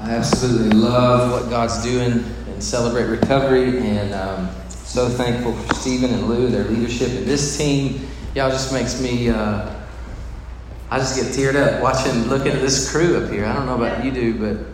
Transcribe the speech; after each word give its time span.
I 0.00 0.10
absolutely 0.10 0.70
love 0.70 1.32
what 1.32 1.50
God's 1.50 1.82
doing 1.82 2.24
in 2.46 2.60
Celebrate 2.60 3.06
Recovery, 3.06 3.78
and 3.78 4.14
um, 4.14 4.48
so 4.68 5.08
thankful 5.08 5.52
for 5.52 5.74
Stephen 5.74 6.12
and 6.14 6.28
Lou, 6.28 6.48
their 6.48 6.64
leadership, 6.64 7.08
and 7.10 7.26
this 7.26 7.58
team. 7.58 8.06
Y'all 8.34 8.50
just 8.50 8.72
makes 8.72 9.00
me. 9.00 9.28
Uh, 9.28 9.74
I 10.90 10.98
just 10.98 11.16
get 11.16 11.26
teared 11.26 11.56
up 11.56 11.82
watching, 11.82 12.28
looking 12.28 12.52
at 12.52 12.60
this 12.60 12.90
crew 12.90 13.16
up 13.16 13.30
here. 13.30 13.44
I 13.44 13.52
don't 13.52 13.66
know 13.66 13.74
about 13.74 14.04
you 14.04 14.12
do, 14.12 14.38
but 14.38 14.64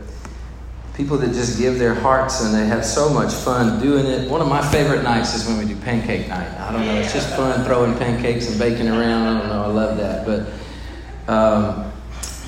people 0.94 1.16
that 1.18 1.28
just 1.28 1.58
give 1.58 1.78
their 1.78 1.94
hearts 1.94 2.44
and 2.44 2.54
they 2.54 2.66
have 2.66 2.84
so 2.84 3.08
much 3.08 3.32
fun 3.32 3.82
doing 3.82 4.06
it. 4.06 4.30
One 4.30 4.40
of 4.40 4.48
my 4.48 4.62
favorite 4.70 5.02
nights 5.02 5.34
is 5.34 5.46
when 5.48 5.58
we 5.58 5.64
do 5.64 5.74
pancake 5.80 6.28
night. 6.28 6.48
I 6.60 6.70
don't 6.70 6.86
know, 6.86 6.94
it's 6.96 7.12
just 7.12 7.34
fun 7.34 7.64
throwing 7.64 7.96
pancakes 7.98 8.48
and 8.48 8.58
baking 8.58 8.88
around. 8.88 9.26
I 9.26 9.40
don't 9.40 9.48
know, 9.48 9.62
I 9.64 9.66
love 9.66 9.96
that. 9.96 10.24
But 10.24 11.32
um, 11.32 11.83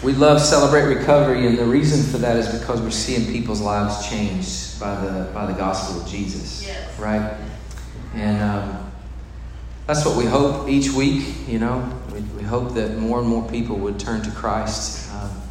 we 0.06 0.12
love 0.12 0.40
celebrate 0.40 0.82
recovery, 0.82 1.48
and 1.48 1.58
the 1.58 1.64
reason 1.64 2.00
for 2.12 2.18
that 2.18 2.36
is 2.36 2.46
because 2.60 2.80
we're 2.80 2.92
seeing 2.92 3.32
people's 3.32 3.60
lives 3.60 4.08
changed 4.08 4.78
by 4.78 4.94
the 5.04 5.28
by 5.32 5.46
the 5.46 5.52
gospel 5.52 6.00
of 6.00 6.06
Jesus, 6.06 6.64
yes. 6.64 6.96
right? 6.96 7.36
And 8.14 8.40
um, 8.40 8.92
that's 9.88 10.06
what 10.06 10.16
we 10.16 10.24
hope 10.24 10.68
each 10.68 10.92
week. 10.92 11.48
You 11.48 11.58
know, 11.58 12.00
we, 12.14 12.20
we 12.20 12.44
hope 12.44 12.74
that 12.74 12.98
more 12.98 13.18
and 13.18 13.26
more 13.26 13.48
people 13.48 13.78
would 13.78 13.98
turn 13.98 14.22
to 14.22 14.30
Christ, 14.30 15.10
um, 15.12 15.42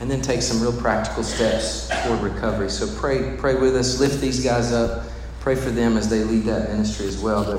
and 0.00 0.08
then 0.08 0.22
take 0.22 0.42
some 0.42 0.62
real 0.62 0.80
practical 0.80 1.24
steps 1.24 1.90
toward 2.04 2.20
recovery. 2.20 2.70
So 2.70 2.86
pray, 3.00 3.36
pray 3.36 3.56
with 3.56 3.74
us. 3.74 3.98
Lift 3.98 4.20
these 4.20 4.44
guys 4.44 4.72
up. 4.72 5.08
Pray 5.40 5.56
for 5.56 5.70
them 5.70 5.96
as 5.96 6.08
they 6.08 6.22
lead 6.22 6.44
that 6.44 6.70
ministry 6.70 7.08
as 7.08 7.18
well. 7.18 7.44
But 7.44 7.58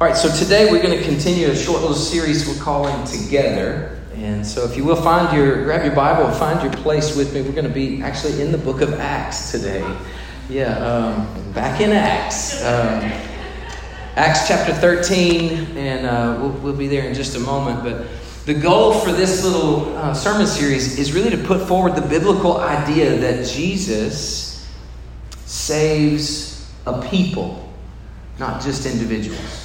all 0.00 0.06
right, 0.06 0.16
so 0.16 0.32
today 0.32 0.70
we're 0.70 0.82
going 0.82 0.96
to 0.96 1.04
continue 1.04 1.48
a 1.48 1.56
short 1.56 1.80
little 1.80 1.96
series 1.96 2.46
we're 2.46 2.62
calling 2.62 3.04
Together. 3.08 4.01
And 4.16 4.46
so, 4.46 4.64
if 4.64 4.76
you 4.76 4.84
will 4.84 5.00
find 5.00 5.36
your, 5.36 5.64
grab 5.64 5.84
your 5.84 5.94
Bible 5.94 6.30
find 6.32 6.62
your 6.62 6.72
place 6.82 7.16
with 7.16 7.32
me. 7.32 7.42
We're 7.42 7.52
going 7.52 7.66
to 7.66 7.70
be 7.70 8.02
actually 8.02 8.40
in 8.42 8.52
the 8.52 8.58
book 8.58 8.80
of 8.80 8.92
Acts 8.94 9.50
today. 9.50 9.84
Yeah, 10.48 10.76
um, 10.78 11.52
back 11.52 11.80
in 11.80 11.92
Acts. 11.92 12.62
Um, 12.62 13.10
Acts 14.14 14.46
chapter 14.46 14.74
13, 14.74 15.78
and 15.78 16.06
uh, 16.06 16.38
we'll, 16.38 16.50
we'll 16.60 16.76
be 16.76 16.86
there 16.86 17.08
in 17.08 17.14
just 17.14 17.34
a 17.34 17.40
moment. 17.40 17.82
But 17.82 18.06
the 18.44 18.52
goal 18.52 18.92
for 18.92 19.10
this 19.10 19.42
little 19.42 19.96
uh, 19.96 20.12
sermon 20.12 20.46
series 20.46 20.98
is 20.98 21.14
really 21.14 21.30
to 21.30 21.38
put 21.38 21.66
forward 21.66 21.94
the 21.94 22.06
biblical 22.06 22.58
idea 22.58 23.16
that 23.16 23.46
Jesus 23.46 24.68
saves 25.46 26.70
a 26.84 27.00
people, 27.08 27.72
not 28.38 28.60
just 28.60 28.84
individuals. 28.84 29.61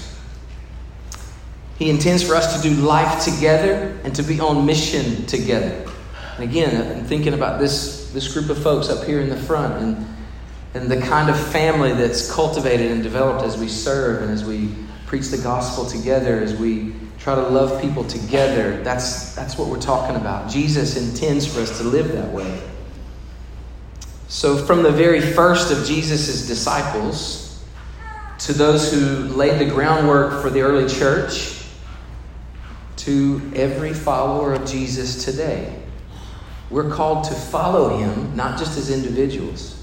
He 1.77 1.91
intends 1.91 2.23
for 2.23 2.33
us 2.33 2.59
to 2.59 2.69
do 2.69 2.75
life 2.75 3.23
together 3.23 3.97
and 4.03 4.15
to 4.15 4.23
be 4.23 4.39
on 4.39 4.65
mission 4.65 5.25
together. 5.27 5.87
And 6.35 6.43
again, 6.43 6.97
I'm 6.97 7.05
thinking 7.05 7.33
about 7.33 7.59
this, 7.59 8.11
this 8.13 8.33
group 8.33 8.49
of 8.49 8.61
folks 8.61 8.89
up 8.89 9.05
here 9.05 9.21
in 9.21 9.29
the 9.29 9.37
front 9.37 9.83
and, 9.83 10.05
and 10.73 10.89
the 10.89 10.99
kind 10.99 11.29
of 11.29 11.39
family 11.51 11.93
that's 11.93 12.31
cultivated 12.31 12.91
and 12.91 13.03
developed 13.03 13.43
as 13.43 13.57
we 13.57 13.67
serve 13.67 14.23
and 14.23 14.31
as 14.31 14.43
we 14.43 14.69
preach 15.05 15.27
the 15.29 15.37
gospel 15.37 15.85
together, 15.85 16.39
as 16.39 16.55
we 16.55 16.93
try 17.19 17.35
to 17.35 17.41
love 17.41 17.79
people 17.81 18.03
together. 18.03 18.81
That's, 18.83 19.35
that's 19.35 19.57
what 19.57 19.67
we're 19.67 19.81
talking 19.81 20.15
about. 20.15 20.49
Jesus 20.49 20.97
intends 20.97 21.45
for 21.45 21.61
us 21.61 21.77
to 21.77 21.83
live 21.83 22.11
that 22.13 22.31
way. 22.31 22.61
So, 24.29 24.57
from 24.57 24.83
the 24.83 24.91
very 24.91 25.21
first 25.21 25.71
of 25.71 25.85
Jesus' 25.85 26.47
disciples 26.47 27.63
to 28.39 28.53
those 28.53 28.91
who 28.91 29.27
laid 29.33 29.57
the 29.59 29.71
groundwork 29.73 30.41
for 30.41 30.49
the 30.49 30.61
early 30.61 30.87
church, 30.87 31.56
to 33.07 33.41
every 33.55 33.93
follower 33.93 34.53
of 34.53 34.65
Jesus 34.65 35.23
today. 35.23 35.73
We're 36.69 36.89
called 36.89 37.23
to 37.29 37.33
follow 37.33 37.97
him, 37.97 38.35
not 38.35 38.59
just 38.59 38.77
as 38.77 38.91
individuals, 38.91 39.81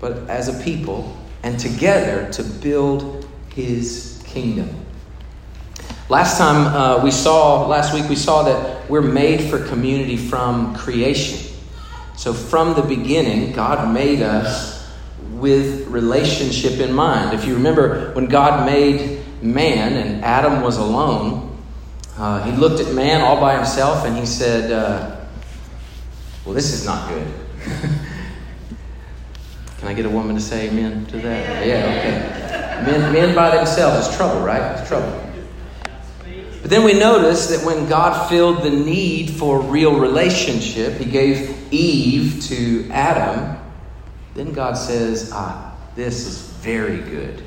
but 0.00 0.28
as 0.28 0.48
a 0.48 0.62
people, 0.62 1.16
and 1.42 1.58
together 1.58 2.30
to 2.32 2.42
build 2.42 3.26
his 3.54 4.22
kingdom. 4.26 4.68
Last 6.10 6.36
time 6.36 6.66
uh, 6.76 7.02
we 7.02 7.10
saw, 7.10 7.66
last 7.66 7.94
week 7.94 8.06
we 8.06 8.16
saw 8.16 8.42
that 8.42 8.90
we're 8.90 9.00
made 9.00 9.48
for 9.48 9.66
community 9.68 10.18
from 10.18 10.76
creation. 10.76 11.56
So 12.18 12.34
from 12.34 12.74
the 12.74 12.82
beginning, 12.82 13.52
God 13.52 13.94
made 13.94 14.20
us 14.20 14.86
with 15.30 15.86
relationship 15.86 16.80
in 16.80 16.92
mind. 16.92 17.32
If 17.32 17.46
you 17.46 17.54
remember, 17.54 18.12
when 18.12 18.26
God 18.26 18.66
made 18.66 19.22
man 19.40 19.94
and 19.94 20.22
Adam 20.22 20.60
was 20.60 20.76
alone, 20.76 21.45
uh, 22.18 22.42
he 22.44 22.52
looked 22.52 22.80
at 22.80 22.94
man 22.94 23.20
all 23.20 23.38
by 23.40 23.56
himself 23.56 24.06
and 24.06 24.16
he 24.16 24.24
said, 24.24 24.70
uh, 24.72 25.16
Well, 26.44 26.54
this 26.54 26.72
is 26.72 26.86
not 26.86 27.08
good. 27.10 27.26
Can 29.78 29.88
I 29.88 29.94
get 29.94 30.06
a 30.06 30.10
woman 30.10 30.34
to 30.34 30.40
say 30.40 30.68
amen 30.68 31.04
to 31.06 31.18
that? 31.18 31.66
Yeah, 31.66 31.84
okay. 31.84 32.90
Men, 32.90 33.12
men 33.12 33.34
by 33.34 33.54
themselves 33.54 34.08
is 34.08 34.16
trouble, 34.16 34.40
right? 34.40 34.78
It's 34.78 34.88
trouble. 34.88 35.22
But 36.62 36.70
then 36.70 36.84
we 36.84 36.98
notice 36.98 37.48
that 37.48 37.64
when 37.64 37.86
God 37.88 38.28
filled 38.28 38.62
the 38.62 38.70
need 38.70 39.30
for 39.30 39.60
real 39.60 40.00
relationship, 40.00 40.94
He 40.94 41.04
gave 41.04 41.72
Eve 41.72 42.42
to 42.44 42.88
Adam. 42.90 43.58
Then 44.34 44.52
God 44.52 44.74
says, 44.78 45.30
Ah, 45.32 45.76
this 45.94 46.26
is 46.26 46.40
very 46.62 46.98
good. 46.98 47.42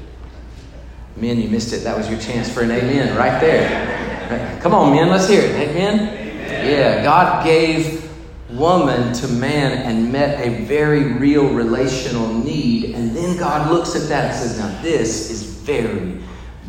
Men, 1.15 1.41
you 1.41 1.49
missed 1.49 1.73
it. 1.73 1.83
That 1.83 1.97
was 1.97 2.09
your 2.09 2.19
chance 2.19 2.49
for 2.49 2.61
an 2.61 2.71
amen 2.71 3.17
right 3.17 3.41
there. 3.41 3.98
Come 4.61 4.75
on, 4.75 4.95
men, 4.95 5.09
let's 5.09 5.27
hear 5.27 5.41
it. 5.41 5.55
Amen? 5.55 5.99
amen? 5.99 6.67
Yeah, 6.67 7.03
God 7.03 7.43
gave 7.43 8.07
woman 8.51 9.11
to 9.13 9.27
man 9.27 9.71
and 9.71 10.11
met 10.11 10.45
a 10.45 10.65
very 10.65 11.13
real 11.13 11.51
relational 11.51 12.31
need. 12.31 12.93
And 12.93 13.15
then 13.15 13.37
God 13.37 13.71
looks 13.71 13.95
at 13.95 14.07
that 14.09 14.25
and 14.25 14.35
says, 14.35 14.59
Now, 14.59 14.81
this 14.83 15.31
is 15.31 15.41
very 15.41 16.21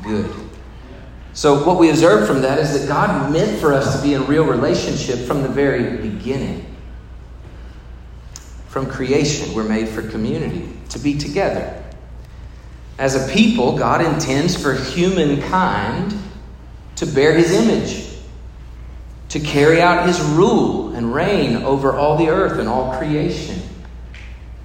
good. 0.03 0.31
So, 1.35 1.63
what 1.65 1.79
we 1.79 1.91
observe 1.91 2.27
from 2.27 2.41
that 2.43 2.59
is 2.59 2.81
that 2.81 2.89
God 2.89 3.31
meant 3.31 3.61
for 3.61 3.75
us 3.75 3.97
to 3.97 4.03
be 4.03 4.15
in 4.15 4.27
real 4.27 4.45
relationship 4.45 5.19
from 5.27 5.43
the 5.43 5.49
very 5.49 5.99
beginning. 5.99 6.65
From 8.69 8.87
creation, 8.87 9.55
we're 9.55 9.65
made 9.65 9.89
for 9.89 10.01
community, 10.01 10.73
to 10.89 10.99
be 10.99 11.19
together. 11.19 11.77
As 12.99 13.17
a 13.17 13.33
people, 13.33 13.77
God 13.77 14.01
intends 14.01 14.61
for 14.61 14.75
humankind 14.75 16.15
to 17.01 17.07
bear 17.07 17.33
his 17.33 17.51
image, 17.51 18.07
to 19.31 19.41
carry 19.41 19.81
out 19.81 20.07
his 20.07 20.21
rule 20.21 20.95
and 20.95 21.15
reign 21.15 21.57
over 21.57 21.95
all 21.97 22.19
the 22.19 22.29
earth 22.29 22.59
and 22.59 22.69
all 22.69 22.95
creation, 22.99 23.59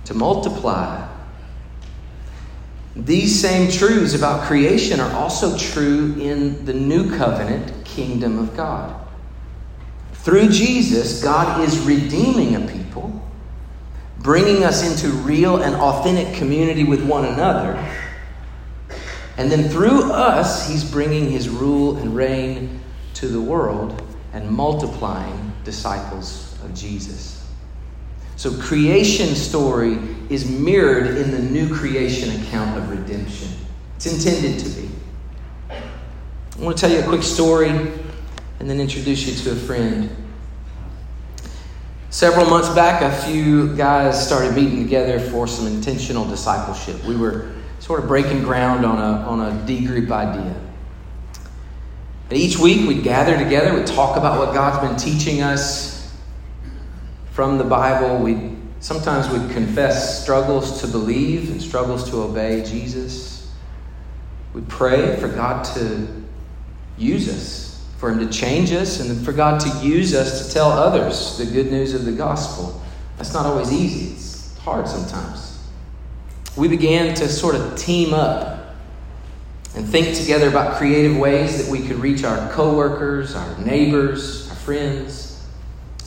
to 0.03 0.13
multiply. 0.13 1.07
These 2.93 3.39
same 3.39 3.71
truths 3.71 4.13
about 4.15 4.47
creation 4.47 4.99
are 4.99 5.13
also 5.13 5.57
true 5.57 6.13
in 6.19 6.65
the 6.65 6.73
new 6.73 7.15
covenant 7.15 7.85
kingdom 7.85 8.37
of 8.37 8.53
God. 8.57 8.93
Through 10.11 10.49
Jesus, 10.49 11.23
God 11.23 11.61
is 11.61 11.79
redeeming 11.79 12.55
a 12.55 12.67
people, 12.67 13.25
bringing 14.19 14.65
us 14.65 14.83
into 14.83 15.15
real 15.19 15.63
and 15.63 15.73
authentic 15.77 16.35
community 16.35 16.83
with 16.83 17.01
one 17.01 17.23
another. 17.23 17.81
And 19.37 19.51
then 19.51 19.69
through 19.69 20.11
us, 20.11 20.69
He's 20.69 20.89
bringing 20.89 21.29
His 21.29 21.49
rule 21.49 21.97
and 21.97 22.15
reign 22.15 22.79
to 23.15 23.27
the 23.27 23.41
world 23.41 24.01
and 24.33 24.49
multiplying 24.49 25.53
disciples 25.63 26.57
of 26.63 26.73
Jesus. 26.73 27.47
So, 28.37 28.57
creation 28.61 29.33
story 29.35 29.97
is 30.29 30.49
mirrored 30.49 31.17
in 31.17 31.31
the 31.31 31.39
new 31.39 31.73
creation 31.73 32.41
account 32.41 32.77
of 32.77 32.89
redemption. 32.89 33.49
It's 33.95 34.05
intended 34.05 34.59
to 34.59 34.69
be. 34.69 34.89
I 35.69 36.63
want 36.63 36.77
to 36.77 36.81
tell 36.81 36.91
you 36.91 37.03
a 37.03 37.07
quick 37.07 37.23
story 37.23 37.69
and 37.69 38.69
then 38.69 38.79
introduce 38.79 39.27
you 39.27 39.35
to 39.43 39.51
a 39.51 39.55
friend. 39.55 40.09
Several 42.09 42.45
months 42.49 42.69
back, 42.69 43.01
a 43.01 43.25
few 43.25 43.75
guys 43.75 44.25
started 44.25 44.53
meeting 44.53 44.83
together 44.83 45.19
for 45.19 45.47
some 45.47 45.67
intentional 45.67 46.25
discipleship. 46.25 47.03
We 47.03 47.15
were 47.17 47.54
sort 47.85 48.01
of 48.01 48.07
breaking 48.07 48.41
ground 48.41 48.83
on 48.83 48.97
a, 48.97 49.27
on 49.27 49.41
a 49.41 49.65
D 49.67 49.85
group 49.85 50.09
idea. 50.09 50.55
And 52.31 52.39
each 52.39 52.57
week, 52.57 52.87
we'd 52.87 53.03
gather 53.03 53.37
together, 53.37 53.75
we'd 53.75 53.85
talk 53.85 54.17
about 54.17 54.39
what 54.39 54.55
God's 54.55 54.79
been 54.87 55.13
teaching 55.13 55.43
us 55.43 56.11
from 57.29 57.59
the 57.59 57.63
Bible. 57.63 58.17
We'd 58.17 58.57
sometimes 58.79 59.29
we'd 59.29 59.51
confess 59.51 60.23
struggles 60.23 60.81
to 60.81 60.87
believe 60.87 61.51
and 61.51 61.61
struggles 61.61 62.09
to 62.09 62.23
obey 62.23 62.63
Jesus. 62.63 63.53
We'd 64.55 64.67
pray 64.67 65.17
for 65.17 65.27
God 65.27 65.63
to 65.75 66.07
use 66.97 67.29
us, 67.29 67.87
for 67.99 68.09
Him 68.09 68.17
to 68.17 68.33
change 68.33 68.71
us, 68.71 68.99
and 68.99 69.23
for 69.23 69.31
God 69.31 69.59
to 69.59 69.69
use 69.85 70.15
us 70.15 70.47
to 70.47 70.53
tell 70.55 70.71
others 70.71 71.37
the 71.37 71.45
good 71.45 71.71
news 71.71 71.93
of 71.93 72.05
the 72.05 72.13
gospel. 72.13 72.81
That's 73.17 73.35
not 73.35 73.45
always 73.45 73.71
easy, 73.71 74.13
it's 74.13 74.57
hard 74.57 74.87
sometimes. 74.87 75.54
We 76.55 76.67
began 76.67 77.13
to 77.15 77.27
sort 77.27 77.55
of 77.55 77.77
team 77.77 78.13
up 78.13 78.75
and 79.75 79.87
think 79.87 80.15
together 80.15 80.47
about 80.47 80.77
creative 80.77 81.17
ways 81.17 81.61
that 81.61 81.69
we 81.69 81.85
could 81.85 81.97
reach 81.97 82.23
our 82.23 82.49
coworkers, 82.53 83.35
our 83.35 83.57
neighbors, 83.59 84.49
our 84.49 84.55
friends. 84.55 85.45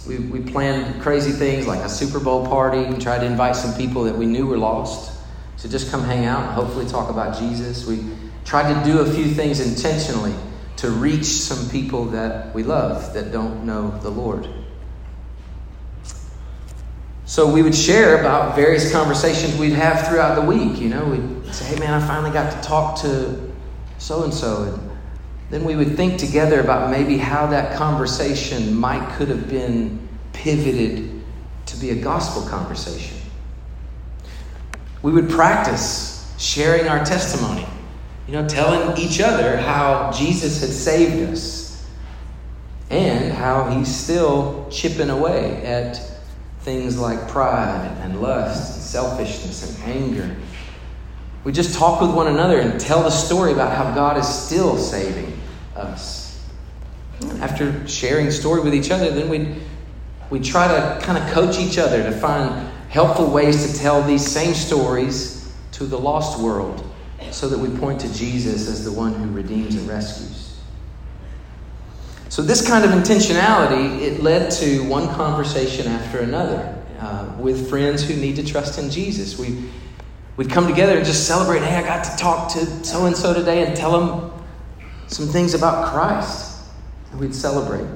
We, 0.07 0.19
we 0.19 0.41
planned 0.41 1.03
crazy 1.03 1.33
things 1.33 1.67
like 1.67 1.81
a 1.81 1.89
Super 1.89 2.19
Bowl 2.19 2.47
party 2.47 2.79
and 2.79 3.01
tried 3.01 3.19
to 3.19 3.27
invite 3.27 3.57
some 3.57 3.77
people 3.77 4.05
that 4.05 4.17
we 4.17 4.25
knew 4.25 4.47
were 4.47 4.57
lost 4.57 5.13
to 5.59 5.69
just 5.69 5.91
come 5.91 6.03
hang 6.03 6.25
out 6.25 6.45
and 6.45 6.53
hopefully 6.53 6.87
talk 6.87 7.11
about 7.11 7.39
Jesus. 7.39 7.87
We 7.87 8.03
tried 8.47 8.73
to 8.73 8.91
do 8.91 9.01
a 9.01 9.13
few 9.13 9.27
things 9.27 9.61
intentionally 9.61 10.35
to 10.77 10.91
reach 10.91 11.25
some 11.25 11.69
people 11.69 12.07
that 12.07 12.55
we 12.55 12.63
love 12.63 13.13
that 13.13 13.33
don't 13.33 13.67
know 13.67 13.99
the 13.99 14.11
Lord. 14.11 14.49
So 17.29 17.47
we 17.47 17.61
would 17.61 17.75
share 17.75 18.21
about 18.21 18.57
various 18.57 18.91
conversations 18.91 19.55
we'd 19.59 19.75
have 19.75 20.09
throughout 20.09 20.35
the 20.35 20.41
week. 20.41 20.81
You 20.81 20.89
know, 20.89 21.05
we'd 21.05 21.55
say, 21.55 21.67
hey 21.67 21.79
man, 21.79 21.93
I 21.93 22.05
finally 22.07 22.31
got 22.31 22.51
to 22.51 22.67
talk 22.67 22.99
to 23.03 23.53
so 23.99 24.25
and 24.25 24.33
so. 24.33 24.63
And 24.63 24.91
then 25.51 25.63
we 25.63 25.77
would 25.77 25.95
think 25.95 26.19
together 26.19 26.59
about 26.59 26.91
maybe 26.91 27.19
how 27.19 27.47
that 27.49 27.77
conversation 27.77 28.75
might 28.75 29.07
could 29.17 29.29
have 29.29 29.47
been 29.47 30.09
pivoted 30.33 31.23
to 31.67 31.77
be 31.77 31.91
a 31.91 31.97
gospel 31.97 32.49
conversation. 32.49 33.19
We 35.03 35.13
would 35.13 35.29
practice 35.29 36.35
sharing 36.39 36.89
our 36.89 37.05
testimony, 37.05 37.67
you 38.27 38.33
know, 38.33 38.49
telling 38.49 38.97
each 38.97 39.21
other 39.21 39.59
how 39.59 40.13
Jesus 40.13 40.63
had 40.63 40.71
saved 40.71 41.31
us 41.31 41.87
and 42.89 43.35
how 43.35 43.69
he's 43.69 43.95
still 43.95 44.67
chipping 44.71 45.11
away 45.11 45.63
at 45.63 46.18
things 46.69 46.99
like 46.99 47.29
pride 47.29 47.91
and 48.03 48.21
lust 48.21 48.75
and 48.75 48.83
selfishness 48.83 49.81
and 49.81 49.91
anger. 49.91 50.37
We 51.43 51.51
just 51.51 51.79
talk 51.79 52.03
with 52.03 52.15
one 52.15 52.27
another 52.27 52.61
and 52.61 52.79
tell 52.79 53.03
the 53.03 53.11
story 53.11 53.53
about 53.53 53.75
how 53.75 53.95
God 53.95 54.19
is 54.19 54.29
still 54.29 54.77
saving 54.77 55.41
us. 55.75 56.47
After 57.41 57.89
sharing 57.89 58.31
story 58.31 58.61
with 58.61 58.75
each 58.75 58.91
other, 58.91 59.11
then 59.11 59.31
we 59.31 59.63
we 60.29 60.41
try 60.41 60.69
to 60.69 61.03
kind 61.03 61.17
of 61.17 61.27
coach 61.31 61.59
each 61.59 61.79
other 61.79 62.03
to 62.03 62.13
find 62.13 62.71
helpful 62.91 63.31
ways 63.31 63.73
to 63.73 63.79
tell 63.79 64.03
these 64.03 64.27
same 64.27 64.53
stories 64.53 65.51
to 65.73 65.87
the 65.87 65.99
lost 65.99 66.39
world 66.39 66.85
so 67.31 67.49
that 67.49 67.59
we 67.59 67.75
point 67.79 67.99
to 68.01 68.13
Jesus 68.13 68.69
as 68.69 68.85
the 68.85 68.93
one 68.93 69.15
who 69.15 69.31
redeems 69.31 69.75
and 69.75 69.89
rescues. 69.89 70.48
So 72.29 72.43
this 72.43 72.67
kind 72.67 72.85
of 72.85 72.91
intentionality, 72.91 74.01
it 74.03 74.23
led 74.23 74.51
to 74.53 74.85
one 74.85 75.09
conversation 75.15 75.87
after 75.87 76.21
another 76.21 76.77
uh, 77.01 77.35
with 77.39 77.71
friends 77.71 78.05
who 78.05 78.15
need 78.17 78.37
to 78.37 78.45
trust 78.45 78.79
in 78.79 78.91
Jesus. 78.91 79.39
We, 79.39 79.71
we'd 80.37 80.51
come 80.51 80.67
together 80.69 80.97
and 80.97 81.07
just 81.07 81.27
celebrate, 81.27 81.63
hey, 81.63 81.77
I 81.77 81.83
got 81.83 82.05
to 82.05 82.17
talk 82.17 82.53
to 82.53 82.67
so-and-so 82.85 83.33
today 83.33 83.67
and 83.67 83.75
tell 83.75 83.99
them 83.99 84.33
some 85.07 85.27
things 85.27 85.55
about 85.55 85.91
Christ. 85.91 86.65
And 87.13 87.21
we'd 87.21 87.35
celebrate. 87.35 87.89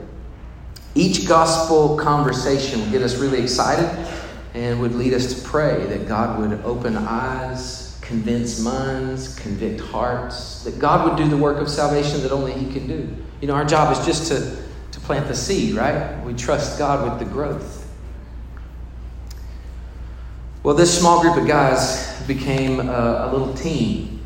Each 0.94 1.28
gospel 1.28 1.98
conversation 1.98 2.80
would 2.80 2.90
get 2.90 3.02
us 3.02 3.16
really 3.16 3.42
excited 3.42 3.88
and 4.54 4.80
would 4.80 4.94
lead 4.94 5.12
us 5.12 5.34
to 5.34 5.46
pray 5.46 5.84
that 5.86 6.08
God 6.08 6.38
would 6.38 6.58
open 6.64 6.96
eyes, 6.96 7.98
convince 8.00 8.60
minds, 8.60 9.34
convict 9.34 9.80
hearts, 9.80 10.64
that 10.64 10.78
God 10.78 11.06
would 11.06 11.22
do 11.22 11.28
the 11.28 11.36
work 11.36 11.58
of 11.58 11.68
salvation 11.68 12.22
that 12.22 12.32
only 12.32 12.52
He 12.52 12.72
can 12.72 12.86
do. 12.86 13.14
You 13.42 13.48
know, 13.48 13.54
our 13.54 13.64
job 13.64 13.90
is 13.92 14.06
just 14.06 14.28
to, 14.28 14.56
to 14.92 15.00
plant 15.00 15.26
the 15.26 15.34
seed, 15.34 15.74
right? 15.74 16.24
We 16.24 16.32
trust 16.32 16.78
God 16.78 17.10
with 17.10 17.18
the 17.18 17.30
growth. 17.30 17.90
Well, 20.62 20.76
this 20.76 20.96
small 20.96 21.20
group 21.20 21.36
of 21.36 21.48
guys 21.48 22.22
became 22.28 22.78
a, 22.78 23.28
a 23.28 23.32
little 23.32 23.52
team, 23.52 24.24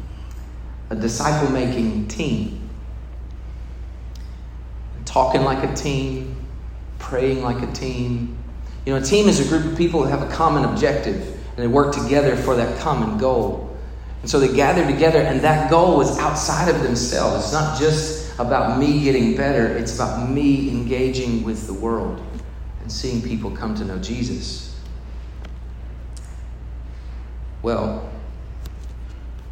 a 0.90 0.94
disciple 0.94 1.50
making 1.50 2.08
team. 2.08 2.68
Talking 5.06 5.44
like 5.44 5.64
a 5.64 5.74
team, 5.74 6.36
praying 6.98 7.42
like 7.42 7.62
a 7.62 7.72
team. 7.72 8.36
You 8.84 8.92
know, 8.92 9.00
a 9.00 9.02
team 9.02 9.28
is 9.28 9.40
a 9.40 9.48
group 9.48 9.64
of 9.64 9.78
people 9.78 10.02
that 10.02 10.10
have 10.10 10.30
a 10.30 10.32
common 10.34 10.64
objective 10.64 11.16
and 11.16 11.56
they 11.56 11.68
work 11.68 11.94
together 11.94 12.36
for 12.36 12.54
that 12.56 12.78
common 12.80 13.16
goal. 13.16 13.74
And 14.20 14.30
so 14.30 14.38
they 14.38 14.54
gather 14.54 14.84
together, 14.84 15.20
and 15.20 15.40
that 15.40 15.70
goal 15.70 15.96
was 15.96 16.18
outside 16.18 16.68
of 16.68 16.82
themselves. 16.82 17.44
It's 17.44 17.52
not 17.54 17.78
just 17.78 18.15
about 18.38 18.78
me 18.78 19.02
getting 19.02 19.36
better, 19.36 19.66
it's 19.76 19.94
about 19.94 20.30
me 20.30 20.68
engaging 20.70 21.42
with 21.42 21.66
the 21.66 21.74
world 21.74 22.22
and 22.80 22.92
seeing 22.92 23.22
people 23.22 23.50
come 23.50 23.74
to 23.74 23.84
know 23.84 23.98
Jesus. 23.98 24.78
Well, 27.62 28.10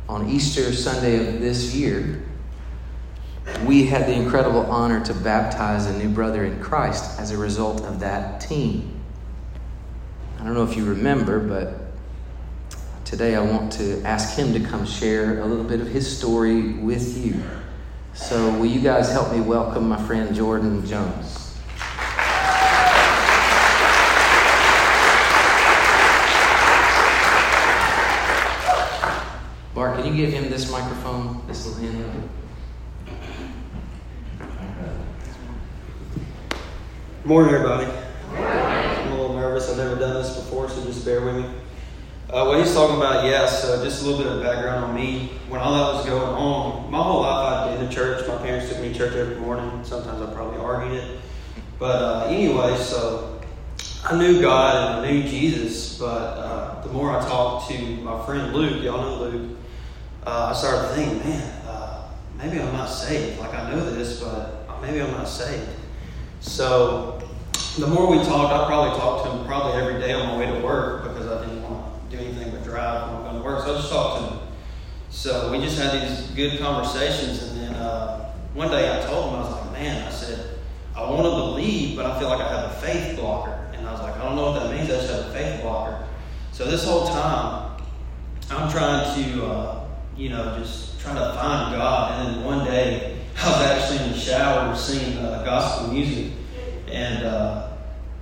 on 0.08 0.28
Easter 0.28 0.72
Sunday 0.72 1.16
of 1.16 1.40
this 1.40 1.74
year, 1.74 2.22
we 3.66 3.86
had 3.86 4.06
the 4.06 4.12
incredible 4.12 4.60
honor 4.70 5.04
to 5.04 5.14
baptize 5.14 5.86
a 5.86 5.98
new 5.98 6.08
brother 6.08 6.44
in 6.44 6.60
Christ 6.62 7.18
as 7.18 7.30
a 7.30 7.38
result 7.38 7.82
of 7.82 8.00
that 8.00 8.40
team. 8.40 9.00
I 10.38 10.44
don't 10.44 10.54
know 10.54 10.64
if 10.64 10.76
you 10.76 10.84
remember, 10.84 11.40
but 11.40 11.80
today 13.04 13.34
I 13.34 13.40
want 13.40 13.72
to 13.72 14.02
ask 14.02 14.38
him 14.38 14.52
to 14.52 14.60
come 14.60 14.84
share 14.84 15.40
a 15.40 15.46
little 15.46 15.64
bit 15.64 15.80
of 15.80 15.88
his 15.88 16.18
story 16.18 16.74
with 16.74 17.24
you. 17.24 17.42
So, 18.14 18.56
will 18.58 18.66
you 18.66 18.80
guys 18.80 19.10
help 19.10 19.32
me 19.32 19.40
welcome 19.40 19.88
my 19.88 20.00
friend 20.06 20.32
Jordan 20.32 20.86
Jones? 20.86 21.58
Bart, 29.74 29.96
can 29.96 30.06
you 30.06 30.14
give 30.14 30.32
him 30.32 30.48
this 30.48 30.70
microphone, 30.70 31.44
this 31.48 31.66
little 31.66 31.82
hand? 31.82 32.28
Morning, 37.24 37.52
everybody. 37.52 37.90
I'm 38.36 39.08
a 39.08 39.10
little 39.10 39.34
nervous. 39.34 39.68
I've 39.68 39.76
never 39.76 39.96
done 39.96 40.22
this 40.22 40.36
before, 40.36 40.70
so 40.70 40.84
just 40.84 41.04
bear 41.04 41.20
with 41.20 41.34
me. 41.34 41.46
Uh, 42.30 42.46
what 42.46 42.58
he's 42.58 42.74
talking 42.74 42.96
about, 42.96 43.24
yes, 43.24 43.64
uh, 43.64 43.84
just 43.84 44.02
a 44.02 44.06
little 44.06 44.24
bit 44.24 44.32
of 44.32 44.42
background 44.42 44.86
on 44.86 44.94
me. 44.94 45.30
When 45.48 45.60
all 45.60 45.72
that 45.72 45.94
was 45.94 46.06
going 46.06 46.20
on, 46.20 46.90
my 46.90 47.02
whole 47.02 47.22
life 47.22 47.46
I'd 47.46 47.63
to 47.78 47.88
church. 47.88 48.26
My 48.28 48.36
parents 48.36 48.68
took 48.68 48.80
me 48.80 48.92
to 48.92 48.94
church 48.94 49.14
every 49.14 49.36
morning. 49.36 49.84
Sometimes 49.84 50.20
I 50.20 50.32
probably 50.32 50.58
argued 50.60 51.02
it. 51.02 51.20
But 51.78 52.02
uh, 52.02 52.26
anyway, 52.28 52.76
so 52.76 53.40
I 54.04 54.16
knew 54.16 54.40
God 54.40 54.98
and 54.98 55.06
I 55.06 55.10
knew 55.10 55.22
Jesus, 55.22 55.98
but 55.98 56.06
uh, 56.06 56.80
the 56.82 56.92
more 56.92 57.10
I 57.16 57.20
talked 57.20 57.70
to 57.70 57.78
my 57.78 58.24
friend 58.24 58.52
Luke, 58.52 58.82
y'all 58.82 59.00
know 59.00 59.24
Luke, 59.24 59.58
uh, 60.26 60.52
I 60.54 60.58
started 60.58 60.94
thinking, 60.94 61.18
man, 61.18 61.42
uh, 61.66 62.08
maybe 62.36 62.60
I'm 62.60 62.72
not 62.72 62.86
saved. 62.86 63.40
Like 63.40 63.54
I 63.54 63.70
know 63.70 63.90
this, 63.90 64.20
but 64.20 64.80
maybe 64.82 65.00
I'm 65.00 65.10
not 65.12 65.28
saved. 65.28 65.68
So 66.40 67.22
the 67.78 67.86
more 67.86 68.06
we 68.06 68.18
talked, 68.18 68.52
I 68.52 68.66
probably 68.66 68.98
talked 68.98 69.24
to 69.24 69.32
him 69.32 69.46
probably 69.46 69.80
every 69.80 70.00
day 70.00 70.12
on 70.12 70.28
my 70.28 70.38
way 70.38 70.46
to 70.46 70.64
work 70.64 71.04
because 71.04 71.26
I 71.26 71.44
didn't 71.44 71.62
want 71.62 72.10
to 72.10 72.16
do 72.16 72.22
anything 72.22 72.50
but 72.50 72.62
drive 72.62 73.08
when 73.08 73.16
I'm 73.16 73.22
going 73.24 73.36
to 73.36 73.42
work. 73.42 73.64
So 73.64 73.72
I 73.72 73.76
just 73.78 73.90
talked 73.90 74.20
to 74.20 74.30
him. 74.30 74.48
So 75.10 75.50
we 75.50 75.58
just 75.58 75.78
had 75.78 76.02
these 76.02 76.26
good 76.32 76.58
conversations, 76.60 77.53
uh, 77.84 78.32
one 78.54 78.70
day 78.70 78.90
I 78.90 79.04
told 79.06 79.30
him, 79.30 79.34
I 79.34 79.42
was 79.42 79.50
like, 79.52 79.72
man, 79.72 80.06
I 80.06 80.10
said, 80.10 80.58
I 80.96 81.10
want 81.10 81.22
to 81.24 81.30
believe, 81.30 81.96
but 81.96 82.06
I 82.06 82.18
feel 82.18 82.28
like 82.28 82.40
I 82.40 82.48
have 82.48 82.70
a 82.70 82.74
faith 82.74 83.16
blocker. 83.18 83.52
And 83.74 83.86
I 83.86 83.92
was 83.92 84.00
like, 84.00 84.16
I 84.16 84.24
don't 84.24 84.36
know 84.36 84.52
what 84.52 84.62
that 84.62 84.74
means. 84.74 84.88
I 84.90 84.94
just 84.94 85.10
have 85.10 85.26
a 85.26 85.32
faith 85.32 85.62
blocker. 85.62 86.06
So 86.52 86.64
this 86.64 86.84
whole 86.84 87.08
time, 87.08 87.82
I'm 88.50 88.70
trying 88.70 89.14
to, 89.14 89.46
uh, 89.46 89.88
you 90.16 90.28
know, 90.28 90.56
just 90.58 91.00
trying 91.00 91.16
to 91.16 91.32
find 91.34 91.74
God. 91.74 92.26
And 92.26 92.36
then 92.36 92.44
one 92.44 92.64
day, 92.64 93.18
I 93.42 93.50
was 93.50 93.60
actually 93.62 94.06
in 94.06 94.12
the 94.12 94.18
shower 94.18 94.74
singing 94.76 95.18
uh, 95.18 95.42
gospel 95.44 95.92
music, 95.92 96.32
and 96.90 97.24
uh, 97.24 97.72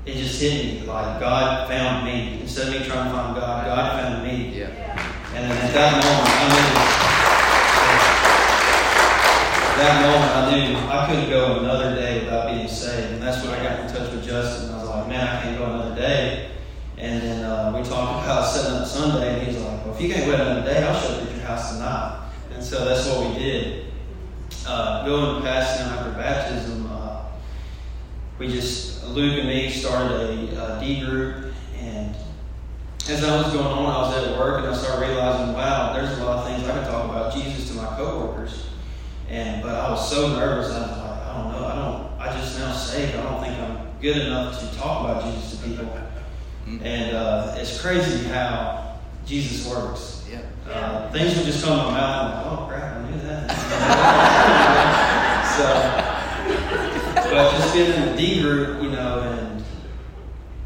it 0.07 0.15
just 0.15 0.41
hit 0.41 0.81
me 0.81 0.87
like 0.87 1.21
God 1.21 1.69
found 1.69 2.07
me. 2.07 2.41
Instead 2.41 2.69
of 2.69 2.81
me 2.81 2.87
trying 2.87 3.11
to 3.11 3.17
find 3.17 3.37
God, 3.37 3.67
God 3.67 4.01
found 4.01 4.27
me. 4.27 4.59
Yeah. 4.59 4.69
And 5.35 5.51
then 5.51 5.59
at 5.59 5.75
that 5.75 5.93
moment, 5.93 6.29
I 6.29 6.97
knew 6.97 7.02
that 9.79 10.03
moment 10.03 10.33
I 10.37 10.51
knew 10.51 10.77
I 10.89 11.07
couldn't 11.07 11.31
go 11.31 11.61
another 11.61 11.95
day 11.95 12.21
without 12.21 12.53
being 12.53 12.69
saved. 12.69 13.13
And 13.13 13.23
that's 13.23 13.43
when 13.45 13.55
I 13.55 13.63
got 13.63 13.81
in 13.81 13.87
touch 13.93 14.13
with 14.13 14.25
Justin. 14.25 14.75
I 14.75 14.81
was 14.81 14.89
like, 14.89 15.09
man, 15.09 15.27
I 15.27 15.43
can't 15.43 15.59
go 15.59 15.65
another 15.65 15.95
day. 15.95 16.51
And 16.99 17.23
then 17.23 17.45
uh, 17.45 17.73
we 17.75 17.83
talked 17.89 18.25
about 18.25 18.49
setting 18.53 18.79
up 18.79 18.87
Sunday, 18.87 19.39
and 19.39 19.47
he's 19.47 19.61
like, 19.63 19.85
well, 19.85 19.95
if 19.95 20.01
you 20.01 20.13
can't 20.13 20.29
wait 20.29 20.41
another 20.41 20.63
day, 20.63 20.83
I'll 20.83 21.01
show 21.01 21.15
up 21.15 21.23
at 21.23 21.31
your 21.31 21.41
house 21.41 21.73
tonight. 21.73 22.31
And 22.55 22.63
so 22.63 22.85
that's 22.85 23.09
what 23.09 23.29
we 23.29 23.39
did. 23.39 23.87
Uh, 24.67 25.05
going 25.05 25.43
to 25.43 25.49
Passion 25.49 25.87
after 25.89 26.13
baptism, 26.13 26.87
uh, 26.91 27.25
we 28.39 28.49
just, 28.49 29.05
Luke 29.09 29.39
and 29.41 29.49
me 29.49 29.71
started 29.71 30.13
a, 30.13 30.77
a 30.77 30.81
D 30.81 31.01
group. 31.01 31.53
And 31.79 32.15
as 33.09 33.21
that 33.21 33.45
was 33.45 33.53
going 33.53 33.67
on, 33.67 33.87
I 33.87 33.99
was 33.99 34.25
at 34.25 34.39
work 34.39 34.59
and 34.59 34.73
I 34.73 34.77
started 34.77 35.09
realizing, 35.09 35.55
wow, 35.55 35.93
there's 35.93 36.17
a 36.19 36.25
lot 36.25 36.39
of 36.39 36.47
things 36.47 36.69
I 36.69 36.79
can 36.79 36.89
talk 36.89 37.11
about 37.11 37.35
Jesus 37.35 37.69
to 37.71 37.75
my 37.75 37.87
coworkers. 37.97 38.62
And 39.33 39.63
but 39.63 39.75
I 39.75 39.91
was 39.91 40.11
so 40.11 40.37
nervous. 40.37 40.71
I 40.71 40.81
was 40.81 40.91
like, 40.91 40.99
I 40.99 41.43
don't 41.43 41.53
know. 41.53 41.67
I 41.67 41.75
don't. 41.75 42.21
I 42.21 42.39
just 42.39 42.59
now 42.59 42.71
saved. 42.75 43.17
I 43.17 43.23
don't 43.23 43.43
think 43.43 43.59
I'm 43.59 43.99
good 43.99 44.19
enough 44.19 44.61
to 44.61 44.77
talk 44.77 45.09
about 45.09 45.25
Jesus 45.25 45.59
to 45.59 45.67
people. 45.67 45.91
And 46.83 47.17
uh, 47.17 47.55
it's 47.57 47.81
crazy 47.81 48.29
how 48.29 48.99
Jesus 49.25 49.67
works. 49.67 50.29
Yeah. 50.31 50.43
Uh, 50.71 51.11
things 51.13 51.35
would 51.35 51.47
just 51.47 51.65
come 51.65 51.79
to 51.79 51.85
my 51.85 51.93
mouth. 51.93 52.35
I'm 52.35 52.37
like, 52.37 52.47
oh 52.47 52.67
crap, 52.69 52.97
I 52.97 53.11
knew 53.11 53.21
that. 53.23 53.51
so, 57.17 57.31
but 57.31 57.53
just 57.53 57.75
getting 57.75 58.03
in 58.03 58.09
the 58.11 58.17
D 58.19 58.43
group, 58.43 58.83
you 58.83 58.91
know, 58.91 59.21
and 59.23 59.65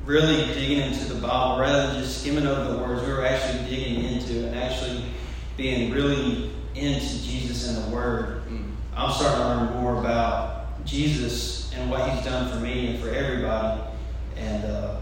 really 0.04 0.44
digging 0.54 0.78
into 0.78 1.04
the 1.04 1.20
Bible 1.20 1.60
rather 1.60 1.86
than 1.92 2.02
just 2.02 2.20
skimming 2.20 2.48
over 2.48 2.72
the 2.72 2.78
words. 2.78 3.06
We 3.06 3.12
were 3.12 3.24
actually 3.24 3.70
digging 3.70 4.02
into 4.02 4.48
and 4.48 4.56
actually 4.56 5.04
being 5.56 5.92
really 5.92 6.50
into 6.74 7.22
Jesus 7.22 7.68
and 7.68 7.84
the 7.84 7.94
Word. 7.94 8.42
I'm 8.96 9.12
starting 9.12 9.40
to 9.40 9.46
learn 9.46 9.82
more 9.82 10.00
about 10.00 10.84
Jesus 10.86 11.70
and 11.74 11.90
what 11.90 12.08
He's 12.10 12.24
done 12.24 12.50
for 12.50 12.58
me 12.58 12.94
and 12.94 13.02
for 13.02 13.10
everybody. 13.10 13.82
And 14.36 14.64
uh, 14.64 14.96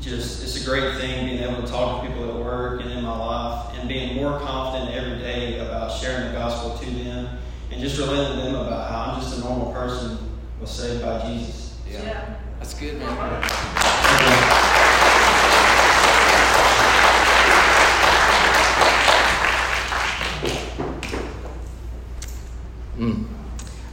just, 0.00 0.42
it's 0.42 0.60
a 0.60 0.64
great 0.68 0.96
thing 0.96 1.26
being 1.26 1.38
able 1.42 1.62
to 1.62 1.68
talk 1.68 2.02
to 2.02 2.08
people 2.08 2.28
at 2.28 2.44
work 2.44 2.80
and 2.80 2.90
in 2.90 3.04
my 3.04 3.16
life 3.16 3.78
and 3.78 3.88
being 3.88 4.16
more 4.16 4.40
confident 4.40 4.90
every 4.92 5.18
day 5.18 5.60
about 5.60 5.92
sharing 5.92 6.26
the 6.26 6.32
gospel 6.32 6.76
to 6.78 6.90
them 6.90 7.38
and 7.70 7.80
just 7.80 7.96
relating 7.98 8.38
to 8.38 8.42
them 8.42 8.54
about 8.56 8.90
how 8.90 9.12
I'm 9.12 9.20
just 9.20 9.38
a 9.38 9.40
normal 9.40 9.72
person 9.72 10.18
was 10.60 10.70
saved 10.70 11.02
by 11.02 11.26
Jesus. 11.28 11.78
Yeah. 11.88 12.02
yeah. 12.02 12.36
That's 12.58 12.74
good, 12.74 12.98
man. 12.98 14.62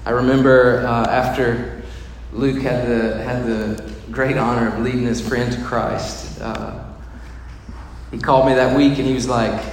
I 0.05 0.09
remember 0.09 0.85
uh, 0.85 1.05
after 1.05 1.81
Luke 2.33 2.61
had 2.61 2.87
the 2.87 3.23
had 3.23 3.45
the 3.45 3.93
great 4.11 4.37
honor 4.37 4.67
of 4.67 4.79
leading 4.79 5.03
his 5.03 5.25
friend 5.25 5.51
to 5.53 5.63
Christ. 5.63 6.41
Uh, 6.41 6.83
he 8.11 8.19
called 8.19 8.47
me 8.47 8.53
that 8.53 8.75
week 8.75 8.97
and 8.97 9.07
he 9.07 9.13
was 9.13 9.27
like, 9.27 9.63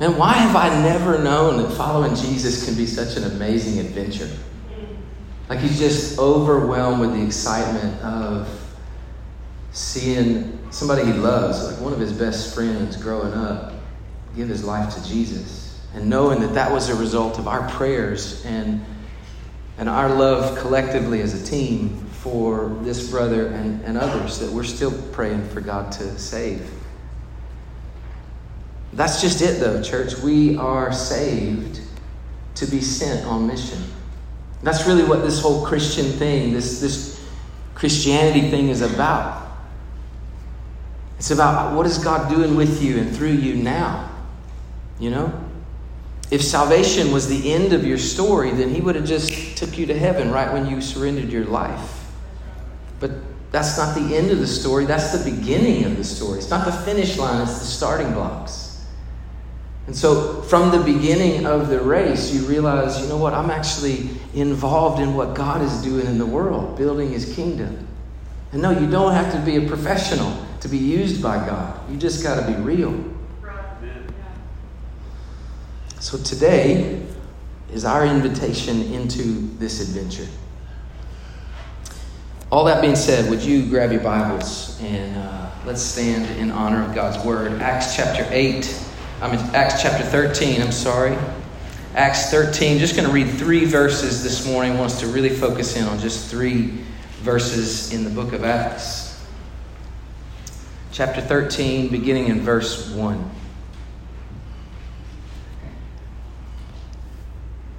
Man, 0.00 0.18
why 0.18 0.32
have 0.32 0.56
I 0.56 0.68
never 0.82 1.22
known 1.22 1.62
that 1.62 1.72
following 1.76 2.16
Jesus 2.16 2.64
can 2.64 2.74
be 2.74 2.84
such 2.84 3.16
an 3.16 3.24
amazing 3.24 3.78
adventure? 3.78 4.28
Like 5.48 5.60
he's 5.60 5.78
just 5.78 6.18
overwhelmed 6.18 7.00
with 7.00 7.12
the 7.12 7.24
excitement 7.24 8.00
of 8.02 8.48
seeing 9.70 10.58
somebody 10.72 11.04
he 11.04 11.12
loves, 11.12 11.70
like 11.70 11.80
one 11.80 11.92
of 11.92 12.00
his 12.00 12.12
best 12.12 12.54
friends 12.54 12.96
growing 12.96 13.32
up, 13.34 13.72
give 14.34 14.48
his 14.48 14.64
life 14.64 14.94
to 14.94 15.08
Jesus. 15.08 15.80
And 15.94 16.10
knowing 16.10 16.40
that 16.40 16.54
that 16.54 16.72
was 16.72 16.88
a 16.88 16.94
result 16.96 17.38
of 17.38 17.46
our 17.46 17.68
prayers 17.70 18.44
and, 18.44 18.84
and 19.78 19.88
our 19.88 20.08
love 20.08 20.58
collectively 20.58 21.20
as 21.20 21.40
a 21.40 21.44
team 21.44 21.98
for 22.22 22.76
this 22.82 23.10
brother 23.10 23.48
and, 23.48 23.82
and 23.84 23.98
others 23.98 24.38
that 24.38 24.50
we're 24.50 24.64
still 24.64 24.92
praying 25.12 25.46
for 25.48 25.60
God 25.60 25.92
to 25.92 26.18
save. 26.18 26.70
That's 28.92 29.20
just 29.20 29.42
it, 29.42 29.60
though, 29.60 29.82
church. 29.82 30.16
We 30.18 30.56
are 30.56 30.92
saved 30.92 31.80
to 32.54 32.66
be 32.66 32.80
sent 32.80 33.26
on 33.26 33.46
mission. 33.46 33.82
That's 34.62 34.86
really 34.86 35.04
what 35.04 35.22
this 35.22 35.40
whole 35.40 35.66
Christian 35.66 36.06
thing, 36.06 36.54
this, 36.54 36.80
this 36.80 37.28
Christianity 37.74 38.48
thing 38.50 38.68
is 38.68 38.80
about. 38.80 39.42
It's 41.18 41.30
about 41.30 41.74
what 41.74 41.86
is 41.86 41.98
God 41.98 42.30
doing 42.30 42.56
with 42.56 42.82
you 42.82 42.98
and 42.98 43.14
through 43.14 43.32
you 43.32 43.54
now. 43.54 44.10
You 44.98 45.10
know? 45.10 45.43
If 46.34 46.42
salvation 46.42 47.12
was 47.12 47.28
the 47.28 47.52
end 47.52 47.72
of 47.72 47.86
your 47.86 47.96
story, 47.96 48.50
then 48.50 48.74
he 48.74 48.80
would 48.80 48.96
have 48.96 49.06
just 49.06 49.56
took 49.56 49.78
you 49.78 49.86
to 49.86 49.96
heaven 49.96 50.32
right 50.32 50.52
when 50.52 50.68
you 50.68 50.80
surrendered 50.80 51.30
your 51.30 51.44
life. 51.44 52.10
But 52.98 53.12
that's 53.52 53.78
not 53.78 53.94
the 53.94 54.16
end 54.16 54.32
of 54.32 54.40
the 54.40 54.46
story, 54.48 54.84
that's 54.84 55.16
the 55.16 55.30
beginning 55.30 55.84
of 55.84 55.96
the 55.96 56.02
story. 56.02 56.38
It's 56.38 56.50
not 56.50 56.64
the 56.64 56.72
finish 56.72 57.16
line, 57.18 57.40
it's 57.40 57.60
the 57.60 57.66
starting 57.66 58.12
blocks. 58.14 58.84
And 59.86 59.94
so, 59.94 60.42
from 60.42 60.72
the 60.72 60.82
beginning 60.82 61.46
of 61.46 61.68
the 61.68 61.80
race, 61.80 62.34
you 62.34 62.44
realize, 62.48 63.00
you 63.00 63.06
know 63.06 63.16
what, 63.16 63.32
I'm 63.32 63.50
actually 63.50 64.10
involved 64.34 65.00
in 65.00 65.14
what 65.14 65.36
God 65.36 65.62
is 65.62 65.82
doing 65.82 66.06
in 66.06 66.18
the 66.18 66.26
world, 66.26 66.76
building 66.76 67.12
his 67.12 67.32
kingdom. 67.36 67.86
And 68.50 68.60
no, 68.60 68.72
you 68.72 68.90
don't 68.90 69.12
have 69.12 69.32
to 69.34 69.38
be 69.38 69.64
a 69.64 69.68
professional 69.68 70.36
to 70.62 70.68
be 70.68 70.78
used 70.78 71.22
by 71.22 71.36
God. 71.46 71.88
You 71.88 71.96
just 71.96 72.24
got 72.24 72.44
to 72.44 72.52
be 72.52 72.60
real. 72.60 73.13
So, 76.04 76.18
today 76.18 77.00
is 77.72 77.86
our 77.86 78.04
invitation 78.04 78.92
into 78.92 79.48
this 79.56 79.80
adventure. 79.80 80.30
All 82.52 82.66
that 82.66 82.82
being 82.82 82.94
said, 82.94 83.30
would 83.30 83.40
you 83.40 83.64
grab 83.70 83.90
your 83.90 84.02
Bibles 84.02 84.78
and 84.82 85.16
uh, 85.16 85.50
let's 85.64 85.80
stand 85.80 86.26
in 86.38 86.50
honor 86.50 86.82
of 86.82 86.94
God's 86.94 87.24
word? 87.24 87.52
Acts 87.62 87.96
chapter 87.96 88.26
8. 88.28 88.86
I'm 89.22 89.32
in 89.32 89.38
Acts 89.54 89.80
chapter 89.80 90.04
13, 90.04 90.60
I'm 90.60 90.72
sorry. 90.72 91.16
Acts 91.94 92.30
13, 92.30 92.78
just 92.78 92.94
going 92.94 93.08
to 93.08 93.14
read 93.14 93.30
three 93.30 93.64
verses 93.64 94.22
this 94.22 94.46
morning. 94.46 94.72
I 94.72 94.80
want 94.80 94.92
us 94.92 95.00
to 95.00 95.06
really 95.06 95.30
focus 95.30 95.74
in 95.74 95.84
on 95.84 95.98
just 95.98 96.30
three 96.30 96.84
verses 97.22 97.94
in 97.94 98.04
the 98.04 98.10
book 98.10 98.34
of 98.34 98.44
Acts. 98.44 99.24
Chapter 100.92 101.22
13, 101.22 101.88
beginning 101.88 102.26
in 102.26 102.42
verse 102.42 102.90
1. 102.90 103.30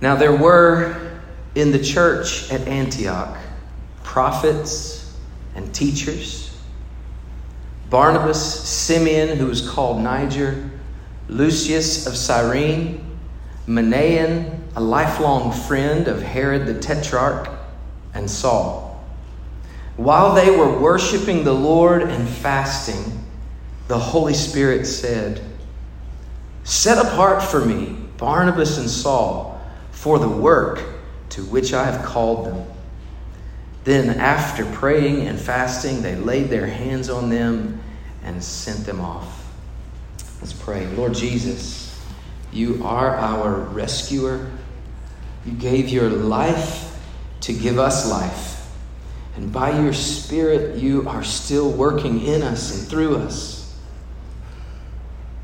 Now 0.06 0.16
there 0.16 0.36
were 0.36 1.20
in 1.56 1.72
the 1.72 1.84
church 1.84 2.52
at 2.52 2.68
Antioch 2.68 3.40
prophets 4.04 5.18
and 5.56 5.74
teachers 5.74 6.56
Barnabas, 7.90 8.70
Simeon, 8.70 9.36
who 9.36 9.48
was 9.48 9.68
called 9.68 10.00
Niger, 10.00 10.70
Lucius 11.28 12.06
of 12.06 12.16
Cyrene, 12.16 13.18
Manaen, 13.68 14.60
a 14.76 14.80
lifelong 14.80 15.52
friend 15.52 16.08
of 16.08 16.22
Herod 16.22 16.68
the 16.68 16.80
Tetrarch, 16.80 17.50
and 18.14 18.30
Saul. 18.30 19.04
While 19.98 20.36
they 20.36 20.52
were 20.52 20.78
worshiping 20.78 21.44
the 21.44 21.54
Lord 21.54 22.04
and 22.04 22.30
fasting, 22.30 23.26
the 23.88 23.98
Holy 23.98 24.36
Spirit 24.36 24.86
said, 24.86 25.42
Set 26.64 27.04
apart 27.04 27.42
for 27.42 27.66
me 27.66 27.98
Barnabas 28.18 28.78
and 28.78 28.88
Saul 28.88 29.55
for 30.06 30.20
the 30.20 30.30
work 30.30 30.84
to 31.30 31.44
which 31.46 31.74
I 31.74 31.84
have 31.86 32.06
called 32.06 32.46
them. 32.46 32.64
Then, 33.86 34.20
after 34.20 34.64
praying 34.64 35.26
and 35.26 35.40
fasting, 35.40 36.04
they 36.04 36.16
laid 36.16 36.52
their 36.52 36.68
hands 36.68 37.10
on 37.10 37.32
them 37.32 37.82
and 38.22 38.44
sent 38.44 38.86
them 38.86 39.02
off. 39.02 39.52
Let's 40.42 40.54
pray. 40.54 40.86
Lord 40.86 41.16
Jesus, 41.16 42.00
you 42.54 42.84
are 42.86 43.16
our 43.16 43.52
rescuer. 43.52 44.52
You 45.44 45.54
gave 45.54 45.90
your 45.90 46.08
life 46.08 46.96
to 47.42 47.54
give 47.54 47.80
us 47.80 48.08
life. 48.08 48.70
And 49.36 49.52
by 49.52 49.72
your 49.82 49.94
Spirit, 49.94 50.78
you 50.78 51.10
are 51.10 51.24
still 51.24 51.72
working 51.72 52.22
in 52.22 52.44
us 52.44 52.78
and 52.78 52.88
through 52.88 53.16
us. 53.16 53.76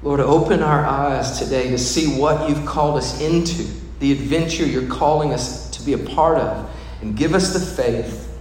Lord, 0.03 0.19
open 0.19 0.61
our 0.61 0.85
eyes 0.85 1.39
today 1.39 1.71
to 1.71 1.79
see 1.79 2.15
what 2.15 2.47
you've 2.47 2.67
called 2.67 2.99
us 2.99 3.19
into, 3.21 3.80
the 4.01 4.11
adventure 4.11 4.65
you're 4.65 4.89
calling 4.89 5.31
us 5.31 5.69
to 5.69 5.83
be 5.83 5.93
a 5.93 5.97
part 5.97 6.37
of, 6.37 6.69
and 7.01 7.15
give 7.15 7.33
us 7.33 7.53
the 7.53 7.59
faith 7.59 8.37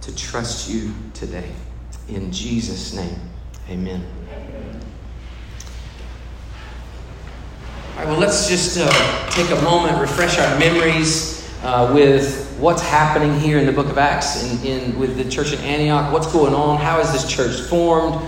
to 0.00 0.14
trust 0.16 0.70
you 0.70 0.94
today. 1.14 1.50
In 2.08 2.32
Jesus' 2.32 2.94
name, 2.94 3.18
amen. 3.68 4.06
All 7.90 8.04
right, 8.04 8.06
well, 8.06 8.20
let's 8.20 8.48
just 8.48 8.78
uh, 8.80 9.30
take 9.30 9.50
a 9.50 9.60
moment, 9.62 10.00
refresh 10.00 10.38
our 10.38 10.58
memories 10.60 11.44
uh, 11.64 11.90
with 11.92 12.56
what's 12.60 12.82
happening 12.82 13.38
here 13.40 13.58
in 13.58 13.66
the 13.66 13.72
book 13.72 13.88
of 13.88 13.98
Acts 13.98 14.44
in, 14.44 14.64
in, 14.64 14.98
with 14.98 15.16
the 15.16 15.28
church 15.28 15.52
in 15.52 15.58
Antioch. 15.60 16.12
What's 16.12 16.32
going 16.32 16.54
on? 16.54 16.78
How 16.78 17.00
is 17.00 17.12
this 17.12 17.28
church 17.28 17.62
formed? 17.68 18.24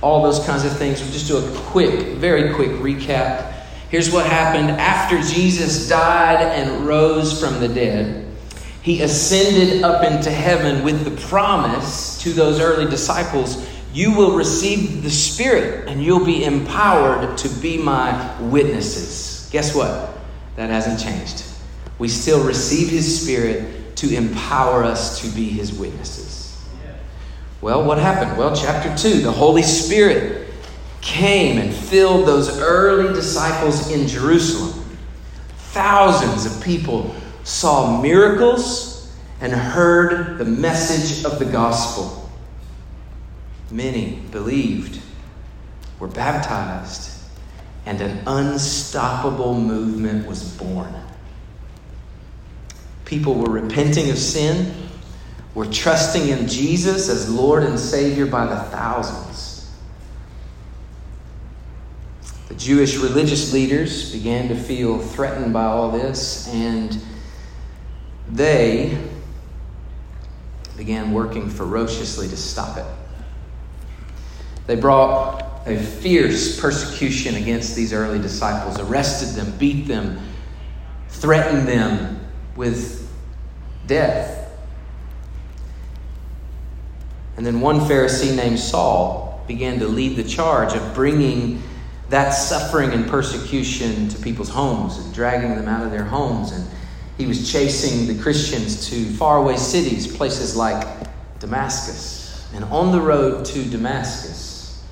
All 0.00 0.22
those 0.22 0.44
kinds 0.46 0.64
of 0.64 0.74
things. 0.78 1.02
We'll 1.02 1.12
just 1.12 1.28
do 1.28 1.36
a 1.36 1.60
quick, 1.66 2.16
very 2.16 2.54
quick 2.54 2.70
recap. 2.70 3.59
Here's 3.90 4.10
what 4.10 4.26
happened 4.26 4.70
after 4.80 5.20
Jesus 5.20 5.88
died 5.88 6.40
and 6.40 6.86
rose 6.86 7.40
from 7.40 7.60
the 7.60 7.68
dead 7.68 8.26
he 8.82 9.02
ascended 9.02 9.82
up 9.82 10.02
into 10.04 10.30
heaven 10.30 10.82
with 10.82 11.04
the 11.04 11.28
promise 11.28 12.18
to 12.22 12.32
those 12.32 12.60
early 12.60 12.90
disciples 12.90 13.66
you 13.92 14.12
will 14.12 14.36
receive 14.36 15.02
the 15.02 15.10
Spirit 15.10 15.88
and 15.88 16.02
you'll 16.02 16.24
be 16.24 16.44
empowered 16.44 17.36
to 17.38 17.48
be 17.48 17.76
my 17.76 18.40
witnesses. 18.40 19.48
Guess 19.50 19.74
what? 19.74 20.16
That 20.56 20.70
hasn't 20.70 21.00
changed. 21.00 21.44
We 21.98 22.08
still 22.08 22.44
receive 22.44 22.88
His 22.88 23.20
Spirit 23.20 23.96
to 23.96 24.14
empower 24.14 24.84
us 24.84 25.20
to 25.22 25.28
be 25.34 25.48
His 25.48 25.72
witnesses. 25.72 26.56
Well, 27.60 27.84
what 27.84 27.98
happened? 27.98 28.38
Well, 28.38 28.54
chapter 28.54 28.96
2, 28.96 29.22
the 29.22 29.32
Holy 29.32 29.62
Spirit 29.62 30.39
came 31.00 31.58
and 31.58 31.74
filled 31.74 32.26
those 32.26 32.58
early 32.60 33.12
disciples 33.14 33.90
in 33.90 34.06
Jerusalem. 34.06 34.84
Thousands 35.56 36.46
of 36.46 36.62
people 36.62 37.14
saw 37.44 38.00
miracles, 38.00 38.90
and 39.40 39.52
heard 39.52 40.38
the 40.38 40.44
message 40.44 41.24
of 41.24 41.38
the 41.38 41.46
gospel. 41.46 42.30
Many 43.70 44.16
believed, 44.30 45.00
were 45.98 46.08
baptized, 46.08 47.10
and 47.86 48.00
an 48.00 48.22
unstoppable 48.26 49.58
movement 49.58 50.26
was 50.26 50.56
born. 50.56 50.94
People 53.04 53.34
were 53.34 53.50
repenting 53.50 54.10
of 54.10 54.18
sin, 54.18 54.74
were 55.54 55.66
trusting 55.66 56.28
in 56.28 56.46
Jesus 56.46 57.08
as 57.08 57.32
Lord 57.32 57.62
and 57.64 57.78
Savior 57.78 58.26
by 58.26 58.46
the 58.46 58.60
thousands. 58.64 59.49
The 62.50 62.56
Jewish 62.56 62.96
religious 62.96 63.52
leaders 63.52 64.10
began 64.10 64.48
to 64.48 64.56
feel 64.56 64.98
threatened 64.98 65.52
by 65.52 65.66
all 65.66 65.92
this, 65.92 66.48
and 66.48 67.00
they 68.28 68.98
began 70.76 71.12
working 71.12 71.48
ferociously 71.48 72.26
to 72.26 72.36
stop 72.36 72.76
it. 72.76 72.84
They 74.66 74.74
brought 74.74 75.62
a 75.64 75.78
fierce 75.78 76.60
persecution 76.60 77.36
against 77.36 77.76
these 77.76 77.92
early 77.92 78.18
disciples, 78.18 78.80
arrested 78.80 79.40
them, 79.40 79.56
beat 79.56 79.86
them, 79.86 80.18
threatened 81.08 81.68
them 81.68 82.18
with 82.56 83.08
death. 83.86 84.52
And 87.36 87.46
then 87.46 87.60
one 87.60 87.78
Pharisee 87.78 88.34
named 88.34 88.58
Saul 88.58 89.40
began 89.46 89.78
to 89.78 89.86
lead 89.86 90.16
the 90.16 90.24
charge 90.24 90.74
of 90.74 90.94
bringing 90.96 91.62
that 92.10 92.30
suffering 92.30 92.90
and 92.92 93.08
persecution 93.08 94.08
to 94.08 94.18
people's 94.20 94.48
homes 94.48 94.98
and 94.98 95.14
dragging 95.14 95.54
them 95.54 95.68
out 95.68 95.84
of 95.84 95.92
their 95.92 96.04
homes. 96.04 96.50
And 96.50 96.68
he 97.16 97.26
was 97.26 97.50
chasing 97.50 98.08
the 98.08 98.20
Christians 98.20 98.90
to 98.90 99.04
faraway 99.04 99.56
cities, 99.56 100.14
places 100.16 100.56
like 100.56 101.08
Damascus. 101.38 102.48
And 102.52 102.64
on 102.64 102.90
the 102.90 103.00
road 103.00 103.44
to 103.46 103.64
Damascus, 103.64 104.84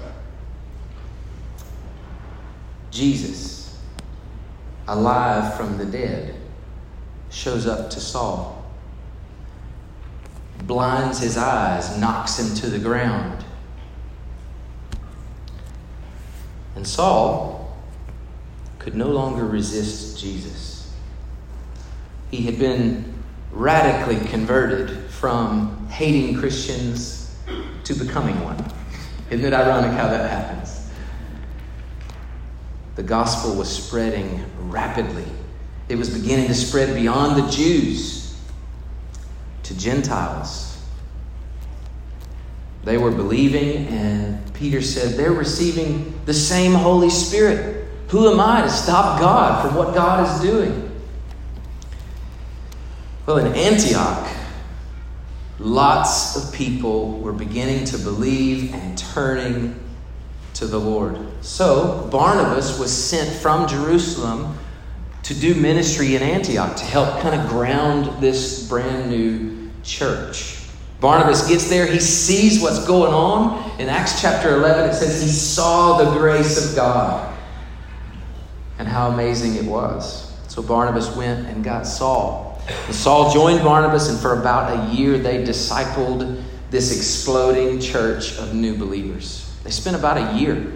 Jesus, 2.93 3.77
alive 4.87 5.57
from 5.57 5.77
the 5.77 5.87
dead, 5.87 6.37
shows 7.31 7.67
up 7.67 7.91
to 7.91 8.01
Saul, 8.01 8.65
blinds 10.65 11.19
his 11.19 11.37
eyes, 11.37 11.99
knocks 11.99 12.39
him 12.39 12.55
to 12.59 12.71
the 12.71 12.79
ground 12.79 13.45
And 16.79 16.87
Saul 16.87 17.77
could 18.79 18.95
no 18.95 19.09
longer 19.09 19.45
resist 19.45 20.17
Jesus. 20.17 20.95
He 22.31 22.43
had 22.43 22.57
been 22.57 23.15
radically 23.51 24.25
converted 24.29 25.11
from 25.11 25.89
hating 25.89 26.39
Christians 26.39 27.37
to 27.83 27.95
becoming 27.95 28.41
one. 28.45 28.65
Isn't 29.29 29.45
it 29.45 29.53
ironic 29.53 29.91
how 29.91 30.07
that 30.07 30.31
happens? 30.31 30.89
The 32.95 33.03
gospel 33.03 33.57
was 33.57 33.69
spreading 33.69 34.45
rapidly. 34.71 35.27
It 35.89 35.97
was 35.97 36.09
beginning 36.17 36.47
to 36.47 36.55
spread 36.55 36.95
beyond 36.95 37.43
the 37.43 37.51
Jews 37.51 38.39
to 39.65 39.77
Gentiles 39.77 40.68
they 42.89 42.97
were 42.97 43.11
believing, 43.11 43.87
and 43.89 44.55
Peter 44.55 44.81
said 44.81 45.19
they're 45.19 45.31
receiving 45.31 46.19
the 46.25 46.33
same 46.33 46.73
Holy 46.73 47.11
Spirit. 47.11 47.87
Who 48.09 48.33
am 48.33 48.41
I 48.41 48.63
to 48.63 48.71
stop 48.71 49.21
God 49.21 49.63
from 49.63 49.77
what 49.77 49.95
God 49.95 50.27
is 50.27 50.41
doing? 50.41 50.91
Well, 53.27 53.37
in 53.37 53.55
Antioch, 53.55 54.27
lots 55.59 56.35
of 56.37 56.55
people 56.55 57.19
were 57.19 57.35
beginning 57.35 57.85
to 57.87 57.99
believe 57.99 58.73
and 58.73 58.97
turning 58.97 59.79
to 60.55 60.67
the 60.67 60.81
Lord. 60.81 61.19
So, 61.43 62.09
Barnabas 62.11 62.79
was 62.79 62.91
sent 62.91 63.31
from 63.43 63.69
Jerusalem 63.69 64.57
to 65.25 65.35
do 65.35 65.55
ministry 65.55 66.17
in 66.17 66.23
Antioch 66.23 66.75
to 66.77 66.85
help 66.85 67.21
kind 67.21 67.39
of 67.39 67.49
ground 67.49 68.23
this 68.23 68.67
brand 68.67 69.11
new 69.11 69.71
church. 69.83 70.58
Barnabas 71.01 71.47
gets 71.47 71.69
there, 71.69 71.87
he 71.87 72.01
sees 72.01 72.61
what's 72.61 72.85
going 72.87 73.13
on. 73.13 73.81
In 73.81 73.89
Acts 73.89 74.21
chapter 74.21 74.55
11, 74.57 74.91
it 74.91 74.95
says 74.95 75.23
he 75.23 75.29
saw 75.29 75.99
the 75.99 76.19
grace 76.19 76.71
of 76.71 76.75
God 76.75 77.37
and 78.79 78.89
how 78.89 79.09
amazing 79.11 79.55
it 79.55 79.65
was. 79.65 80.35
So 80.49 80.63
Barnabas 80.63 81.15
went 81.15 81.47
and 81.47 81.63
got 81.63 81.87
Saul. 81.87 82.61
And 82.87 82.95
Saul 82.95 83.33
joined 83.33 83.63
Barnabas, 83.63 84.09
and 84.09 84.19
for 84.19 84.41
about 84.41 84.91
a 84.91 84.95
year, 84.95 85.19
they 85.19 85.45
discipled 85.45 86.43
this 86.71 86.97
exploding 86.97 87.81
church 87.81 88.37
of 88.39 88.55
new 88.55 88.77
believers. 88.77 89.57
They 89.65 89.71
spent 89.71 89.97
about 89.97 90.19
a 90.19 90.39
year 90.39 90.73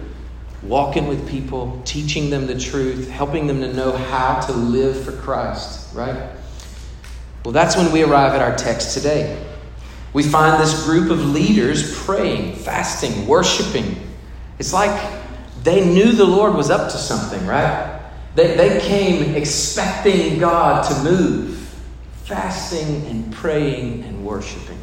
walking 0.63 1.07
with 1.07 1.27
people, 1.29 1.81
teaching 1.83 2.29
them 2.29 2.47
the 2.47 2.57
truth, 2.57 3.09
helping 3.09 3.47
them 3.47 3.59
to 3.59 3.73
know 3.73 3.91
how 3.91 4.39
to 4.39 4.53
live 4.53 5.03
for 5.03 5.11
Christ, 5.11 5.93
right? 5.93 6.31
Well, 7.43 7.51
that's 7.51 7.75
when 7.75 7.91
we 7.91 8.03
arrive 8.03 8.33
at 8.33 8.41
our 8.41 8.55
text 8.55 8.93
today. 8.93 9.52
We 10.13 10.23
find 10.23 10.61
this 10.61 10.85
group 10.85 11.09
of 11.09 11.25
leaders 11.25 11.97
praying, 12.05 12.55
fasting, 12.55 13.27
worshiping. 13.27 13.99
It's 14.59 14.71
like 14.71 15.11
they 15.63 15.83
knew 15.85 16.11
the 16.11 16.25
Lord 16.25 16.53
was 16.53 16.69
up 16.69 16.91
to 16.91 16.97
something, 16.97 17.45
right? 17.47 17.99
They, 18.35 18.55
they 18.55 18.79
came 18.79 19.35
expecting 19.35 20.39
God 20.39 20.87
to 20.89 21.03
move, 21.03 21.57
fasting 22.23 23.05
and 23.07 23.33
praying 23.33 24.03
and 24.03 24.25
worshiping. 24.25 24.79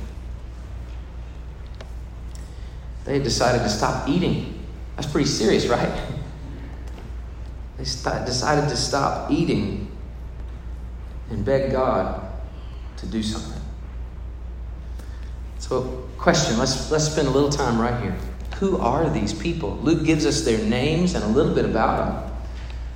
They 3.05 3.19
decided 3.19 3.63
to 3.63 3.69
stop 3.69 4.09
eating. 4.09 4.63
That's 4.97 5.11
pretty 5.11 5.29
serious, 5.29 5.67
right? 5.67 5.91
They 7.79 7.87
st- 7.87 8.27
decided 8.27 8.69
to 8.69 8.77
stop 8.77 9.31
eating 9.31 9.91
and 11.31 11.43
beg 11.47 11.73
God 11.73 12.31
to 12.99 13.07
do 13.07 13.23
something. 13.23 13.60
So, 15.71 15.83
question 16.19 16.59
let's, 16.59 16.91
let's 16.91 17.05
spend 17.05 17.29
a 17.29 17.31
little 17.31 17.49
time 17.49 17.81
right 17.81 18.03
here. 18.03 18.17
Who 18.57 18.79
are 18.79 19.09
these 19.09 19.33
people? 19.33 19.77
Luke 19.83 20.05
gives 20.05 20.27
us 20.27 20.41
their 20.41 20.59
names 20.59 21.15
and 21.15 21.23
a 21.23 21.29
little 21.29 21.55
bit 21.55 21.65
about 21.65 22.25
them. 22.25 22.33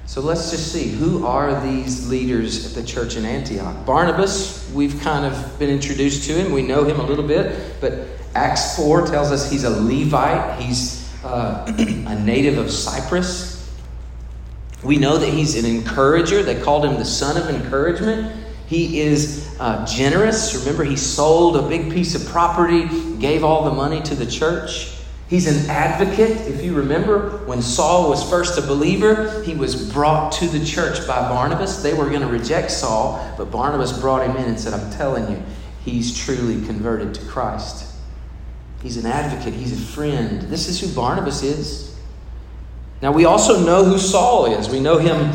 So 0.07 0.21
let's 0.21 0.51
just 0.51 0.73
see 0.73 0.89
who 0.89 1.25
are 1.25 1.61
these 1.65 2.09
leaders 2.09 2.67
at 2.67 2.73
the 2.75 2.83
church 2.83 3.15
in 3.15 3.25
Antioch? 3.25 3.87
Barnabas, 3.87 4.69
we've 4.75 5.01
kind 5.03 5.25
of 5.25 5.57
been 5.57 5.71
introduced 5.71 6.27
to 6.27 6.33
him. 6.33 6.51
We 6.51 6.63
know 6.63 6.83
him 6.83 6.99
a 6.99 7.05
little 7.05 7.25
bit, 7.25 7.81
but 7.81 8.09
Acts 8.35 8.77
4 8.77 9.07
tells 9.07 9.31
us 9.31 9.49
he's 9.49 9.63
a 9.63 9.71
Levite, 9.71 10.61
he's 10.61 11.09
uh, 11.23 11.65
a 11.79 12.19
native 12.25 12.59
of 12.59 12.73
Cyprus. 12.73 13.73
We 14.83 14.97
know 14.97 15.17
that 15.17 15.33
he's 15.33 15.57
an 15.57 15.65
encourager. 15.65 16.43
They 16.43 16.61
called 16.61 16.85
him 16.85 16.95
the 16.95 17.05
son 17.05 17.41
of 17.41 17.49
encouragement. 17.49 18.44
He 18.67 19.01
is 19.01 19.57
uh, 19.61 19.85
generous. 19.87 20.55
Remember, 20.61 20.85
he 20.85 20.97
sold 20.97 21.57
a 21.57 21.69
big 21.69 21.93
piece 21.93 22.15
of 22.15 22.27
property, 22.27 22.89
gave 23.19 23.45
all 23.45 23.65
the 23.65 23.73
money 23.73 24.01
to 24.03 24.15
the 24.15 24.27
church. 24.27 24.91
He's 25.29 25.47
an 25.47 25.71
advocate. 25.71 26.31
If 26.49 26.63
you 26.63 26.75
remember, 26.75 27.45
when 27.47 27.63
Saul 27.63 28.11
was 28.11 28.29
first 28.29 28.59
a 28.59 28.63
believer, 28.63 29.43
he 29.43 29.55
was 29.55 29.93
brought 29.93 30.33
to 30.35 30.47
the 30.47 30.65
church 30.65 31.07
by 31.07 31.29
Barnabas. 31.29 31.83
They 31.83 31.95
were 31.95 32.09
going 32.09 32.21
to 32.21 32.27
reject 32.27 32.71
Saul, 32.71 33.35
but 33.37 33.51
Barnabas 33.51 33.99
brought 33.99 34.29
him 34.29 34.37
in 34.37 34.45
and 34.45 34.61
said, 34.61 34.75
I'm 34.75 34.91
telling 34.93 35.31
you, 35.31 35.43
he's 35.85 36.17
truly 36.17 36.65
converted 36.67 37.15
to 37.15 37.27
Christ. 37.27 37.91
He's 38.83 38.99
an 38.99 39.07
advocate, 39.07 39.55
he's 39.55 39.73
a 39.73 39.93
friend. 39.93 40.43
This 40.43 40.69
is 40.69 40.79
who 40.79 40.95
Barnabas 40.95 41.43
is. 41.43 41.99
Now, 43.01 43.13
we 43.13 43.25
also 43.25 43.65
know 43.65 43.85
who 43.85 43.99
Saul 43.99 44.47
is. 44.47 44.69
We 44.69 44.81
know 44.81 44.99
him 44.99 45.33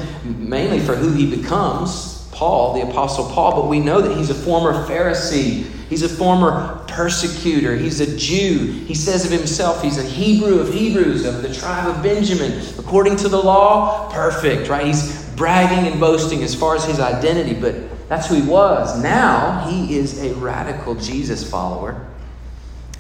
mainly 0.50 0.80
for 0.80 0.96
who 0.96 1.12
he 1.12 1.36
becomes. 1.36 2.09
Paul, 2.39 2.73
the 2.73 2.89
Apostle 2.89 3.25
Paul, 3.25 3.54
but 3.63 3.67
we 3.67 3.82
know 3.82 3.99
that 3.99 4.15
he's 4.15 4.30
a 4.30 4.34
former 4.34 4.71
Pharisee. 4.88 5.69
He's 5.89 6.04
a 6.04 6.08
former 6.08 6.86
persecutor. 6.88 7.75
He's 7.75 7.99
a 7.99 8.15
Jew. 8.15 8.71
He 8.88 8.95
says 8.95 9.25
of 9.25 9.32
himself, 9.32 9.84
he's 9.84 9.97
a 9.97 10.04
Hebrew 10.04 10.60
of 10.60 10.73
Hebrews, 10.73 11.25
of 11.25 11.41
the 11.41 11.54
tribe 11.54 11.93
of 11.93 12.02
Benjamin. 12.02 12.62
According 12.78 13.17
to 13.17 13.28
the 13.28 13.38
law, 13.38 14.10
perfect, 14.13 14.69
right? 14.69 14.86
He's 14.86 15.30
bragging 15.36 15.91
and 15.91 15.99
boasting 15.99 16.41
as 16.41 16.56
far 16.56 16.78
as 16.78 16.86
his 16.86 17.02
identity, 17.02 17.60
but 17.60 17.75
that's 18.08 18.30
who 18.30 18.36
he 18.36 18.47
was. 18.47 19.04
Now 19.04 19.67
he 19.67 19.97
is 19.97 20.23
a 20.23 20.34
radical 20.36 20.95
Jesus 20.95 21.49
follower. 21.49 22.08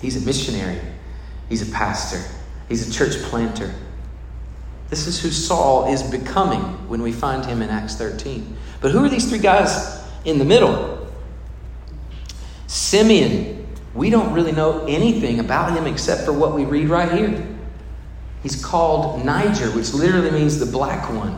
He's 0.01 0.21
a 0.21 0.25
missionary. 0.25 0.81
He's 1.47 1.65
a 1.65 1.71
pastor. 1.71 2.21
He's 2.67 2.89
a 2.89 2.91
church 2.91 3.15
planter. 3.29 3.73
This 4.89 5.05
is 5.05 5.21
who 5.21 5.29
Saul 5.29 5.91
is 5.91 6.01
becoming 6.03 6.61
when 6.89 7.01
we 7.01 7.11
find 7.11 7.45
him 7.45 7.61
in 7.61 7.69
Acts 7.69 7.95
13. 7.95 8.57
But 8.81 8.91
who 8.91 9.05
are 9.05 9.09
these 9.09 9.29
three 9.29 9.39
guys 9.39 10.03
in 10.25 10.39
the 10.39 10.45
middle? 10.45 11.07
Simeon, 12.67 13.67
we 13.93 14.09
don't 14.09 14.33
really 14.33 14.51
know 14.51 14.85
anything 14.87 15.39
about 15.39 15.77
him 15.77 15.85
except 15.85 16.23
for 16.23 16.33
what 16.33 16.53
we 16.53 16.65
read 16.65 16.89
right 16.89 17.11
here. 17.11 17.45
He's 18.41 18.63
called 18.63 19.23
Niger, 19.25 19.71
which 19.71 19.93
literally 19.93 20.31
means 20.31 20.59
the 20.59 20.65
black 20.65 21.11
one. 21.11 21.37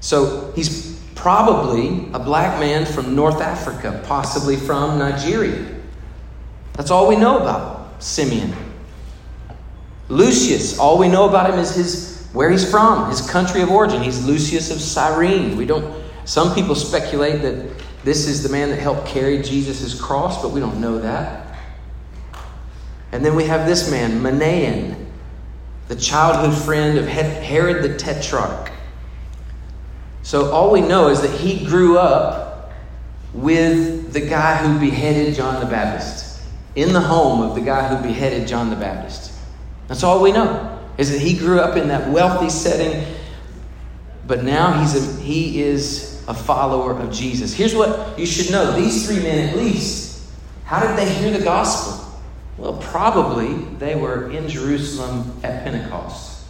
So 0.00 0.52
he's 0.54 1.00
probably 1.14 2.08
a 2.12 2.18
black 2.18 2.60
man 2.60 2.86
from 2.86 3.14
North 3.14 3.40
Africa, 3.40 4.02
possibly 4.06 4.56
from 4.56 4.98
Nigeria. 4.98 5.74
That's 6.74 6.90
all 6.90 7.08
we 7.08 7.16
know 7.16 7.38
about 7.38 8.02
Simeon. 8.02 8.54
Lucius, 10.08 10.78
all 10.78 10.98
we 10.98 11.08
know 11.08 11.28
about 11.28 11.50
him 11.50 11.58
is 11.58 11.74
his 11.74 12.09
where 12.32 12.50
he's 12.50 12.68
from, 12.68 13.08
his 13.08 13.20
country 13.28 13.62
of 13.62 13.70
origin. 13.70 14.02
He's 14.02 14.24
Lucius 14.24 14.70
of 14.70 14.80
Cyrene. 14.80 15.56
We 15.56 15.66
don't 15.66 16.00
some 16.24 16.54
people 16.54 16.74
speculate 16.74 17.42
that 17.42 17.70
this 18.04 18.28
is 18.28 18.42
the 18.42 18.48
man 18.50 18.70
that 18.70 18.78
helped 18.78 19.06
carry 19.06 19.42
Jesus' 19.42 20.00
cross, 20.00 20.40
but 20.40 20.50
we 20.50 20.60
don't 20.60 20.80
know 20.80 20.98
that. 21.00 21.58
And 23.12 23.24
then 23.24 23.34
we 23.34 23.44
have 23.44 23.66
this 23.66 23.90
man, 23.90 24.20
Manaen, 24.20 25.06
the 25.88 25.96
childhood 25.96 26.56
friend 26.56 26.98
of 26.98 27.06
Herod 27.08 27.82
the 27.82 27.96
Tetrarch. 27.96 28.70
So 30.22 30.52
all 30.52 30.70
we 30.70 30.80
know 30.80 31.08
is 31.08 31.20
that 31.22 31.32
he 31.32 31.66
grew 31.66 31.98
up 31.98 32.72
with 33.34 34.12
the 34.12 34.20
guy 34.20 34.56
who 34.56 34.78
beheaded 34.78 35.34
John 35.34 35.58
the 35.58 35.66
Baptist, 35.68 36.42
in 36.76 36.92
the 36.92 37.00
home 37.00 37.40
of 37.42 37.56
the 37.56 37.60
guy 37.60 37.88
who 37.88 38.00
beheaded 38.06 38.46
John 38.46 38.70
the 38.70 38.76
Baptist. 38.76 39.32
That's 39.88 40.04
all 40.04 40.22
we 40.22 40.30
know, 40.30 40.79
is 41.00 41.10
that 41.10 41.18
he 41.18 41.32
grew 41.32 41.60
up 41.60 41.78
in 41.78 41.88
that 41.88 42.10
wealthy 42.10 42.50
setting, 42.50 43.06
but 44.26 44.44
now 44.44 44.78
he's 44.78 44.94
a, 44.94 45.22
he 45.22 45.62
is 45.62 46.22
a 46.28 46.34
follower 46.34 46.92
of 46.92 47.10
Jesus. 47.10 47.54
Here's 47.54 47.74
what 47.74 48.18
you 48.18 48.26
should 48.26 48.52
know 48.52 48.72
these 48.72 49.06
three 49.06 49.22
men, 49.22 49.48
at 49.48 49.56
least, 49.56 50.30
how 50.64 50.86
did 50.86 50.98
they 50.98 51.10
hear 51.10 51.30
the 51.36 51.42
gospel? 51.42 52.20
Well, 52.58 52.74
probably 52.74 53.54
they 53.78 53.94
were 53.94 54.30
in 54.30 54.46
Jerusalem 54.46 55.40
at 55.42 55.64
Pentecost, 55.64 56.44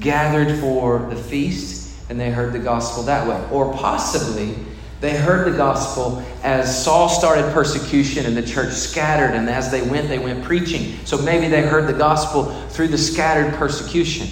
gathered 0.00 0.58
for 0.58 1.00
the 1.10 1.16
feast, 1.16 1.94
and 2.08 2.18
they 2.18 2.30
heard 2.30 2.54
the 2.54 2.60
gospel 2.60 3.02
that 3.02 3.28
way. 3.28 3.46
Or 3.52 3.74
possibly 3.74 4.54
they 5.02 5.16
heard 5.16 5.52
the 5.52 5.56
gospel 5.56 6.24
as 6.44 6.84
Saul 6.84 7.08
started 7.08 7.52
persecution 7.52 8.24
and 8.24 8.36
the 8.36 8.42
church 8.42 8.72
scattered, 8.72 9.34
and 9.34 9.50
as 9.50 9.68
they 9.68 9.82
went, 9.82 10.06
they 10.06 10.20
went 10.20 10.44
preaching. 10.44 10.94
So 11.04 11.18
maybe 11.18 11.48
they 11.48 11.62
heard 11.62 11.88
the 11.88 11.92
gospel 11.92 12.44
through 12.68 12.86
the 12.86 12.98
scattered 12.98 13.52
persecution. 13.54 14.28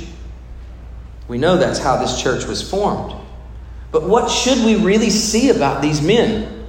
We 1.27 1.39
know 1.39 1.57
that's 1.57 1.81
how 1.81 1.97
this 1.97 2.23
church 2.23 2.45
was 2.45 2.63
formed. 2.63 3.13
But 3.91 4.05
what 4.05 4.31
should 4.31 4.65
we 4.65 4.77
really 4.77 5.11
see 5.11 5.51
about 5.51 5.83
these 5.83 6.01
men? 6.01 6.69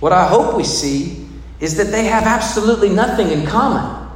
What 0.00 0.10
I 0.10 0.26
hope 0.26 0.56
we 0.56 0.64
see 0.64 1.28
is 1.60 1.76
that 1.76 1.92
they 1.92 2.06
have 2.06 2.24
absolutely 2.24 2.88
nothing 2.88 3.30
in 3.30 3.46
common. 3.46 4.10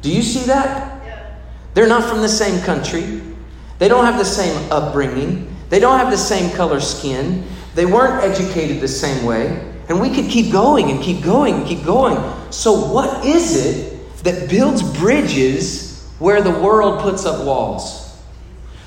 Do 0.00 0.12
you 0.12 0.22
see 0.22 0.46
that? 0.46 1.04
Yeah. 1.04 1.34
They're 1.74 1.88
not 1.88 2.08
from 2.08 2.20
the 2.20 2.28
same 2.28 2.62
country. 2.62 3.20
They 3.80 3.88
don't 3.88 4.04
have 4.04 4.18
the 4.18 4.24
same 4.24 4.70
upbringing. 4.70 5.52
They 5.70 5.80
don't 5.80 5.98
have 5.98 6.12
the 6.12 6.16
same 6.16 6.54
color 6.54 6.78
skin. 6.78 7.48
They 7.74 7.86
weren't 7.86 8.22
educated 8.22 8.80
the 8.80 8.88
same 8.88 9.24
way. 9.24 9.68
And 9.88 10.00
we 10.00 10.14
could 10.14 10.30
keep 10.30 10.52
going 10.52 10.90
and 10.90 11.02
keep 11.02 11.22
going 11.22 11.54
and 11.54 11.66
keep 11.66 11.84
going. 11.84 12.16
So, 12.50 12.86
what 12.92 13.24
is 13.24 13.66
it 13.66 14.22
that 14.24 14.48
builds 14.48 14.82
bridges 14.82 16.08
where 16.18 16.40
the 16.40 16.50
world 16.50 17.00
puts 17.00 17.26
up 17.26 17.44
walls? 17.44 18.02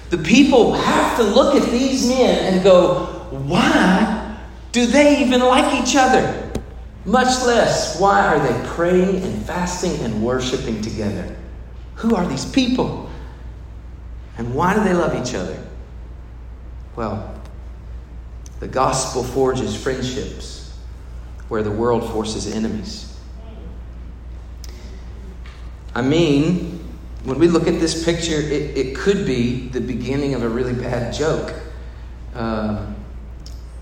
The 0.09 0.17
people 0.19 0.73
have 0.73 1.17
to 1.17 1.23
look 1.23 1.55
at 1.55 1.69
these 1.71 2.07
men 2.07 2.53
and 2.53 2.63
go, 2.63 3.05
why 3.31 4.37
do 4.71 4.85
they 4.85 5.21
even 5.21 5.41
like 5.41 5.81
each 5.81 5.95
other? 5.95 6.51
Much 7.05 7.45
less, 7.45 7.99
why 7.99 8.25
are 8.25 8.39
they 8.39 8.67
praying 8.69 9.23
and 9.23 9.45
fasting 9.45 9.95
and 10.03 10.23
worshiping 10.23 10.81
together? 10.81 11.35
Who 11.95 12.15
are 12.15 12.25
these 12.27 12.45
people? 12.45 13.09
And 14.37 14.53
why 14.53 14.73
do 14.73 14.83
they 14.83 14.93
love 14.93 15.15
each 15.15 15.35
other? 15.35 15.57
Well, 16.95 17.34
the 18.59 18.67
gospel 18.67 19.23
forges 19.23 19.75
friendships 19.81 20.77
where 21.49 21.61
the 21.63 21.71
world 21.71 22.09
forces 22.11 22.53
enemies. 22.53 23.17
I 25.93 26.01
mean, 26.01 26.79
when 27.23 27.39
we 27.39 27.47
look 27.47 27.67
at 27.67 27.79
this 27.79 28.03
picture, 28.03 28.35
it, 28.35 28.77
it 28.77 28.95
could 28.95 29.25
be 29.25 29.67
the 29.69 29.81
beginning 29.81 30.33
of 30.33 30.43
a 30.43 30.49
really 30.49 30.73
bad 30.73 31.13
joke. 31.13 31.53
Uh, 32.33 32.85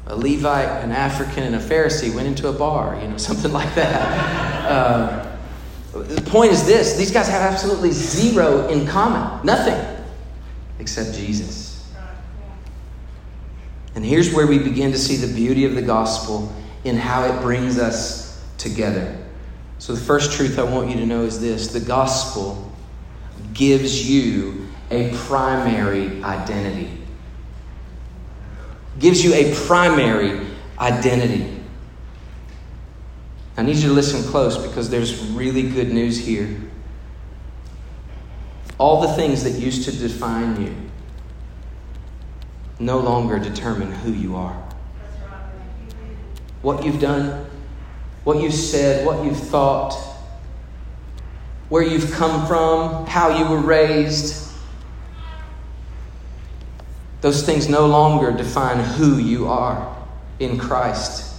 a 0.07 0.15
Levite, 0.15 0.83
an 0.83 0.91
African, 0.91 1.43
and 1.43 1.55
a 1.55 1.59
Pharisee 1.59 2.13
went 2.13 2.27
into 2.27 2.49
a 2.49 2.53
bar, 2.53 2.99
you 3.01 3.07
know, 3.07 3.17
something 3.29 3.51
like 3.51 3.73
that. 3.75 4.69
Uh, 4.69 5.29
the 5.93 6.21
point 6.21 6.51
is 6.51 6.65
this 6.65 6.97
these 6.97 7.11
guys 7.11 7.27
have 7.27 7.41
absolutely 7.41 7.91
zero 7.91 8.67
in 8.67 8.87
common, 8.87 9.45
nothing 9.45 9.79
except 10.79 11.13
Jesus. 11.13 11.72
And 13.95 14.03
here's 14.03 14.33
where 14.33 14.47
we 14.47 14.59
begin 14.59 14.91
to 14.91 14.97
see 14.97 15.17
the 15.17 15.33
beauty 15.33 15.65
of 15.65 15.75
the 15.75 15.81
gospel 15.81 16.53
in 16.83 16.97
how 16.97 17.25
it 17.25 17.41
brings 17.41 17.77
us 17.77 18.43
together. 18.57 19.17
So, 19.77 19.93
the 19.93 20.01
first 20.01 20.31
truth 20.31 20.57
I 20.57 20.63
want 20.63 20.89
you 20.89 20.95
to 20.97 21.05
know 21.05 21.23
is 21.23 21.39
this 21.39 21.73
the 21.73 21.79
gospel 21.79 22.71
gives 23.53 24.09
you 24.09 24.67
a 24.89 25.13
primary 25.27 26.23
identity 26.23 27.03
gives 28.99 29.23
you 29.23 29.33
a 29.33 29.53
primary 29.67 30.45
identity. 30.79 31.61
I 33.57 33.61
need 33.61 33.77
you 33.77 33.89
to 33.89 33.93
listen 33.93 34.23
close 34.29 34.57
because 34.57 34.89
there's 34.89 35.19
really 35.31 35.63
good 35.63 35.91
news 35.91 36.17
here. 36.17 36.59
All 38.77 39.01
the 39.01 39.13
things 39.13 39.43
that 39.43 39.51
used 39.51 39.85
to 39.85 39.91
define 39.91 40.61
you 40.61 40.82
no 42.79 42.99
longer 42.99 43.39
determine 43.39 43.91
who 43.91 44.11
you 44.11 44.35
are. 44.35 44.61
What 46.61 46.85
you've 46.85 46.99
done, 46.99 47.45
what 48.23 48.41
you've 48.41 48.53
said, 48.53 49.05
what 49.05 49.23
you've 49.25 49.39
thought, 49.39 49.93
where 51.69 51.83
you've 51.83 52.11
come 52.11 52.45
from, 52.47 53.05
how 53.05 53.37
you 53.37 53.49
were 53.49 53.59
raised, 53.59 54.51
those 57.21 57.43
things 57.43 57.69
no 57.69 57.85
longer 57.87 58.31
define 58.31 58.79
who 58.79 59.17
you 59.17 59.47
are 59.47 59.95
in 60.39 60.57
Christ. 60.57 61.33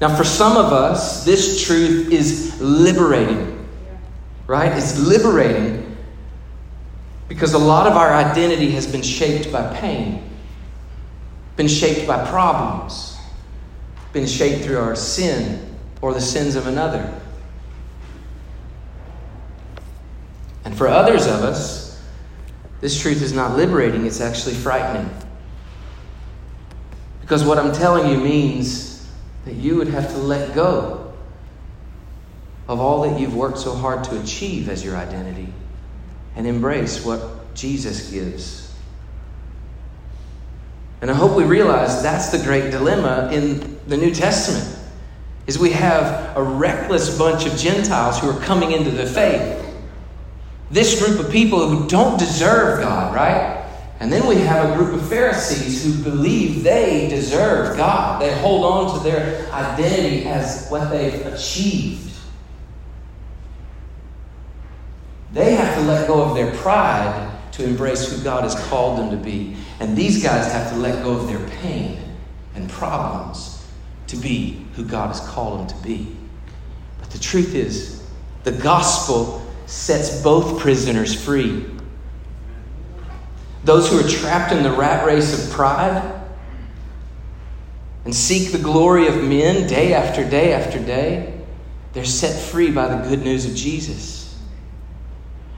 Now, 0.00 0.14
for 0.16 0.24
some 0.24 0.56
of 0.56 0.72
us, 0.72 1.24
this 1.24 1.64
truth 1.66 2.10
is 2.10 2.60
liberating, 2.60 3.68
right? 4.46 4.72
It's 4.72 4.98
liberating 4.98 5.89
because 7.30 7.54
a 7.54 7.58
lot 7.58 7.86
of 7.86 7.92
our 7.92 8.12
identity 8.12 8.72
has 8.72 8.88
been 8.88 9.02
shaped 9.02 9.52
by 9.52 9.72
pain, 9.76 10.20
been 11.54 11.68
shaped 11.68 12.04
by 12.04 12.28
problems, 12.28 13.16
been 14.12 14.26
shaped 14.26 14.64
through 14.64 14.78
our 14.78 14.96
sin 14.96 15.76
or 16.02 16.12
the 16.12 16.20
sins 16.20 16.56
of 16.56 16.66
another. 16.66 17.14
And 20.64 20.76
for 20.76 20.88
others 20.88 21.28
of 21.28 21.44
us, 21.44 22.02
this 22.80 23.00
truth 23.00 23.22
is 23.22 23.32
not 23.32 23.56
liberating, 23.56 24.06
it's 24.06 24.20
actually 24.20 24.56
frightening. 24.56 25.08
Because 27.20 27.44
what 27.44 27.58
I'm 27.58 27.72
telling 27.72 28.10
you 28.10 28.18
means 28.18 29.08
that 29.44 29.54
you 29.54 29.76
would 29.76 29.86
have 29.88 30.08
to 30.08 30.18
let 30.18 30.52
go 30.52 31.12
of 32.66 32.80
all 32.80 33.08
that 33.08 33.20
you've 33.20 33.36
worked 33.36 33.58
so 33.58 33.72
hard 33.72 34.02
to 34.02 34.20
achieve 34.20 34.68
as 34.68 34.84
your 34.84 34.96
identity 34.96 35.52
and 36.36 36.46
embrace 36.46 37.04
what 37.04 37.54
Jesus 37.54 38.10
gives. 38.10 38.74
And 41.00 41.10
I 41.10 41.14
hope 41.14 41.36
we 41.36 41.44
realize 41.44 42.02
that's 42.02 42.30
the 42.30 42.38
great 42.38 42.70
dilemma 42.70 43.30
in 43.32 43.78
the 43.86 43.96
New 43.96 44.14
Testament. 44.14 44.78
Is 45.46 45.58
we 45.58 45.70
have 45.70 46.36
a 46.36 46.42
reckless 46.42 47.16
bunch 47.18 47.46
of 47.46 47.56
Gentiles 47.56 48.20
who 48.20 48.30
are 48.30 48.40
coming 48.40 48.72
into 48.72 48.90
the 48.90 49.06
faith 49.06 49.60
this 50.70 51.04
group 51.04 51.18
of 51.18 51.30
people 51.32 51.68
who 51.68 51.88
don't 51.88 52.18
deserve 52.18 52.80
God, 52.80 53.14
right? 53.14 53.56
And 53.98 54.12
then 54.12 54.26
we 54.26 54.36
have 54.36 54.70
a 54.70 54.76
group 54.76 54.94
of 54.94 55.08
Pharisees 55.08 55.84
who 55.84 56.02
believe 56.02 56.62
they 56.62 57.08
deserve 57.08 57.76
God. 57.76 58.22
They 58.22 58.32
hold 58.38 58.64
on 58.64 58.96
to 58.96 59.04
their 59.04 59.52
identity 59.52 60.26
as 60.26 60.68
what 60.68 60.90
they've 60.90 61.26
achieved. 61.26 62.09
They 65.32 65.54
have 65.54 65.74
to 65.76 65.82
let 65.82 66.08
go 66.08 66.22
of 66.22 66.34
their 66.34 66.52
pride 66.56 67.30
to 67.52 67.64
embrace 67.64 68.10
who 68.10 68.22
God 68.22 68.42
has 68.42 68.54
called 68.68 68.98
them 68.98 69.10
to 69.10 69.16
be. 69.16 69.56
And 69.78 69.96
these 69.96 70.22
guys 70.22 70.52
have 70.52 70.70
to 70.72 70.76
let 70.76 71.04
go 71.04 71.12
of 71.12 71.28
their 71.28 71.46
pain 71.60 72.00
and 72.54 72.68
problems 72.68 73.66
to 74.08 74.16
be 74.16 74.66
who 74.74 74.84
God 74.84 75.08
has 75.08 75.20
called 75.20 75.60
them 75.60 75.66
to 75.68 75.82
be. 75.86 76.16
But 76.98 77.10
the 77.10 77.18
truth 77.18 77.54
is, 77.54 78.02
the 78.42 78.52
gospel 78.52 79.46
sets 79.66 80.22
both 80.22 80.60
prisoners 80.60 81.14
free. 81.14 81.64
Those 83.64 83.90
who 83.90 84.00
are 84.00 84.08
trapped 84.08 84.52
in 84.52 84.62
the 84.62 84.72
rat 84.72 85.06
race 85.06 85.46
of 85.46 85.52
pride 85.52 86.20
and 88.04 88.14
seek 88.14 88.52
the 88.52 88.58
glory 88.58 89.06
of 89.06 89.22
men 89.22 89.68
day 89.68 89.92
after 89.92 90.28
day 90.28 90.54
after 90.54 90.78
day, 90.78 91.38
they're 91.92 92.04
set 92.04 92.40
free 92.50 92.70
by 92.70 92.88
the 92.88 93.08
good 93.08 93.22
news 93.22 93.44
of 93.44 93.54
Jesus. 93.54 94.19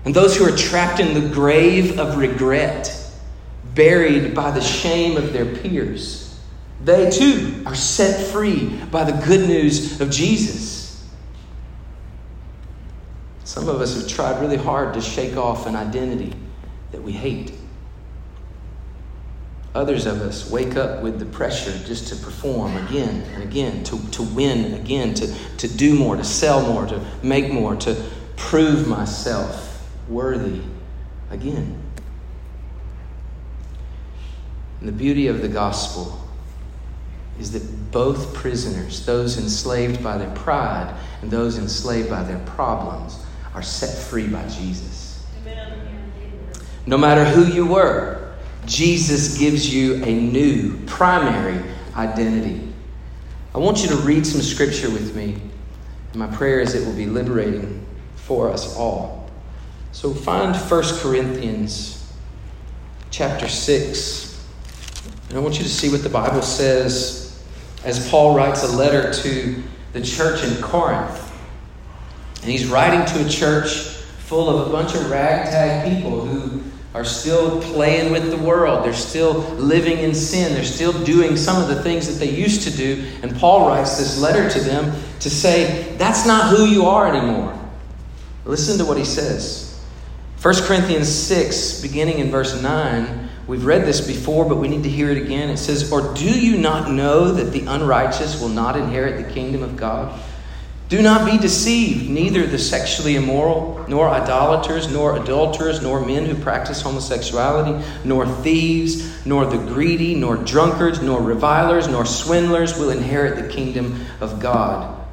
And 0.04 0.14
those 0.14 0.36
who 0.36 0.44
are 0.44 0.56
trapped 0.56 1.00
in 1.00 1.14
the 1.14 1.32
grave 1.32 1.98
of 1.98 2.18
regret, 2.18 2.98
buried 3.74 4.34
by 4.34 4.50
the 4.50 4.60
shame 4.60 5.16
of 5.16 5.32
their 5.32 5.46
peers, 5.46 6.40
they 6.84 7.10
too 7.10 7.62
are 7.64 7.74
set 7.74 8.32
free 8.32 8.68
by 8.90 9.04
the 9.04 9.24
good 9.24 9.48
news 9.48 10.00
of 10.00 10.10
Jesus. 10.10 11.08
Some 13.44 13.68
of 13.68 13.80
us 13.80 13.94
have 13.94 14.08
tried 14.08 14.40
really 14.40 14.56
hard 14.56 14.94
to 14.94 15.00
shake 15.00 15.36
off 15.36 15.66
an 15.66 15.76
identity 15.76 16.32
that 16.90 17.02
we 17.02 17.12
hate. 17.12 17.52
Others 19.74 20.06
of 20.06 20.20
us 20.20 20.50
wake 20.50 20.76
up 20.76 21.02
with 21.02 21.18
the 21.18 21.24
pressure 21.26 21.72
just 21.86 22.08
to 22.08 22.16
perform 22.16 22.76
again 22.86 23.22
and 23.34 23.42
again, 23.42 23.84
to, 23.84 23.98
to 24.10 24.22
win 24.22 24.74
again, 24.74 25.14
to, 25.14 25.32
to 25.58 25.68
do 25.68 25.94
more, 25.94 26.16
to 26.16 26.24
sell 26.24 26.66
more, 26.66 26.86
to 26.86 27.00
make 27.22 27.50
more, 27.50 27.76
to 27.76 28.04
prove 28.36 28.86
myself 28.86 29.71
worthy 30.12 30.61
again. 31.31 31.81
And 34.81 34.88
the 34.88 34.92
beauty 34.92 35.29
of 35.29 35.42
the 35.42 35.48
gospel 35.48 36.18
is 37.38 37.53
that 37.53 37.90
both 37.90 38.35
prisoners, 38.35 39.07
those 39.07 39.38
enslaved 39.38 40.03
by 40.03 40.18
their 40.18 40.35
pride 40.35 40.94
and 41.22 41.31
those 41.31 41.59
enslaved 41.59 42.11
by 42.11 42.22
their 42.22 42.40
problems, 42.40 43.25
are 43.55 43.62
set 43.62 43.96
free 43.96 44.27
by 44.27 44.46
Jesus. 44.48 45.25
No 46.85 46.98
matter 46.98 47.25
who 47.25 47.44
you 47.44 47.66
were, 47.66 48.35
Jesus 48.66 49.38
gives 49.38 49.72
you 49.72 50.03
a 50.05 50.12
new 50.12 50.77
primary 50.87 51.62
identity. 51.94 52.72
I 53.55 53.59
want 53.59 53.83
you 53.83 53.88
to 53.90 53.96
read 53.96 54.27
some 54.27 54.40
scripture 54.40 54.90
with 54.90 55.14
me. 55.14 55.37
And 56.12 56.16
my 56.16 56.27
prayer 56.27 56.61
is 56.61 56.75
it 56.75 56.85
will 56.87 56.96
be 56.96 57.07
liberating 57.07 57.87
for 58.16 58.51
us 58.51 58.77
all. 58.77 59.21
So 59.92 60.14
find 60.14 60.57
1 60.57 60.83
Corinthians 61.00 62.11
chapter 63.11 63.46
6. 63.46 64.46
And 65.28 65.38
I 65.38 65.40
want 65.40 65.59
you 65.59 65.62
to 65.62 65.68
see 65.68 65.90
what 65.90 66.02
the 66.02 66.09
Bible 66.09 66.42
says 66.42 67.42
as 67.85 68.09
Paul 68.11 68.35
writes 68.35 68.62
a 68.64 68.74
letter 68.74 69.12
to 69.22 69.62
the 69.92 70.00
church 70.00 70.42
in 70.44 70.62
Corinth. 70.62 71.31
And 72.40 72.50
he's 72.50 72.66
writing 72.66 73.05
to 73.14 73.26
a 73.26 73.28
church 73.28 73.68
full 74.18 74.48
of 74.48 74.66
a 74.66 74.70
bunch 74.70 74.94
of 74.94 75.11
ragtag 75.11 75.94
people 75.94 76.24
who 76.24 76.62
are 76.94 77.05
still 77.05 77.61
playing 77.61 78.12
with 78.12 78.31
the 78.31 78.37
world. 78.38 78.85
They're 78.85 78.94
still 78.94 79.40
living 79.57 79.98
in 79.98 80.14
sin. 80.14 80.55
They're 80.55 80.64
still 80.64 80.92
doing 81.05 81.37
some 81.37 81.62
of 81.62 81.68
the 81.68 81.83
things 81.83 82.07
that 82.07 82.14
they 82.14 82.31
used 82.31 82.62
to 82.62 82.74
do. 82.74 83.05
And 83.22 83.37
Paul 83.37 83.68
writes 83.68 83.98
this 83.98 84.18
letter 84.18 84.48
to 84.48 84.61
them 84.61 84.94
to 85.20 85.31
say, 85.31 85.94
that's 85.98 86.26
not 86.26 86.57
who 86.57 86.64
you 86.64 86.87
are 86.87 87.14
anymore. 87.14 87.59
Listen 88.44 88.78
to 88.78 88.85
what 88.85 88.96
he 88.96 89.05
says. 89.05 89.71
1 90.42 90.55
Corinthians 90.62 91.09
6, 91.09 91.83
beginning 91.83 92.18
in 92.18 92.28
verse 92.28 92.61
9, 92.61 93.28
we've 93.46 93.64
read 93.64 93.87
this 93.87 94.05
before, 94.05 94.44
but 94.44 94.57
we 94.57 94.66
need 94.66 94.83
to 94.83 94.88
hear 94.88 95.09
it 95.09 95.16
again. 95.16 95.48
It 95.50 95.59
says, 95.59 95.92
Or 95.92 96.12
do 96.14 96.24
you 96.24 96.59
not 96.59 96.90
know 96.90 97.31
that 97.31 97.52
the 97.52 97.64
unrighteous 97.64 98.40
will 98.40 98.48
not 98.48 98.76
inherit 98.76 99.24
the 99.24 99.33
kingdom 99.33 99.62
of 99.62 99.76
God? 99.76 100.20
Do 100.88 101.00
not 101.00 101.31
be 101.31 101.38
deceived, 101.38 102.11
neither 102.11 102.44
the 102.44 102.59
sexually 102.59 103.14
immoral, 103.14 103.85
nor 103.87 104.09
idolaters, 104.09 104.92
nor 104.92 105.16
adulterers, 105.16 105.81
nor 105.81 106.05
men 106.05 106.26
who 106.26 106.35
practice 106.35 106.83
homosexuality, 106.83 107.81
nor 108.05 108.26
thieves, 108.26 109.24
nor 109.24 109.46
the 109.46 109.59
greedy, 109.59 110.16
nor 110.16 110.37
drunkards, 110.37 111.00
nor 111.00 111.22
revilers, 111.22 111.87
nor 111.87 112.05
swindlers 112.05 112.76
will 112.76 112.90
inherit 112.90 113.37
the 113.37 113.48
kingdom 113.48 114.05
of 114.20 114.40
God. 114.40 115.07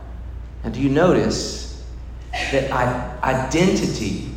And 0.64 0.74
do 0.74 0.82
you 0.82 0.90
notice 0.90 1.86
that 2.52 2.72
identity 3.24 4.29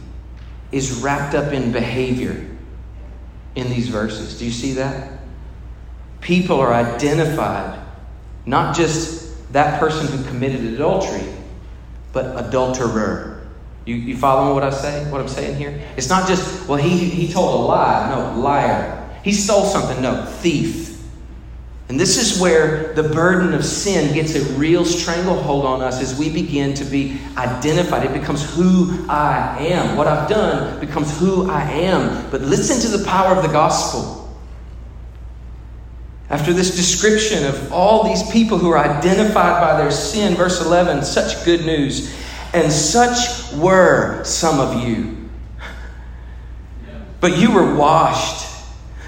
is 0.72 1.02
wrapped 1.02 1.34
up 1.34 1.52
in 1.52 1.70
behavior 1.70 2.48
in 3.54 3.68
these 3.68 3.88
verses? 3.88 4.38
Do 4.38 4.44
you 4.44 4.50
see 4.50 4.72
that? 4.72 5.20
People 6.20 6.60
are 6.60 6.72
identified, 6.72 7.78
not 8.46 8.74
just 8.74 9.52
that 9.52 9.78
person 9.78 10.06
who 10.06 10.24
committed 10.28 10.64
adultery, 10.64 11.26
but 12.12 12.46
adulterer. 12.46 13.46
You, 13.84 13.96
you 13.96 14.16
follow 14.16 14.54
what 14.54 14.62
I 14.62 14.70
say? 14.70 15.10
What 15.10 15.20
I'm 15.20 15.28
saying 15.28 15.56
here? 15.56 15.82
It's 15.96 16.08
not 16.08 16.28
just, 16.28 16.68
well, 16.68 16.78
he, 16.78 16.98
he 16.98 17.32
told 17.32 17.60
a 17.60 17.64
lie. 17.64 18.10
No, 18.14 18.40
liar. 18.40 19.10
He 19.24 19.32
stole 19.32 19.64
something. 19.64 20.00
No, 20.00 20.24
thief. 20.24 20.91
And 21.92 22.00
this 22.00 22.16
is 22.16 22.40
where 22.40 22.94
the 22.94 23.02
burden 23.02 23.52
of 23.52 23.62
sin 23.62 24.14
gets 24.14 24.34
a 24.34 24.42
real 24.54 24.82
stranglehold 24.82 25.66
on 25.66 25.82
us 25.82 26.00
as 26.00 26.18
we 26.18 26.30
begin 26.30 26.72
to 26.72 26.86
be 26.86 27.20
identified. 27.36 28.06
It 28.06 28.18
becomes 28.18 28.50
who 28.56 29.04
I 29.10 29.58
am. 29.60 29.98
What 29.98 30.06
I've 30.06 30.26
done 30.26 30.80
becomes 30.80 31.18
who 31.18 31.50
I 31.50 31.60
am. 31.64 32.30
But 32.30 32.40
listen 32.40 32.80
to 32.90 32.96
the 32.96 33.04
power 33.04 33.36
of 33.36 33.42
the 33.42 33.52
gospel. 33.52 34.34
After 36.30 36.54
this 36.54 36.74
description 36.76 37.44
of 37.44 37.70
all 37.70 38.04
these 38.04 38.22
people 38.30 38.56
who 38.56 38.70
are 38.70 38.78
identified 38.78 39.60
by 39.60 39.76
their 39.76 39.90
sin, 39.90 40.34
verse 40.34 40.64
11, 40.64 41.04
such 41.04 41.44
good 41.44 41.66
news. 41.66 42.18
And 42.54 42.72
such 42.72 43.52
were 43.52 44.24
some 44.24 44.60
of 44.60 44.82
you. 44.82 45.28
But 47.20 47.36
you 47.36 47.52
were 47.52 47.74
washed. 47.74 48.48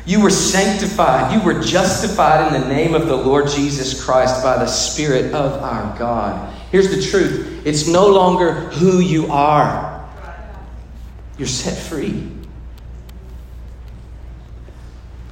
You 0.06 0.20
were 0.20 0.30
sanctified. 0.30 1.32
You 1.32 1.42
were 1.42 1.60
justified 1.62 2.52
in 2.52 2.60
the 2.60 2.68
name 2.68 2.94
of 2.94 3.06
the 3.06 3.16
Lord 3.16 3.48
Jesus 3.48 4.04
Christ 4.04 4.42
by 4.42 4.58
the 4.58 4.66
Spirit 4.66 5.32
of 5.32 5.62
our 5.62 5.98
God. 5.98 6.54
Here's 6.70 6.94
the 6.94 7.00
truth 7.00 7.64
it's 7.64 7.88
no 7.88 8.08
longer 8.08 8.52
who 8.52 9.00
you 9.00 9.32
are, 9.32 10.06
you're 11.38 11.48
set 11.48 11.78
free. 11.78 12.30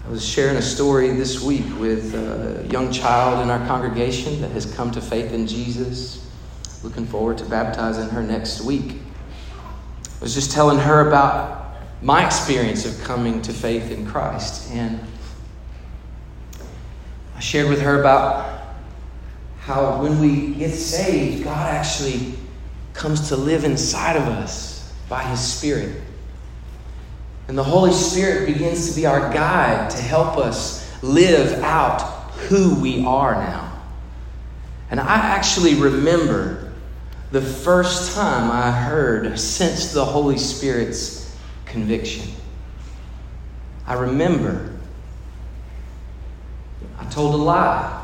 I 0.05 0.09
was 0.09 0.25
sharing 0.25 0.57
a 0.57 0.63
story 0.63 1.11
this 1.11 1.43
week 1.43 1.65
with 1.79 2.15
a 2.15 2.67
young 2.71 2.91
child 2.91 3.43
in 3.43 3.51
our 3.51 3.65
congregation 3.67 4.41
that 4.41 4.51
has 4.51 4.73
come 4.75 4.91
to 4.93 5.01
faith 5.01 5.33
in 5.33 5.47
Jesus. 5.47 6.29
Looking 6.83 7.07
forward 7.07 7.39
to 7.39 7.45
baptizing 7.45 8.09
her 8.09 8.23
next 8.23 8.63
week. 8.63 8.97
I 10.05 10.21
was 10.21 10.35
just 10.35 10.51
telling 10.51 10.79
her 10.79 11.07
about 11.09 11.62
my 12.03 12.27
experience 12.27 12.85
of 12.85 13.03
coming 13.05 13.41
to 13.43 13.53
faith 13.53 13.91
in 13.91 14.05
Christ. 14.05 14.71
And 14.73 15.01
I 17.37 17.41
shared 17.41 17.69
with 17.69 17.81
her 17.81 18.01
about 18.01 18.75
how 19.61 20.03
when 20.03 20.19
we 20.21 20.55
get 20.55 20.73
saved, 20.73 21.45
God 21.45 21.73
actually 21.73 22.35
comes 22.93 23.29
to 23.29 23.37
live 23.37 23.65
inside 23.65 24.17
of 24.17 24.25
us 24.25 24.93
by 25.09 25.23
His 25.23 25.41
Spirit. 25.41 26.01
And 27.47 27.57
the 27.57 27.65
Holy 27.65 27.93
Spirit 27.93 28.53
begins 28.53 28.91
to 28.91 28.97
be 28.97 29.07
our 29.07 29.33
guide 29.33 29.91
to 29.91 29.99
help 29.99 30.37
us 30.37 30.83
live 31.03 31.63
out 31.63 32.01
who 32.49 32.75
we 32.81 33.05
are 33.05 33.35
now. 33.35 33.81
And 34.91 34.99
I 34.99 35.15
actually 35.15 35.75
remember 35.75 36.73
the 37.31 37.41
first 37.41 38.15
time 38.15 38.51
I 38.51 38.71
heard, 38.71 39.39
sensed 39.39 39.95
the 39.95 40.05
Holy 40.05 40.37
Spirit's 40.37 41.22
conviction. 41.73 42.31
I 43.87 43.95
remember 43.95 44.73
I 46.99 47.05
told 47.07 47.35
a 47.35 47.39
lie. 47.39 47.99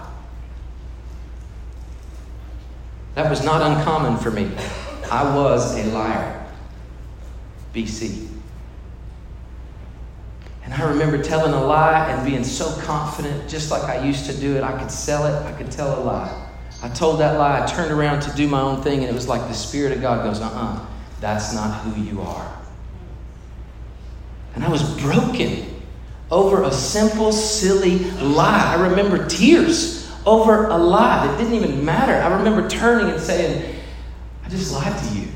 That 3.15 3.31
was 3.31 3.45
not 3.45 3.63
uncommon 3.63 4.17
for 4.19 4.31
me. 4.31 4.51
I 5.11 5.35
was 5.35 5.77
a 5.77 5.85
liar. 5.91 6.47
BC. 7.75 8.29
And 10.65 10.75
I 10.75 10.91
remember 10.91 11.23
telling 11.23 11.53
a 11.55 11.65
lie 11.65 12.11
and 12.11 12.27
being 12.27 12.45
so 12.45 12.71
confident, 12.83 13.49
just 13.49 13.71
like 13.71 13.85
I 13.85 14.05
used 14.05 14.27
to 14.27 14.37
do 14.37 14.57
it. 14.57 14.63
I 14.63 14.79
could 14.79 14.91
sell 14.91 15.27
it, 15.27 15.47
I 15.47 15.57
could 15.57 15.71
tell 15.71 15.99
a 15.99 16.03
lie. 16.03 16.47
I 16.83 16.89
told 16.89 17.21
that 17.21 17.39
lie, 17.39 17.63
I 17.63 17.67
turned 17.67 17.91
around 17.91 18.21
to 18.23 18.37
do 18.37 18.47
my 18.47 18.61
own 18.61 18.83
thing, 18.83 19.01
and 19.01 19.09
it 19.09 19.15
was 19.15 19.27
like 19.27 19.41
the 19.49 19.55
Spirit 19.55 19.93
of 19.93 20.03
God 20.03 20.25
goes, 20.25 20.41
uh 20.41 20.45
uh-uh, 20.45 20.75
uh, 20.75 20.87
that's 21.21 21.55
not 21.55 21.83
who 21.83 22.03
you 22.03 22.21
are. 22.21 22.58
And 24.59 24.65
I 24.65 24.71
was 24.71 24.83
broken 25.01 25.73
over 26.33 26.65
a 26.65 26.73
simple, 26.73 27.31
silly 27.31 28.01
lie. 28.21 28.75
I 28.77 28.89
remember 28.89 29.25
tears 29.29 30.11
over 30.27 30.67
a 30.67 30.77
lie 30.77 31.29
that 31.29 31.39
didn't 31.39 31.55
even 31.55 31.85
matter. 31.85 32.13
I 32.13 32.37
remember 32.37 32.69
turning 32.69 33.09
and 33.13 33.23
saying, 33.23 33.77
I 34.45 34.49
just 34.49 34.73
lied 34.73 34.99
to 34.99 35.15
you. 35.15 35.29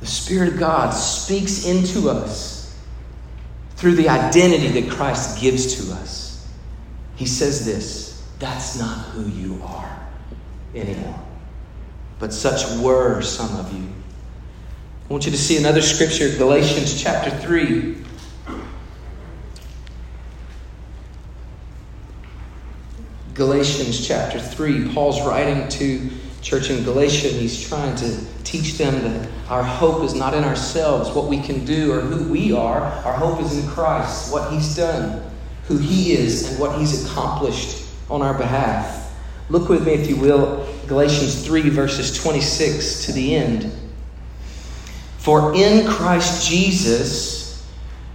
the 0.00 0.06
Spirit 0.06 0.54
of 0.54 0.58
God 0.58 0.92
speaks 0.92 1.66
into 1.66 2.08
us 2.08 2.74
through 3.76 3.96
the 3.96 4.08
identity 4.08 4.80
that 4.80 4.90
Christ 4.90 5.38
gives 5.38 5.86
to 5.86 5.92
us. 5.92 6.48
He 7.16 7.26
says 7.26 7.66
this 7.66 8.24
that's 8.38 8.78
not 8.78 8.96
who 9.08 9.28
you 9.28 9.62
are 9.62 10.00
anymore. 10.74 11.22
But 12.18 12.32
such 12.32 12.78
were 12.78 13.20
some 13.20 13.54
of 13.58 13.70
you. 13.74 13.86
I 15.10 15.12
want 15.12 15.24
you 15.24 15.32
to 15.32 15.38
see 15.38 15.56
another 15.56 15.82
scripture, 15.82 16.32
Galatians 16.38 17.02
chapter 17.02 17.30
3. 17.30 17.96
Galatians 23.34 24.06
chapter 24.06 24.38
3, 24.38 24.94
Paul's 24.94 25.20
writing 25.26 25.68
to 25.70 26.08
church 26.42 26.70
in 26.70 26.84
Galatia, 26.84 27.26
and 27.26 27.38
he's 27.38 27.60
trying 27.60 27.96
to 27.96 28.24
teach 28.44 28.78
them 28.78 29.02
that 29.02 29.28
our 29.48 29.64
hope 29.64 30.04
is 30.04 30.14
not 30.14 30.32
in 30.32 30.44
ourselves, 30.44 31.10
what 31.10 31.26
we 31.26 31.40
can 31.40 31.64
do, 31.64 31.92
or 31.92 32.02
who 32.02 32.32
we 32.32 32.52
are. 32.52 32.80
Our 32.80 33.14
hope 33.14 33.40
is 33.40 33.58
in 33.58 33.68
Christ, 33.68 34.32
what 34.32 34.52
he's 34.52 34.76
done, 34.76 35.28
who 35.64 35.76
he 35.76 36.12
is, 36.12 36.52
and 36.52 36.60
what 36.60 36.78
he's 36.78 37.04
accomplished 37.04 37.84
on 38.08 38.22
our 38.22 38.34
behalf. 38.34 39.12
Look 39.48 39.68
with 39.68 39.84
me, 39.84 39.94
if 39.94 40.08
you 40.08 40.14
will, 40.14 40.72
Galatians 40.86 41.44
3, 41.44 41.68
verses 41.70 42.16
26 42.16 43.06
to 43.06 43.12
the 43.12 43.34
end. 43.34 43.79
For 45.20 45.54
in 45.54 45.86
Christ 45.86 46.48
Jesus, 46.48 47.66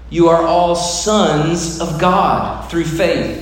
You 0.09 0.29
are 0.29 0.45
all 0.45 0.75
sons 0.75 1.79
of 1.81 1.99
God 1.99 2.69
through 2.69 2.85
faith. 2.85 3.41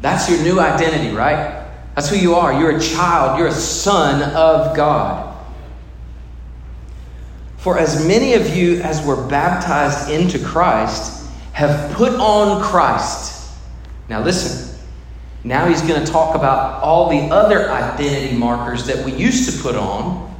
That's 0.00 0.28
your 0.28 0.42
new 0.42 0.58
identity, 0.60 1.14
right? 1.14 1.66
That's 1.94 2.08
who 2.08 2.16
you 2.16 2.34
are. 2.34 2.52
You're 2.52 2.76
a 2.76 2.80
child, 2.80 3.38
you're 3.38 3.48
a 3.48 3.52
son 3.52 4.22
of 4.34 4.76
God. 4.76 5.36
For 7.58 7.78
as 7.78 8.04
many 8.06 8.34
of 8.34 8.56
you 8.56 8.80
as 8.80 9.04
were 9.06 9.28
baptized 9.28 10.10
into 10.10 10.44
Christ 10.44 11.28
have 11.52 11.92
put 11.92 12.12
on 12.14 12.62
Christ. 12.62 13.52
Now, 14.08 14.22
listen. 14.22 14.70
Now 15.44 15.66
he's 15.66 15.82
going 15.82 16.04
to 16.04 16.10
talk 16.10 16.34
about 16.34 16.82
all 16.82 17.10
the 17.10 17.34
other 17.34 17.70
identity 17.70 18.36
markers 18.36 18.86
that 18.86 19.04
we 19.04 19.12
used 19.12 19.52
to 19.52 19.62
put 19.62 19.76
on. 19.76 20.31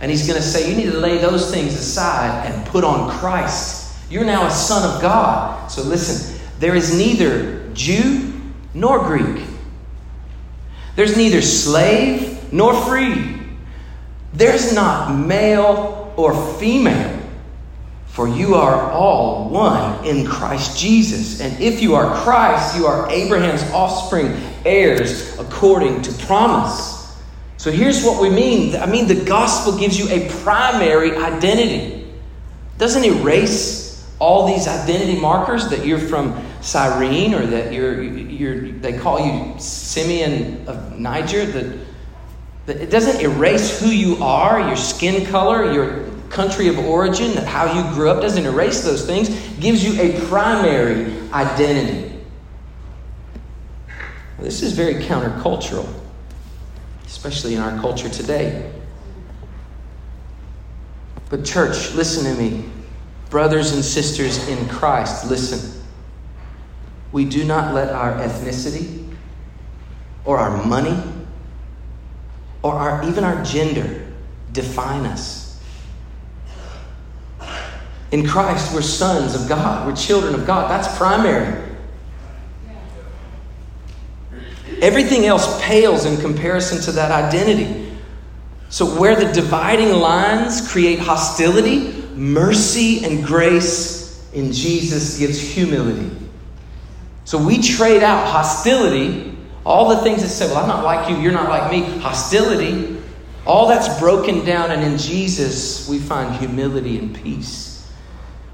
And 0.00 0.10
he's 0.10 0.26
going 0.26 0.40
to 0.40 0.46
say, 0.46 0.70
you 0.70 0.76
need 0.76 0.90
to 0.90 0.98
lay 0.98 1.18
those 1.18 1.50
things 1.50 1.74
aside 1.74 2.46
and 2.46 2.66
put 2.66 2.84
on 2.84 3.10
Christ. 3.18 3.96
You're 4.10 4.24
now 4.24 4.46
a 4.46 4.50
son 4.50 4.94
of 4.94 5.00
God. 5.00 5.68
So 5.70 5.82
listen, 5.82 6.40
there 6.58 6.74
is 6.74 6.96
neither 6.96 7.68
Jew 7.72 8.32
nor 8.74 9.04
Greek. 9.04 9.44
There's 10.96 11.16
neither 11.16 11.42
slave 11.42 12.52
nor 12.52 12.74
free. 12.84 13.40
There's 14.32 14.74
not 14.74 15.14
male 15.14 16.12
or 16.16 16.54
female. 16.58 17.20
For 18.06 18.28
you 18.28 18.54
are 18.54 18.92
all 18.92 19.48
one 19.48 20.04
in 20.04 20.24
Christ 20.24 20.78
Jesus. 20.78 21.40
And 21.40 21.60
if 21.60 21.82
you 21.82 21.96
are 21.96 22.22
Christ, 22.22 22.76
you 22.76 22.86
are 22.86 23.10
Abraham's 23.10 23.64
offspring, 23.72 24.36
heirs 24.64 25.36
according 25.40 26.02
to 26.02 26.12
promise. 26.24 26.93
So 27.64 27.72
here's 27.72 28.04
what 28.04 28.20
we 28.20 28.28
mean. 28.28 28.76
I 28.76 28.84
mean, 28.84 29.06
the 29.08 29.24
gospel 29.24 29.78
gives 29.78 29.98
you 29.98 30.06
a 30.10 30.28
primary 30.42 31.16
identity, 31.16 32.04
it 32.04 32.76
doesn't 32.76 33.02
erase 33.02 34.06
all 34.18 34.46
these 34.46 34.68
identity 34.68 35.18
markers 35.18 35.68
that 35.70 35.86
you're 35.86 35.98
from 35.98 36.44
Cyrene 36.60 37.32
or 37.32 37.46
that 37.46 37.72
you're, 37.72 38.02
you're 38.02 38.70
they 38.70 38.98
call 38.98 39.18
you 39.18 39.58
Simeon 39.58 40.68
of 40.68 40.98
Niger, 40.98 41.46
that, 41.46 41.78
that 42.66 42.76
it 42.82 42.90
doesn't 42.90 43.22
erase 43.22 43.80
who 43.80 43.88
you 43.88 44.22
are, 44.22 44.60
your 44.60 44.76
skin 44.76 45.24
color, 45.24 45.72
your 45.72 46.10
country 46.28 46.68
of 46.68 46.78
origin, 46.78 47.34
how 47.46 47.64
you 47.72 47.94
grew 47.94 48.10
up, 48.10 48.20
doesn't 48.20 48.44
erase 48.44 48.84
those 48.84 49.06
things, 49.06 49.30
gives 49.58 49.82
you 49.82 49.98
a 50.02 50.20
primary 50.26 51.18
identity. 51.32 52.14
This 54.38 54.60
is 54.60 54.74
very 54.74 54.96
countercultural, 54.96 56.03
especially 57.14 57.54
in 57.54 57.60
our 57.60 57.78
culture 57.80 58.08
today. 58.08 58.72
But, 61.30 61.44
church, 61.44 61.94
listen 61.94 62.24
to 62.24 62.42
me. 62.42 62.64
Brothers 63.30 63.72
and 63.72 63.84
sisters 63.84 64.48
in 64.48 64.68
Christ, 64.68 65.30
listen. 65.30 65.80
We 67.12 67.24
do 67.24 67.44
not 67.44 67.72
let 67.72 67.90
our 67.90 68.14
ethnicity 68.14 69.08
or 70.24 70.38
our 70.38 70.64
money 70.66 71.00
or 72.62 72.74
our, 72.74 73.08
even 73.08 73.22
our 73.22 73.44
gender 73.44 74.04
define 74.50 75.06
us. 75.06 75.60
In 78.10 78.26
Christ, 78.26 78.74
we're 78.74 78.82
sons 78.82 79.40
of 79.40 79.48
God, 79.48 79.86
we're 79.86 79.94
children 79.94 80.34
of 80.34 80.46
God. 80.46 80.68
That's 80.68 80.98
primary. 80.98 81.63
Everything 84.80 85.26
else 85.26 85.62
pales 85.62 86.04
in 86.04 86.20
comparison 86.20 86.80
to 86.82 86.92
that 86.92 87.10
identity. 87.10 87.92
So, 88.68 88.98
where 88.98 89.14
the 89.14 89.32
dividing 89.32 89.92
lines 89.92 90.66
create 90.68 90.98
hostility, 90.98 91.92
mercy 92.14 93.04
and 93.04 93.24
grace 93.24 94.04
in 94.32 94.52
Jesus 94.52 95.18
gives 95.18 95.40
humility. 95.40 96.10
So 97.24 97.38
we 97.38 97.62
trade 97.62 98.02
out 98.02 98.26
hostility, 98.28 99.36
all 99.64 99.88
the 99.88 99.98
things 99.98 100.22
that 100.22 100.28
say, 100.28 100.46
well, 100.46 100.58
I'm 100.58 100.68
not 100.68 100.84
like 100.84 101.08
you, 101.08 101.16
you're 101.16 101.32
not 101.32 101.48
like 101.48 101.70
me, 101.70 101.82
hostility, 102.00 102.98
all 103.46 103.68
that's 103.68 103.98
broken 103.98 104.44
down, 104.44 104.70
and 104.70 104.82
in 104.82 104.98
Jesus 104.98 105.88
we 105.88 105.98
find 105.98 106.34
humility 106.36 106.98
and 106.98 107.14
peace. 107.14 107.90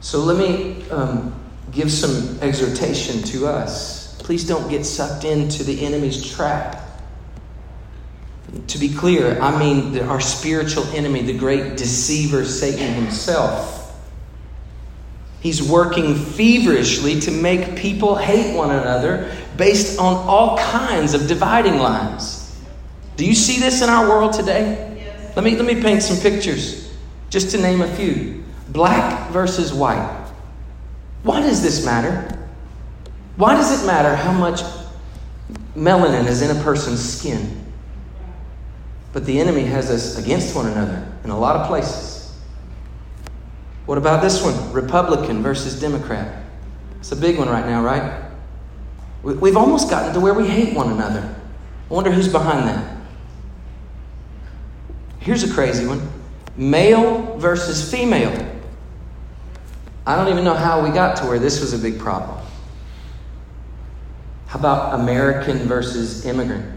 So 0.00 0.20
let 0.20 0.36
me 0.38 0.88
um, 0.90 1.34
give 1.72 1.90
some 1.90 2.38
exhortation 2.40 3.22
to 3.24 3.46
us. 3.46 3.99
Please 4.30 4.46
don't 4.46 4.70
get 4.70 4.86
sucked 4.86 5.24
into 5.24 5.64
the 5.64 5.84
enemy's 5.84 6.24
trap. 6.32 6.80
To 8.68 8.78
be 8.78 8.88
clear, 8.88 9.40
I 9.40 9.58
mean 9.58 9.98
our 9.98 10.20
spiritual 10.20 10.84
enemy, 10.94 11.22
the 11.22 11.36
great 11.36 11.76
deceiver, 11.76 12.44
Satan 12.44 12.94
himself. 12.94 13.92
He's 15.40 15.60
working 15.60 16.14
feverishly 16.14 17.18
to 17.22 17.32
make 17.32 17.74
people 17.74 18.14
hate 18.14 18.56
one 18.56 18.70
another 18.70 19.36
based 19.56 19.98
on 19.98 20.14
all 20.28 20.56
kinds 20.58 21.12
of 21.12 21.26
dividing 21.26 21.80
lines. 21.80 22.56
Do 23.16 23.26
you 23.26 23.34
see 23.34 23.58
this 23.58 23.82
in 23.82 23.88
our 23.88 24.08
world 24.08 24.32
today? 24.32 24.96
Yes. 24.96 25.34
Let, 25.34 25.44
me, 25.44 25.56
let 25.56 25.64
me 25.64 25.82
paint 25.82 26.04
some 26.04 26.18
pictures, 26.18 26.94
just 27.30 27.50
to 27.50 27.58
name 27.58 27.80
a 27.80 27.92
few. 27.96 28.44
Black 28.68 29.32
versus 29.32 29.74
white. 29.74 30.24
Why 31.24 31.40
does 31.40 31.64
this 31.64 31.84
matter? 31.84 32.36
Why 33.40 33.54
does 33.54 33.82
it 33.82 33.86
matter 33.86 34.14
how 34.14 34.32
much 34.32 34.60
melanin 35.74 36.26
is 36.26 36.42
in 36.42 36.54
a 36.54 36.62
person's 36.62 37.02
skin? 37.02 37.64
But 39.14 39.24
the 39.24 39.40
enemy 39.40 39.62
has 39.62 39.90
us 39.90 40.18
against 40.18 40.54
one 40.54 40.66
another 40.66 41.10
in 41.24 41.30
a 41.30 41.38
lot 41.38 41.56
of 41.56 41.66
places. 41.66 42.38
What 43.86 43.96
about 43.96 44.20
this 44.20 44.42
one? 44.42 44.74
Republican 44.74 45.42
versus 45.42 45.80
Democrat. 45.80 46.44
It's 46.98 47.12
a 47.12 47.16
big 47.16 47.38
one 47.38 47.48
right 47.48 47.64
now, 47.64 47.82
right? 47.82 48.24
We've 49.22 49.56
almost 49.56 49.88
gotten 49.88 50.12
to 50.12 50.20
where 50.20 50.34
we 50.34 50.46
hate 50.46 50.76
one 50.76 50.92
another. 50.92 51.34
I 51.90 51.94
wonder 51.94 52.10
who's 52.10 52.28
behind 52.28 52.68
that. 52.68 52.98
Here's 55.20 55.44
a 55.44 55.54
crazy 55.54 55.86
one 55.86 56.06
male 56.58 57.38
versus 57.38 57.90
female. 57.90 58.54
I 60.06 60.14
don't 60.14 60.28
even 60.28 60.44
know 60.44 60.52
how 60.52 60.84
we 60.84 60.90
got 60.90 61.16
to 61.16 61.24
where 61.24 61.38
this 61.38 61.62
was 61.62 61.72
a 61.72 61.78
big 61.78 61.98
problem. 61.98 62.39
How 64.50 64.58
about 64.58 64.98
American 64.98 65.58
versus 65.58 66.26
immigrant? 66.26 66.76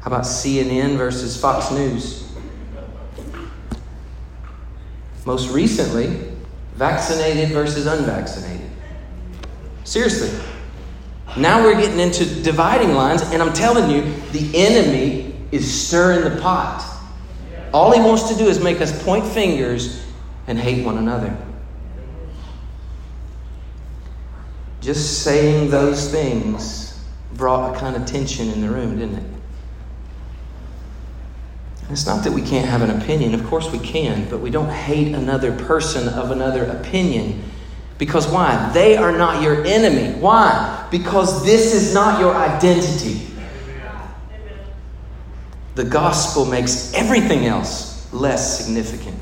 How 0.00 0.06
about 0.06 0.22
CNN 0.22 0.96
versus 0.96 1.38
Fox 1.38 1.70
News? 1.70 2.26
Most 5.26 5.50
recently, 5.50 6.32
vaccinated 6.76 7.50
versus 7.50 7.84
unvaccinated. 7.84 8.70
Seriously. 9.84 10.30
Now 11.36 11.62
we're 11.62 11.78
getting 11.78 12.00
into 12.00 12.24
dividing 12.42 12.94
lines, 12.94 13.20
and 13.24 13.42
I'm 13.42 13.52
telling 13.52 13.90
you, 13.90 14.10
the 14.32 14.50
enemy 14.56 15.36
is 15.52 15.70
stirring 15.70 16.24
the 16.24 16.40
pot. 16.40 16.82
All 17.74 17.92
he 17.92 18.00
wants 18.00 18.30
to 18.30 18.36
do 18.36 18.46
is 18.46 18.58
make 18.58 18.80
us 18.80 19.04
point 19.04 19.26
fingers 19.26 20.02
and 20.46 20.58
hate 20.58 20.82
one 20.82 20.96
another. 20.96 21.36
Just 24.84 25.22
saying 25.22 25.70
those 25.70 26.10
things 26.10 27.02
brought 27.32 27.74
a 27.74 27.78
kind 27.80 27.96
of 27.96 28.04
tension 28.04 28.50
in 28.50 28.60
the 28.60 28.68
room, 28.68 28.98
didn't 28.98 29.16
it? 29.16 29.30
It's 31.88 32.04
not 32.04 32.22
that 32.24 32.32
we 32.34 32.42
can't 32.42 32.68
have 32.68 32.82
an 32.82 32.90
opinion. 32.90 33.32
Of 33.32 33.46
course 33.46 33.72
we 33.72 33.78
can, 33.78 34.28
but 34.28 34.40
we 34.40 34.50
don't 34.50 34.68
hate 34.68 35.14
another 35.14 35.56
person 35.56 36.06
of 36.08 36.30
another 36.32 36.66
opinion. 36.66 37.42
Because 37.96 38.28
why? 38.28 38.70
They 38.74 38.98
are 38.98 39.12
not 39.12 39.42
your 39.42 39.64
enemy. 39.64 40.20
Why? 40.20 40.86
Because 40.90 41.46
this 41.46 41.72
is 41.72 41.94
not 41.94 42.20
your 42.20 42.34
identity. 42.34 43.26
The 45.76 45.84
gospel 45.84 46.44
makes 46.44 46.92
everything 46.92 47.46
else 47.46 48.12
less 48.12 48.62
significant. 48.62 49.16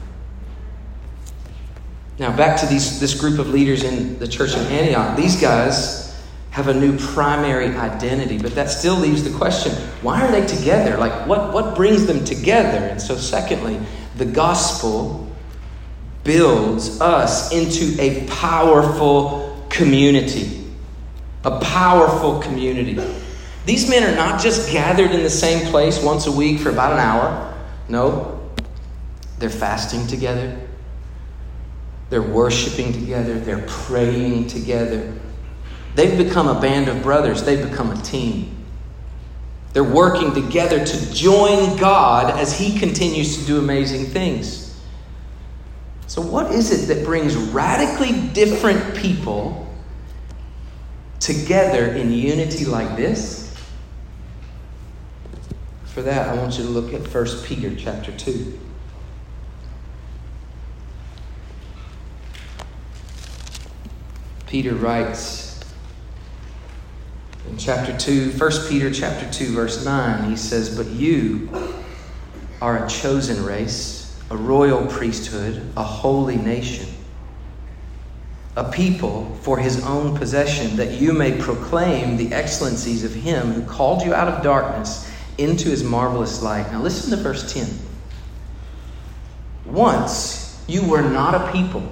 Now, 2.23 2.31
back 2.37 2.61
to 2.61 2.67
these, 2.67 3.01
this 3.01 3.21
group 3.21 3.41
of 3.41 3.49
leaders 3.49 3.83
in 3.83 4.17
the 4.21 4.29
church 4.29 4.55
in 4.55 4.61
Antioch. 4.67 5.17
These 5.17 5.41
guys 5.41 6.17
have 6.53 6.69
a 6.69 6.73
new 6.73 6.97
primary 6.97 7.75
identity. 7.75 8.39
But 8.39 8.55
that 8.55 8.71
still 8.71 8.95
leaves 8.95 9.25
the 9.25 9.37
question 9.37 9.73
why 10.03 10.23
are 10.23 10.31
they 10.31 10.47
together? 10.47 10.97
Like, 10.99 11.27
what, 11.27 11.53
what 11.53 11.75
brings 11.75 12.07
them 12.07 12.25
together? 12.25 12.79
And 12.79 13.03
so, 13.03 13.17
secondly, 13.17 13.81
the 14.15 14.25
gospel 14.25 15.29
builds 16.23 17.01
us 17.01 17.51
into 17.51 18.01
a 18.01 18.25
powerful 18.29 19.67
community. 19.69 20.65
A 21.45 21.59
powerful 21.59 22.39
community. 22.39 23.03
These 23.67 23.91
men 23.91 24.05
are 24.05 24.15
not 24.15 24.41
just 24.41 24.71
gathered 24.71 25.11
in 25.11 25.25
the 25.25 25.31
same 25.31 25.67
place 25.73 26.01
once 26.01 26.29
a 26.29 26.33
week 26.33 26.61
for 26.61 26.71
about 26.71 26.93
an 26.93 27.01
hour. 27.01 27.53
No, 27.89 28.49
they're 29.41 29.51
fasting 29.51 30.07
together. 30.07 30.57
They're 32.13 32.21
worshiping 32.21 32.93
together. 32.93 33.41
They're 33.41 33.65
praying 33.67 34.49
together. 34.49 35.15
They've 35.95 36.19
become 36.19 36.47
a 36.47 36.61
band 36.61 36.89
of 36.89 37.03
brothers, 37.03 37.43
they've 37.43 37.67
become 37.67 37.91
a 37.91 37.97
team. 38.03 38.55
They're 39.73 39.83
working 39.83 40.35
together 40.35 40.85
to 40.85 41.15
join 41.15 41.79
God 41.79 42.39
as 42.39 42.59
He 42.59 42.79
continues 42.79 43.39
to 43.39 43.47
do 43.47 43.59
amazing 43.59 44.05
things. 44.05 44.79
So, 46.07 46.21
what 46.21 46.53
is 46.53 46.71
it 46.71 46.95
that 46.95 47.03
brings 47.03 47.35
radically 47.35 48.29
different 48.35 48.95
people 48.95 49.75
together 51.19 51.95
in 51.95 52.13
unity 52.13 52.67
like 52.67 52.95
this? 52.95 53.57
For 55.87 56.03
that, 56.03 56.29
I 56.29 56.35
want 56.35 56.59
you 56.59 56.65
to 56.65 56.71
look 56.71 56.93
at 56.93 57.01
1 57.09 57.43
Peter 57.45 57.75
chapter 57.75 58.13
2. 58.13 58.61
Peter 64.53 64.75
writes 64.75 65.59
in 67.49 67.57
chapter 67.57 67.97
2, 67.97 68.33
1 68.33 68.51
Peter 68.69 68.91
chapter 68.91 69.27
2, 69.33 69.55
verse 69.55 69.83
9, 69.83 70.29
he 70.29 70.37
says, 70.37 70.77
But 70.77 70.89
you 70.89 71.49
are 72.61 72.85
a 72.85 72.87
chosen 72.87 73.47
race, 73.47 74.15
a 74.31 74.37
royal 74.37 74.85
priesthood, 74.89 75.73
a 75.75 75.83
holy 75.83 76.37
nation, 76.37 76.87
a 78.55 78.71
people 78.71 79.35
for 79.41 79.57
his 79.57 79.83
own 79.87 80.19
possession, 80.19 80.77
that 80.77 81.01
you 81.01 81.15
may 81.15 81.41
proclaim 81.41 82.19
the 82.19 82.35
excellencies 82.35 83.05
of 83.05 83.15
him 83.15 83.53
who 83.53 83.63
called 83.63 84.03
you 84.03 84.13
out 84.13 84.29
of 84.29 84.43
darkness 84.43 85.11
into 85.39 85.71
his 85.71 85.83
marvelous 85.83 86.43
light. 86.43 86.71
Now 86.71 86.83
listen 86.83 87.17
to 87.17 87.17
verse 87.17 87.51
10. 87.55 87.71
Once 89.65 90.63
you 90.69 90.87
were 90.87 91.01
not 91.01 91.35
a 91.35 91.51
people 91.53 91.91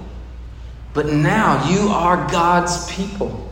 but 0.93 1.07
now 1.07 1.69
you 1.69 1.89
are 1.89 2.29
God's 2.29 2.91
people. 2.91 3.49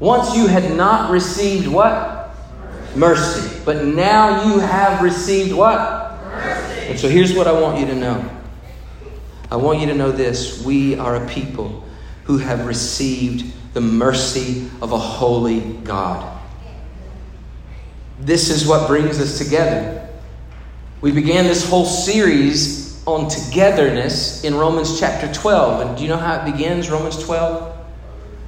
Once 0.00 0.36
you 0.36 0.46
had 0.46 0.76
not 0.76 1.10
received 1.10 1.68
what? 1.68 2.30
Mercy. 2.96 3.60
But 3.64 3.84
now 3.84 4.44
you 4.44 4.58
have 4.58 5.02
received 5.02 5.52
what? 5.52 6.20
Mercy. 6.24 6.88
And 6.88 6.98
so 6.98 7.08
here's 7.08 7.32
what 7.34 7.46
I 7.46 7.52
want 7.58 7.78
you 7.78 7.86
to 7.86 7.94
know. 7.94 8.30
I 9.50 9.56
want 9.56 9.80
you 9.80 9.86
to 9.86 9.94
know 9.94 10.10
this. 10.10 10.64
We 10.64 10.98
are 10.98 11.16
a 11.16 11.28
people 11.28 11.84
who 12.24 12.38
have 12.38 12.66
received 12.66 13.54
the 13.74 13.80
mercy 13.80 14.68
of 14.80 14.92
a 14.92 14.98
holy 14.98 15.60
God. 15.84 16.40
This 18.18 18.50
is 18.50 18.66
what 18.66 18.88
brings 18.88 19.20
us 19.20 19.38
together. 19.38 20.08
We 21.00 21.12
began 21.12 21.44
this 21.44 21.68
whole 21.68 21.84
series 21.84 22.83
on 23.06 23.28
togetherness 23.28 24.44
in 24.44 24.54
Romans 24.54 24.98
chapter 24.98 25.32
12. 25.32 25.86
And 25.86 25.96
do 25.96 26.02
you 26.02 26.08
know 26.08 26.16
how 26.16 26.40
it 26.40 26.50
begins, 26.50 26.90
Romans 26.90 27.22
12? 27.22 27.76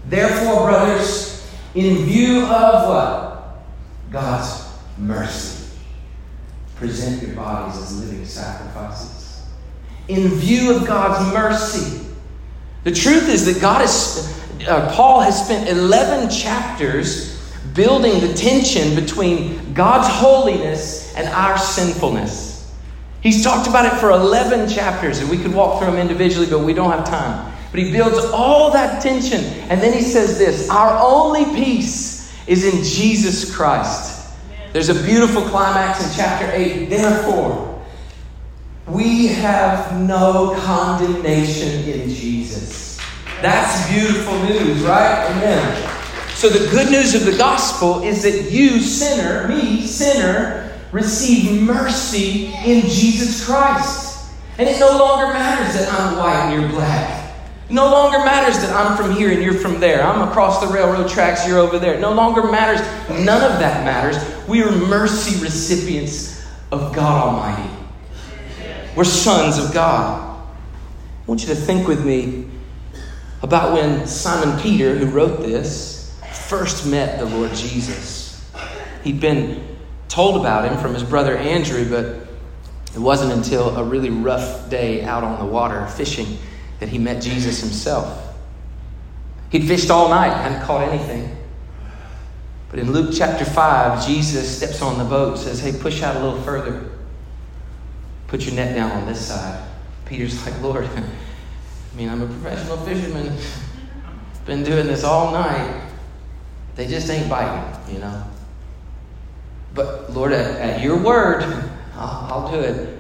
Therefore, 0.07 0.69
brothers, 0.69 1.47
in 1.75 2.05
view 2.05 2.43
of 2.45 2.89
what? 2.89 3.67
God's 4.11 4.67
mercy, 4.99 5.69
present 6.77 7.23
your 7.23 7.37
bodies 7.37 7.77
as 7.83 8.01
living 8.01 8.25
sacrifices. 8.25 9.45
In 10.09 10.29
view 10.29 10.75
of 10.75 10.87
God's 10.87 11.33
mercy. 11.35 12.07
The 12.85 12.93
truth 12.93 13.29
is 13.29 13.45
that 13.53 13.61
God 13.61 13.83
is, 13.83 14.41
uh, 14.69 14.91
Paul 14.95 15.21
has 15.21 15.45
spent 15.45 15.69
11 15.69 16.31
chapters 16.31 17.37
building 17.75 18.21
the 18.21 18.33
tension 18.33 18.95
between 18.95 19.75
God's 19.75 20.09
holiness 20.09 21.15
and 21.17 21.29
our 21.29 21.59
sinfulness. 21.59 22.56
He's 23.23 23.43
talked 23.43 23.69
about 23.69 23.87
it 23.87 23.99
for 23.99 24.11
11 24.11 24.69
chapters, 24.69 25.21
and 25.21 25.31
we 25.31 25.39
could 25.39 25.53
walk 25.53 25.79
through 25.79 25.91
them 25.91 25.99
individually, 25.99 26.47
but 26.49 26.61
we 26.61 26.75
don't 26.75 26.91
have 26.91 27.05
time. 27.09 27.53
But 27.71 27.81
he 27.81 27.93
builds 27.93 28.25
all 28.27 28.71
that 28.73 29.03
tension, 29.03 29.45
and 29.69 29.81
then 29.81 29.93
he 29.93 30.03
says 30.03 30.39
this 30.39 30.71
Our 30.71 30.99
only 30.99 31.45
peace 31.47 32.33
is 32.47 32.65
in 32.65 32.85
Jesus 32.85 33.55
Christ. 33.55 34.35
There's 34.73 34.89
a 34.89 35.03
beautiful 35.05 35.43
climax 35.43 36.07
in 36.07 36.15
chapter 36.17 36.51
8. 36.53 36.91
Therefore, 36.91 37.85
we 38.87 39.27
have 39.29 40.01
no 40.01 40.55
condemnation 40.61 41.89
in 41.89 42.09
Jesus. 42.09 43.01
That's 43.43 43.91
beautiful 43.91 44.41
news, 44.45 44.83
right? 44.83 45.31
Amen. 45.31 45.93
So, 46.35 46.49
the 46.49 46.71
good 46.71 46.91
news 46.91 47.15
of 47.15 47.25
the 47.25 47.37
gospel 47.37 48.03
is 48.03 48.23
that 48.23 48.51
you, 48.53 48.81
sinner, 48.81 49.49
me, 49.49 49.87
sinner, 49.87 50.66
receive 50.97 51.61
mercy 51.63 52.47
in 52.65 52.81
Jesus 52.83 53.45
Christ. 53.45 54.33
And 54.59 54.67
it 54.67 54.81
no 54.81 54.99
longer 54.99 55.33
matters 55.33 55.75
that 55.75 55.93
I'm 55.93 56.17
white 56.17 56.47
and 56.47 56.61
you're 56.61 56.71
black. 56.71 57.35
No 57.69 57.91
longer 57.91 58.19
matters 58.19 58.59
that 58.61 58.75
I'm 58.75 58.97
from 58.97 59.15
here 59.15 59.31
and 59.31 59.43
you're 59.43 59.53
from 59.53 59.79
there. 59.79 60.03
I'm 60.03 60.27
across 60.27 60.67
the 60.67 60.73
railroad 60.73 61.11
tracks, 61.11 61.47
you're 61.47 61.59
over 61.59 61.79
there. 61.79 62.01
No 62.01 62.13
longer 62.15 62.51
matters. 62.51 62.81
None 63.11 63.43
of 63.43 63.59
that 63.59 63.85
matters. 63.85 64.17
We 64.49 64.63
are 64.63 64.71
mercy 64.71 65.39
recipients 65.43 66.47
of 66.73 66.95
God 66.95 67.25
Almighty. 67.25 67.71
We're 68.97 69.05
sons 69.05 69.59
of 69.59 69.75
God. 69.75 70.49
I 70.55 71.27
want 71.27 71.43
you 71.43 71.49
to 71.49 71.55
think 71.55 71.87
with 71.87 72.07
me 72.07 72.49
about 73.43 73.75
when 73.75 74.07
Simon 74.07 74.59
Peter, 74.63 74.97
who 74.97 75.07
wrote 75.07 75.41
this, 75.41 76.19
first 76.49 76.87
met 76.87 77.19
the 77.19 77.27
Lord 77.27 77.53
Jesus. 77.53 78.51
He'd 79.03 79.21
been 79.21 79.76
told 80.09 80.41
about 80.41 80.71
him 80.71 80.79
from 80.79 80.95
his 80.95 81.03
brother 81.03 81.37
Andrew, 81.37 81.89
but 81.89 82.27
it 82.95 82.99
wasn't 82.99 83.33
until 83.33 83.77
a 83.77 83.85
really 83.85 84.11
rough 84.11 84.71
day 84.71 85.05
out 85.05 85.23
on 85.23 85.39
the 85.39 85.45
water 85.45 85.87
fishing 85.87 86.39
that 86.81 86.89
he 86.89 86.99
met 86.99 87.23
Jesus 87.23 87.61
himself. 87.61 88.35
He'd 89.51 89.67
fished 89.67 89.91
all 89.91 90.09
night, 90.09 90.31
hadn't 90.31 90.63
caught 90.63 90.89
anything. 90.89 91.37
But 92.71 92.81
in 92.81 92.93
Luke 92.93 93.15
chapter 93.17 93.45
5, 93.45 94.07
Jesus 94.07 94.57
steps 94.57 94.83
on 94.83 94.99
the 94.99 95.05
boat, 95.05 95.39
says, 95.39 95.61
Hey, 95.61 95.73
push 95.73 96.03
out 96.03 96.17
a 96.17 96.19
little 96.19 96.41
further. 96.43 96.91
Put 98.27 98.45
your 98.45 98.55
net 98.55 98.75
down 98.75 98.91
on 98.91 99.07
this 99.07 99.25
side. 99.25 99.67
Peter's 100.05 100.45
like, 100.51 100.61
Lord, 100.61 100.85
I 100.97 101.97
mean, 101.97 102.09
I'm 102.09 102.23
a 102.23 102.27
professional 102.27 102.77
fisherman. 102.79 103.37
Been 104.47 104.63
doing 104.63 104.87
this 104.87 105.05
all 105.05 105.33
night. 105.33 105.83
They 106.77 106.87
just 106.87 107.09
ain't 107.11 107.29
biting, 107.29 107.95
you 107.95 108.01
know. 108.01 108.25
But 109.77 110.13
Lord, 110.13 110.33
at, 110.33 110.61
at 110.61 110.83
your 110.83 110.97
word, 110.97 111.43
I'll, 111.95 112.45
I'll 112.45 112.51
do 112.51 112.59
it. 112.59 112.99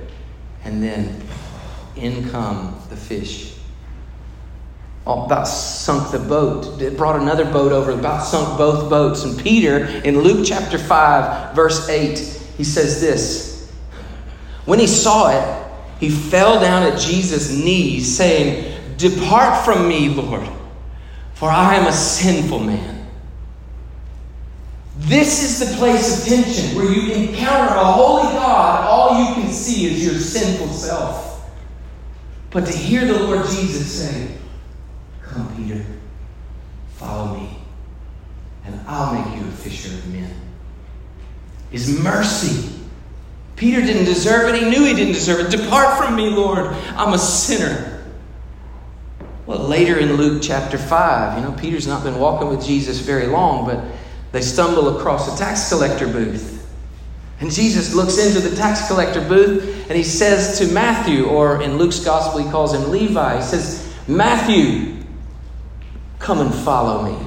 And 0.63 0.83
then 0.83 1.23
in 1.97 2.29
come 2.31 2.79
the 2.91 2.97
fish. 2.97 3.55
Oh, 5.07 5.25
about 5.25 5.45
sunk 5.45 6.11
the 6.11 6.19
boat. 6.19 6.83
It 6.83 6.97
brought 6.97 7.21
another 7.21 7.45
boat 7.45 7.73
over, 7.73 7.93
about 7.93 8.25
sunk 8.25 8.59
both 8.59 8.91
boats. 8.91 9.23
And 9.23 9.39
Peter, 9.39 9.85
in 10.05 10.21
Luke 10.21 10.45
chapter 10.47 10.79
5, 10.79 11.55
verse 11.55 11.89
8, 11.89 12.19
he 12.57 12.65
says 12.65 13.01
this 13.01 13.73
When 14.65 14.79
he 14.79 14.87
saw 14.87 15.31
it, 15.31 15.67
he 16.01 16.11
fell 16.11 16.61
down 16.61 16.83
at 16.83 16.99
Jesus' 16.99 17.53
knees, 17.53 18.17
saying, 18.17 18.97
Depart 18.97 19.65
from 19.65 19.89
me, 19.89 20.09
Lord, 20.09 20.49
for 21.35 21.49
I 21.49 21.77
am 21.77 21.87
a 21.87 21.93
sinful 21.93 22.61
man. 22.61 22.96
This 25.07 25.45
is 25.45 25.71
the 25.71 25.77
place 25.77 26.19
of 26.19 26.29
tension 26.29 26.77
where 26.77 26.91
you 26.91 27.13
encounter 27.13 27.73
a 27.77 27.85
holy 27.85 28.25
God, 28.33 28.89
all 28.89 29.25
you 29.25 29.35
can 29.35 29.53
see 29.53 29.87
is 29.87 30.05
your 30.05 30.15
sinful 30.15 30.67
self. 30.67 31.49
But 32.51 32.67
to 32.67 32.77
hear 32.77 33.05
the 33.05 33.17
Lord 33.17 33.47
Jesus 33.47 33.89
say, 33.89 34.37
Come, 35.23 35.55
Peter, 35.55 35.85
follow 36.95 37.37
me, 37.37 37.57
and 38.65 38.81
I'll 38.89 39.15
make 39.15 39.41
you 39.41 39.47
a 39.47 39.51
fisher 39.53 39.95
of 39.95 40.13
men, 40.13 40.35
is 41.71 42.01
mercy. 42.03 42.73
Peter 43.55 43.83
didn't 43.83 44.07
deserve 44.07 44.53
it. 44.53 44.61
He 44.61 44.69
knew 44.69 44.85
he 44.85 44.95
didn't 44.95 45.15
deserve 45.15 45.47
it. 45.47 45.57
Depart 45.57 45.99
from 45.99 46.17
me, 46.17 46.31
Lord. 46.31 46.67
I'm 46.97 47.13
a 47.13 47.19
sinner. 47.19 48.05
Well, 49.47 49.61
later 49.61 49.99
in 49.99 50.15
Luke 50.15 50.43
chapter 50.43 50.77
5, 50.77 51.39
you 51.39 51.45
know, 51.45 51.53
Peter's 51.53 51.87
not 51.87 52.03
been 52.03 52.19
walking 52.19 52.49
with 52.49 52.67
Jesus 52.67 52.99
very 52.99 53.29
long, 53.29 53.65
but 53.65 53.85
they 54.33 54.43
stumble 54.43 54.99
across 54.99 55.35
a 55.35 55.39
tax 55.39 55.69
collector 55.69 56.07
booth. 56.07 56.53
And 57.41 57.51
Jesus 57.51 57.95
looks 57.95 58.19
into 58.19 58.41
the 58.41 58.57
tax 58.57 58.87
collector 58.89 59.21
booth 59.21 59.89
and 59.89 59.97
he 59.97 60.03
says 60.03 60.59
to 60.59 60.73
Matthew, 60.73 61.27
or 61.27 61.63
in 61.63 61.77
Luke's 61.77 62.01
gospel, 62.01 62.43
he 62.43 62.51
calls 62.51 62.75
him 62.75 62.91
Levi. 62.91 63.37
He 63.37 63.43
says, 63.43 63.95
Matthew, 64.09 65.05
come 66.19 66.41
and 66.41 66.55
follow 66.55 67.05
me. 67.05 67.27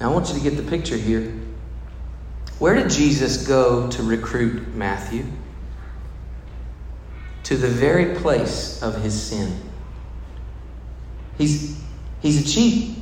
Now, 0.00 0.10
I 0.10 0.14
want 0.14 0.28
you 0.28 0.34
to 0.34 0.40
get 0.40 0.56
the 0.56 0.68
picture 0.68 0.96
here. 0.96 1.32
Where 2.58 2.74
did 2.74 2.90
Jesus 2.90 3.46
go 3.46 3.90
to 3.90 4.02
recruit 4.02 4.74
Matthew? 4.74 5.24
To 7.44 7.56
the 7.56 7.68
very 7.68 8.16
place 8.16 8.80
of 8.82 9.02
his 9.02 9.20
sin. 9.20 9.60
He's, 11.38 11.80
he's 12.20 12.44
a 12.44 12.52
cheat. 12.52 12.98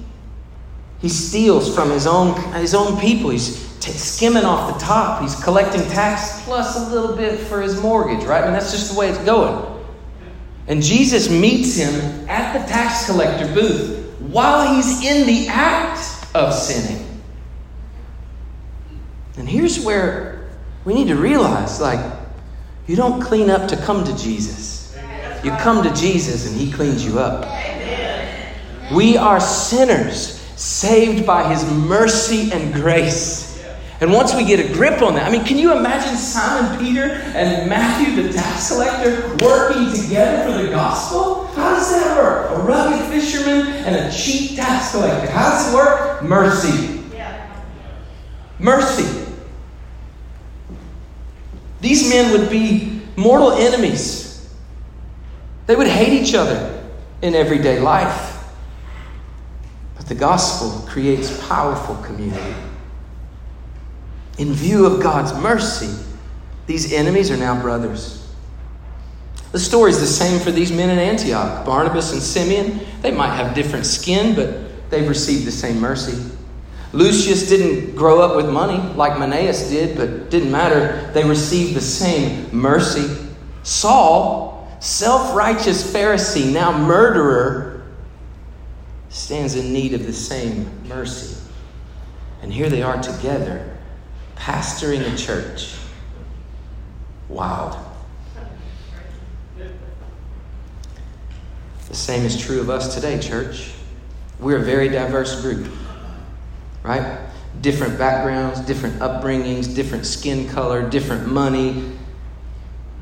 He 1.01 1.09
steals 1.09 1.75
from 1.75 1.91
his 1.91 2.07
own, 2.07 2.41
his 2.55 2.75
own 2.75 3.01
people. 3.01 3.31
He's 3.31 3.79
t- 3.79 3.93
skimming 3.93 4.45
off 4.45 4.75
the 4.75 4.85
top. 4.85 5.23
He's 5.23 5.35
collecting 5.43 5.83
tax 5.91 6.43
plus 6.45 6.77
a 6.77 6.95
little 6.95 7.17
bit 7.17 7.39
for 7.41 7.63
his 7.63 7.81
mortgage, 7.81 8.25
right? 8.25 8.43
I 8.43 8.45
mean, 8.45 8.53
that's 8.53 8.71
just 8.71 8.93
the 8.93 8.99
way 8.99 9.09
it's 9.09 9.19
going. 9.25 9.67
And 10.69 10.83
Jesus 10.83 11.31
meets 11.31 11.77
him 11.77 12.29
at 12.29 12.53
the 12.53 12.67
tax 12.71 13.07
collector 13.07 13.53
booth 13.55 14.15
while 14.21 14.75
he's 14.75 15.05
in 15.05 15.27
the 15.27 15.49
act 15.49 16.27
of 16.35 16.53
sinning. 16.55 17.07
And 19.37 19.49
here's 19.49 19.83
where 19.83 20.51
we 20.85 20.95
need 20.95 21.09
to 21.09 21.17
realize 21.17 21.81
like, 21.81 22.19
you 22.87 22.97
don't 22.97 23.23
clean 23.23 23.51
up 23.51 23.69
to 23.69 23.77
come 23.77 24.05
to 24.05 24.17
Jesus. 24.17 24.97
You 25.43 25.53
come 25.53 25.83
to 25.83 25.95
Jesus 25.95 26.47
and 26.47 26.57
He 26.57 26.71
cleans 26.71 27.05
you 27.05 27.19
up. 27.19 27.47
We 28.93 29.17
are 29.17 29.41
sinners 29.41 30.40
saved 30.61 31.27
by 31.27 31.49
His 31.53 31.65
mercy 31.73 32.53
and 32.53 32.73
grace. 32.75 33.49
And 34.03 34.13
once 34.13 34.35
we 34.35 34.45
get 34.45 34.61
a 34.61 34.73
grip 34.73 35.03
on 35.03 35.15
that, 35.15 35.27
I 35.27 35.31
mean, 35.31 35.45
can 35.45 35.59
you 35.59 35.77
imagine 35.77 36.17
Simon 36.17 36.79
Peter 36.79 37.05
and 37.35 37.69
Matthew, 37.69 38.23
the 38.23 38.33
tax 38.33 38.71
collector, 38.71 39.37
working 39.45 39.93
together 39.93 40.53
for 40.53 40.63
the 40.63 40.71
gospel? 40.71 41.47
How 41.49 41.75
does 41.75 41.91
that 41.91 42.17
work? 42.17 42.51
A 42.51 42.63
rugged 42.63 43.07
fisherman 43.09 43.67
and 43.85 43.97
a 43.97 44.13
cheap 44.15 44.57
tax 44.57 44.93
collector. 44.93 45.31
How 45.31 45.51
does 45.51 45.73
it 45.73 45.75
work? 45.75 46.23
Mercy. 46.23 47.05
Mercy. 48.59 49.27
These 51.81 52.11
men 52.11 52.39
would 52.39 52.51
be 52.51 53.01
mortal 53.17 53.53
enemies. 53.53 54.55
They 55.67 55.75
would 55.75 55.87
hate 55.87 56.13
each 56.13 56.35
other 56.35 56.83
in 57.23 57.35
everyday 57.35 57.81
life. 57.81 58.30
The 60.11 60.17
gospel 60.17 60.71
creates 60.89 61.47
powerful 61.47 61.95
community. 62.03 62.57
In 64.39 64.53
view 64.53 64.85
of 64.85 65.01
God's 65.01 65.33
mercy, 65.41 65.89
these 66.67 66.93
enemies 66.93 67.31
are 67.31 67.37
now 67.37 67.63
brothers. 67.63 68.29
The 69.53 69.61
story 69.61 69.93
is 69.93 70.01
the 70.01 70.09
same 70.09 70.41
for 70.41 70.51
these 70.51 70.73
men 70.73 70.91
in 70.91 70.99
Antioch. 70.99 71.65
Barnabas 71.65 72.13
and 72.13 72.21
Simeon, 72.21 72.81
they 73.03 73.13
might 73.13 73.37
have 73.37 73.55
different 73.55 73.87
skin, 73.87 74.35
but 74.35 74.91
they've 74.91 75.09
received 75.09 75.45
the 75.45 75.53
same 75.53 75.79
mercy. 75.79 76.21
Lucius 76.93 77.49
didn't 77.49 77.95
grow 77.95 78.21
up 78.21 78.35
with 78.35 78.51
money 78.53 78.79
like 78.97 79.13
Manaen 79.13 79.71
did, 79.71 79.97
but 79.97 80.29
didn't 80.29 80.51
matter. 80.51 81.09
They 81.15 81.23
received 81.23 81.75
the 81.77 81.81
same 81.81 82.49
mercy. 82.53 83.29
Saul, 83.63 84.77
self 84.81 85.37
righteous 85.37 85.89
Pharisee, 85.89 86.53
now 86.53 86.77
murderer, 86.77 87.70
stands 89.31 89.55
in 89.55 89.73
need 89.73 89.95
of 89.95 90.05
the 90.07 90.13
same 90.13 90.69
mercy. 90.89 91.41
And 92.43 92.53
here 92.53 92.69
they 92.69 92.83
are 92.83 93.01
together 93.01 93.79
pastoring 94.35 95.03
a 95.03 95.17
church. 95.17 95.77
Wild. 97.29 97.79
The 101.87 101.95
same 101.95 102.25
is 102.25 102.41
true 102.41 102.61
of 102.61 102.71
us 102.71 102.93
today, 102.93 103.21
church. 103.21 103.71
We're 104.41 104.57
a 104.57 104.65
very 104.65 104.89
diverse 104.89 105.41
group, 105.41 105.73
right? 106.83 107.21
Different 107.61 107.97
backgrounds, 107.97 108.59
different 108.63 108.99
upbringings, 108.99 109.73
different 109.73 110.07
skin 110.07 110.49
color, 110.49 110.91
different 110.91 111.29
money, 111.29 111.93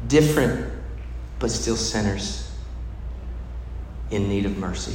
different, 0.08 0.74
but 1.38 1.50
still 1.50 1.76
sinners 1.76 2.52
in 4.10 4.28
need 4.28 4.44
of 4.44 4.58
mercy. 4.58 4.94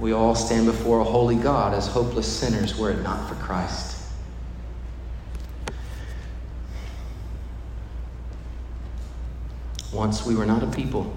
We 0.00 0.12
all 0.12 0.34
stand 0.34 0.66
before 0.66 1.00
a 1.00 1.04
holy 1.04 1.36
God 1.36 1.74
as 1.74 1.86
hopeless 1.88 2.26
sinners 2.26 2.78
were 2.78 2.90
it 2.90 3.02
not 3.02 3.28
for 3.28 3.34
Christ. 3.36 3.96
Once 9.92 10.24
we 10.24 10.36
were 10.36 10.46
not 10.46 10.62
a 10.62 10.66
people, 10.66 11.12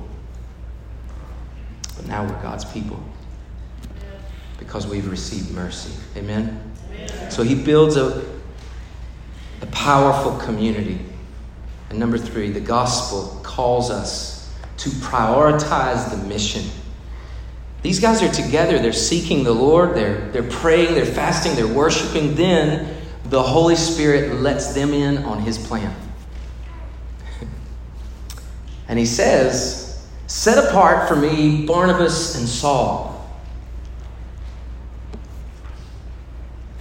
but 1.96 2.08
now 2.08 2.24
we're 2.24 2.42
God's 2.42 2.66
people 2.66 3.04
because 4.58 4.88
we've 4.88 5.10
received 5.10 5.52
mercy. 5.52 5.92
Amen? 6.16 6.74
Amen. 6.90 7.32
So 7.32 7.44
he 7.44 7.54
builds 7.54 7.98
a, 7.98 8.24
a 9.62 9.66
powerful 9.68 10.38
community. 10.38 11.00
And 11.90 12.00
number 12.00 12.18
three, 12.18 12.50
the 12.50 12.62
gospel 12.62 13.42
calls 13.44 13.92
us 13.92 14.52
to 14.78 14.90
prioritize 14.90 16.10
the 16.10 16.18
mission. 16.28 16.64
These 17.82 18.00
guys 18.00 18.22
are 18.22 18.32
together, 18.32 18.78
they're 18.78 18.94
seeking 18.94 19.44
the 19.44 19.54
Lord, 19.54 19.96
they're, 19.96 20.30
they're 20.30 20.44
praying, 20.44 20.94
they're 20.94 21.06
fasting, 21.06 21.56
they're 21.56 21.68
worshiping. 21.68 22.36
Then 22.36 22.96
the 23.26 23.42
Holy 23.42 23.76
Spirit 23.76 24.40
lets 24.40 24.74
them 24.74 24.94
in 24.94 25.20
on 25.20 25.42
his 25.42 25.58
plan. 25.58 25.96
And 28.88 29.00
he 29.00 29.06
says, 29.06 30.06
Set 30.28 30.58
apart 30.58 31.08
for 31.08 31.16
me 31.16 31.66
Barnabas 31.66 32.38
and 32.38 32.48
Saul. 32.48 33.10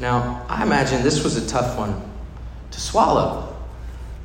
Now, 0.01 0.45
I 0.49 0.63
imagine 0.63 1.03
this 1.03 1.23
was 1.23 1.37
a 1.37 1.47
tough 1.47 1.79
one 1.79 2.11
to 2.71 2.81
swallow. 2.81 3.57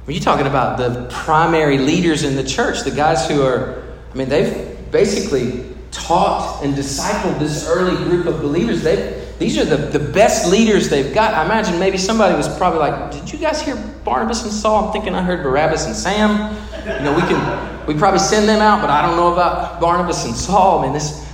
When 0.06 0.16
you're 0.16 0.24
talking 0.24 0.48
about 0.48 0.78
the 0.78 1.08
primary 1.10 1.78
leaders 1.78 2.24
in 2.24 2.36
the 2.36 2.44
church, 2.44 2.84
the 2.84 2.92
guys 2.92 3.28
who 3.28 3.44
are, 3.44 3.84
I 4.12 4.16
mean, 4.16 4.30
they've 4.30 4.92
basically 4.92 5.75
taught 5.96 6.64
and 6.64 6.74
discipled 6.76 7.40
this 7.40 7.68
early 7.68 7.96
group 8.04 8.26
of 8.26 8.42
believers. 8.42 8.84
They 8.84 9.26
these 9.38 9.58
are 9.58 9.66
the, 9.66 9.76
the 9.76 10.00
best 10.00 10.50
leaders 10.50 10.90
they've 10.90 11.14
got. 11.14 11.34
I 11.34 11.44
imagine 11.44 11.78
maybe 11.78 11.98
somebody 11.98 12.36
was 12.36 12.48
probably 12.58 12.80
like, 12.80 13.12
Did 13.12 13.32
you 13.32 13.38
guys 13.38 13.62
hear 13.62 13.76
Barnabas 14.06 14.44
and 14.44 14.52
Saul? 14.52 14.86
I'm 14.86 14.94
thinking 14.94 15.14
I 15.14 15.22
heard 15.22 15.44
Barabbas 15.44 15.86
and 15.86 15.96
Sam. 15.96 16.56
You 16.86 17.04
know, 17.04 17.14
we 17.14 17.22
can 17.22 17.86
we 17.86 17.94
probably 17.94 18.20
send 18.20 18.48
them 18.48 18.62
out, 18.62 18.82
but 18.82 18.90
I 18.90 19.06
don't 19.06 19.18
know 19.18 19.34
about 19.34 19.82
Barnabas 19.82 20.26
and 20.26 20.36
Saul. 20.36 20.80
I 20.80 20.84
mean, 20.84 20.94
this 20.94 21.28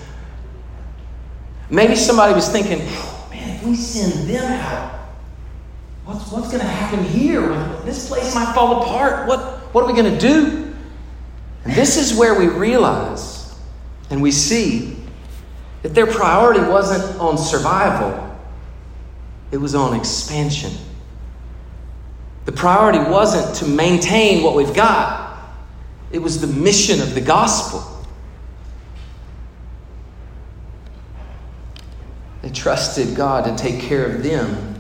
maybe 1.70 1.96
somebody 1.96 2.34
was 2.34 2.50
thinking, 2.50 2.80
man, 3.30 3.56
if 3.56 3.64
we 3.64 3.76
send 3.76 4.28
them 4.28 4.52
out, 4.52 5.00
what's 6.06 6.32
what's 6.32 6.52
gonna 6.52 6.64
happen 6.64 7.04
here? 7.04 7.50
This 7.86 8.08
place 8.08 8.34
might 8.34 8.52
fall 8.56 8.82
apart. 8.82 9.28
What 9.28 9.40
what 9.74 9.84
are 9.84 9.88
we 9.88 9.94
gonna 9.94 10.20
do? 10.20 10.74
And 11.66 11.74
this 11.74 11.98
is 11.98 12.18
where 12.18 12.40
we 12.40 12.48
realize 12.48 13.31
and 14.12 14.22
we 14.22 14.32
see 14.32 14.96
that 15.82 15.96
their 15.96 16.06
priority 16.06 16.60
wasn't 16.60 17.20
on 17.20 17.38
survival, 17.38 18.38
it 19.52 19.58
was 19.58 19.74
on 19.74 19.98
expansion. 19.98 20.72
The 22.46 22.52
priority 22.52 23.00
wasn't 23.00 23.56
to 23.58 23.66
maintain 23.66 24.44
what 24.44 24.56
we've 24.56 24.76
got, 24.76 25.56
it 26.12 26.20
was 26.20 26.42
the 26.42 26.48
mission 26.48 27.02
of 27.02 27.16
the 27.16 27.22
gospel. 27.22 27.88
They 32.42 32.50
trusted 32.50 33.16
God 33.16 33.46
to 33.46 33.64
take 33.64 33.80
care 33.80 34.06
of 34.06 34.24
them 34.24 34.76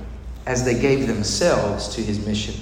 as 0.45 0.65
they 0.65 0.79
gave 0.79 1.07
themselves 1.07 1.95
to 1.95 2.01
his 2.01 2.25
mission. 2.25 2.55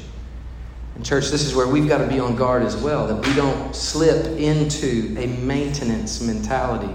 And, 1.00 1.06
church, 1.06 1.30
this 1.30 1.46
is 1.46 1.56
where 1.56 1.66
we've 1.66 1.88
got 1.88 2.00
to 2.00 2.08
be 2.08 2.20
on 2.20 2.36
guard 2.36 2.62
as 2.62 2.76
well, 2.76 3.08
that 3.08 3.26
we 3.26 3.34
don't 3.34 3.74
slip 3.74 4.38
into 4.38 5.16
a 5.18 5.28
maintenance 5.28 6.22
mentality. 6.22 6.94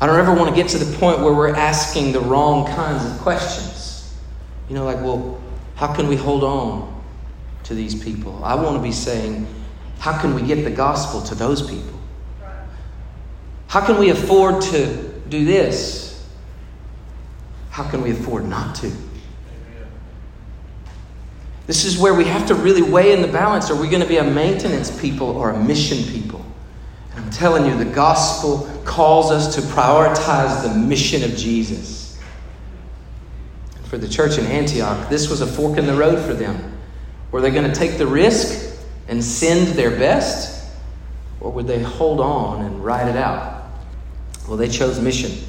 I 0.00 0.06
don't 0.06 0.18
ever 0.18 0.32
want 0.32 0.48
to 0.48 0.56
get 0.56 0.70
to 0.70 0.78
the 0.78 0.96
point 0.96 1.20
where 1.20 1.34
we're 1.34 1.54
asking 1.54 2.12
the 2.12 2.20
wrong 2.20 2.66
kinds 2.66 3.04
of 3.04 3.18
questions. 3.18 4.18
You 4.70 4.74
know, 4.74 4.86
like, 4.86 5.02
well, 5.02 5.38
how 5.74 5.94
can 5.94 6.08
we 6.08 6.16
hold 6.16 6.42
on 6.44 7.04
to 7.64 7.74
these 7.74 7.94
people? 8.02 8.42
I 8.42 8.54
want 8.54 8.78
to 8.78 8.82
be 8.82 8.90
saying, 8.90 9.46
how 9.98 10.18
can 10.18 10.34
we 10.34 10.40
get 10.40 10.64
the 10.64 10.70
gospel 10.70 11.20
to 11.24 11.34
those 11.34 11.60
people? 11.60 12.00
How 13.66 13.84
can 13.84 13.98
we 13.98 14.08
afford 14.08 14.62
to 14.62 15.20
do 15.28 15.44
this? 15.44 16.26
How 17.68 17.82
can 17.82 18.00
we 18.00 18.12
afford 18.12 18.46
not 18.46 18.76
to? 18.76 18.90
This 21.66 21.84
is 21.84 21.96
where 21.96 22.14
we 22.14 22.24
have 22.24 22.46
to 22.48 22.54
really 22.54 22.82
weigh 22.82 23.12
in 23.12 23.22
the 23.22 23.28
balance. 23.28 23.70
Are 23.70 23.80
we 23.80 23.88
going 23.88 24.02
to 24.02 24.08
be 24.08 24.16
a 24.16 24.24
maintenance 24.24 24.90
people 25.00 25.28
or 25.28 25.50
a 25.50 25.58
mission 25.62 26.02
people? 26.12 26.44
And 27.14 27.24
I'm 27.24 27.30
telling 27.30 27.66
you, 27.66 27.76
the 27.76 27.90
gospel 27.90 28.68
calls 28.84 29.30
us 29.30 29.54
to 29.54 29.60
prioritize 29.60 30.62
the 30.62 30.74
mission 30.74 31.22
of 31.22 31.36
Jesus. 31.36 32.18
For 33.84 33.98
the 33.98 34.08
church 34.08 34.38
in 34.38 34.46
Antioch, 34.46 35.08
this 35.08 35.28
was 35.28 35.40
a 35.40 35.46
fork 35.46 35.78
in 35.78 35.86
the 35.86 35.94
road 35.94 36.24
for 36.24 36.34
them. 36.34 36.78
Were 37.30 37.40
they 37.40 37.50
going 37.50 37.70
to 37.70 37.74
take 37.74 37.98
the 37.98 38.06
risk 38.06 38.76
and 39.08 39.22
send 39.22 39.68
their 39.68 39.90
best? 39.90 40.70
Or 41.40 41.52
would 41.52 41.66
they 41.66 41.82
hold 41.82 42.20
on 42.20 42.64
and 42.64 42.84
ride 42.84 43.08
it 43.08 43.16
out? 43.16 43.64
Well, 44.48 44.56
they 44.56 44.68
chose 44.68 45.00
mission. 45.00 45.46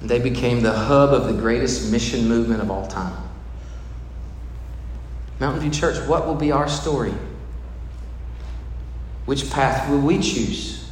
And 0.00 0.08
they 0.08 0.18
became 0.18 0.62
the 0.62 0.72
hub 0.72 1.12
of 1.12 1.26
the 1.26 1.32
greatest 1.32 1.90
mission 1.90 2.28
movement 2.28 2.62
of 2.62 2.70
all 2.70 2.86
time. 2.86 3.29
Mountain 5.40 5.62
View 5.62 5.70
Church, 5.70 6.06
what 6.06 6.26
will 6.26 6.34
be 6.34 6.52
our 6.52 6.68
story? 6.68 7.14
Which 9.24 9.50
path 9.50 9.88
will 9.88 10.00
we 10.00 10.18
choose? 10.18 10.90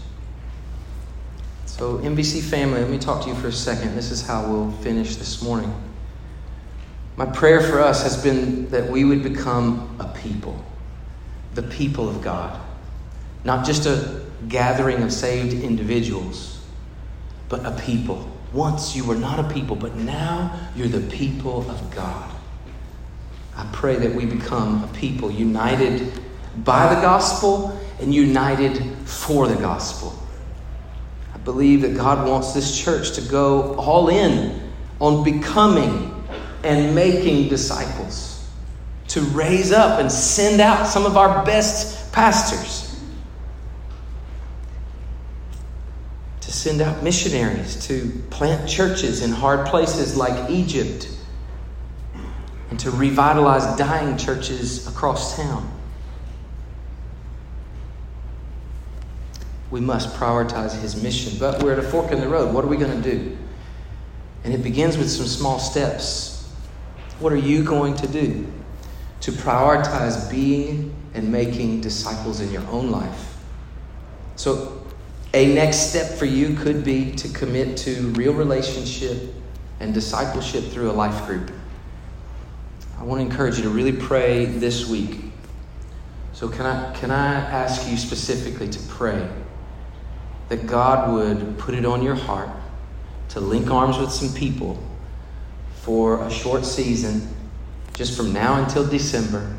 So, 1.67 1.99
MVC 1.99 2.43
family, 2.43 2.81
let 2.81 2.91
me 2.91 2.99
talk 2.99 3.23
to 3.25 3.29
you 3.29 3.35
for 3.35 3.49
a 3.49 3.53
second. 3.53 3.95
This 3.95 4.11
is 4.11 4.27
how 4.27 4.51
we'll 4.51 4.73
finish 4.79 5.17
this 5.17 5.43
morning. 5.43 5.73
My 7.17 7.27
prayer 7.27 7.61
for 7.61 7.81
us 7.81 8.03
has 8.03 8.23
been 8.23 8.71
that 8.71 8.91
we 8.91 9.05
would 9.05 9.23
become 9.23 9.97
a 10.01 10.09
people, 10.17 10.65
the 11.55 11.63
people 11.63 12.09
of 12.09 12.23
God. 12.23 12.59
Not 13.45 13.67
just 13.67 13.87
a 13.87 14.25
gathering 14.49 15.03
of 15.03 15.13
saved 15.13 15.53
individuals, 15.53 16.65
but 17.49 17.67
a 17.67 17.73
people. 17.73 18.31
Once 18.53 18.97
you 18.97 19.05
were 19.05 19.15
not 19.15 19.39
a 19.39 19.53
people, 19.53 19.77
but 19.77 19.95
now 19.95 20.59
you're 20.75 20.89
the 20.89 21.07
people 21.11 21.71
of 21.71 21.91
God. 21.95 22.38
I 23.59 23.67
pray 23.73 23.97
that 23.97 24.15
we 24.15 24.25
become 24.25 24.85
a 24.85 24.87
people 24.89 25.33
united 25.33 26.13
by 26.65 26.95
the 26.95 27.01
gospel 27.01 27.77
and 28.01 28.15
united 28.15 28.81
for 29.05 29.49
the 29.49 29.57
gospel. 29.57 30.17
I 31.35 31.39
believe 31.39 31.83
that 31.83 31.97
God 31.97 32.27
wants 32.29 32.53
this 32.53 32.81
church 32.81 33.13
to 33.17 33.21
go 33.21 33.75
all 33.75 34.11
in 34.11 34.71
on 35.01 35.25
becoming 35.25 36.15
and 36.63 36.95
making 36.95 37.49
disciples, 37.49 38.49
to 39.09 39.23
raise 39.23 39.73
up 39.73 39.99
and 39.99 40.11
send 40.11 40.61
out 40.61 40.87
some 40.87 41.05
of 41.05 41.17
our 41.17 41.45
best 41.45 42.13
pastors. 42.13 42.85
To 46.43 46.53
send 46.53 46.81
out 46.81 47.03
missionaries 47.03 47.87
to 47.89 48.23
plant 48.31 48.69
churches 48.69 49.21
in 49.23 49.33
hard 49.33 49.67
places 49.67 50.17
like 50.17 50.49
Egypt 50.49 51.09
and 52.71 52.79
to 52.81 52.91
revitalize 52.91 53.77
dying 53.77 54.16
churches 54.16 54.87
across 54.87 55.37
town. 55.37 55.71
We 59.71 59.81
must 59.81 60.14
prioritize 60.16 60.79
his 60.81 61.03
mission, 61.03 61.39
but 61.39 61.62
we're 61.62 61.73
at 61.73 61.79
a 61.79 61.83
fork 61.83 62.11
in 62.11 62.21
the 62.21 62.29
road. 62.29 62.55
What 62.55 62.64
are 62.64 62.69
we 62.69 62.77
going 62.77 63.03
to 63.03 63.11
do? 63.11 63.37
And 64.45 64.55
it 64.55 64.62
begins 64.62 64.97
with 64.97 65.11
some 65.11 65.27
small 65.27 65.59
steps. 65.59 66.51
What 67.19 67.33
are 67.33 67.37
you 67.37 67.62
going 67.64 67.95
to 67.97 68.07
do 68.07 68.47
to 69.21 69.33
prioritize 69.33 70.31
being 70.31 70.95
and 71.14 71.31
making 71.31 71.81
disciples 71.81 72.41
in 72.41 72.51
your 72.51 72.66
own 72.69 72.91
life? 72.91 73.37
So, 74.37 74.75
a 75.35 75.55
next 75.55 75.91
step 75.91 76.16
for 76.16 76.25
you 76.25 76.55
could 76.55 76.85
be 76.85 77.12
to 77.12 77.29
commit 77.29 77.77
to 77.79 78.09
real 78.12 78.33
relationship 78.33 79.35
and 79.81 79.93
discipleship 79.93 80.64
through 80.64 80.91
a 80.91 80.93
life 80.93 81.27
group. 81.27 81.51
I 82.99 83.05
want 83.05 83.21
to 83.21 83.27
encourage 83.27 83.57
you 83.57 83.63
to 83.63 83.69
really 83.69 83.93
pray 83.93 84.47
this 84.47 84.89
week. 84.89 85.21
So, 86.33 86.49
can 86.49 86.67
I, 86.67 86.93
can 86.95 87.11
I 87.11 87.35
ask 87.35 87.89
you 87.89 87.97
specifically 87.97 88.69
to 88.69 88.79
pray 88.89 89.29
that 90.49 90.67
God 90.67 91.13
would 91.13 91.59
put 91.59 91.75
it 91.75 91.85
on 91.85 92.03
your 92.03 92.15
heart 92.17 92.51
to 93.31 93.41
link 93.41 93.71
arms 93.71 93.99
with 93.99 94.11
some 94.11 94.35
people 94.35 94.83
for 95.83 96.23
a 96.23 96.31
short 96.31 96.65
season, 96.65 97.29
just 97.95 98.17
from 98.17 98.33
now 98.33 98.63
until 98.63 98.87
December, 98.87 99.57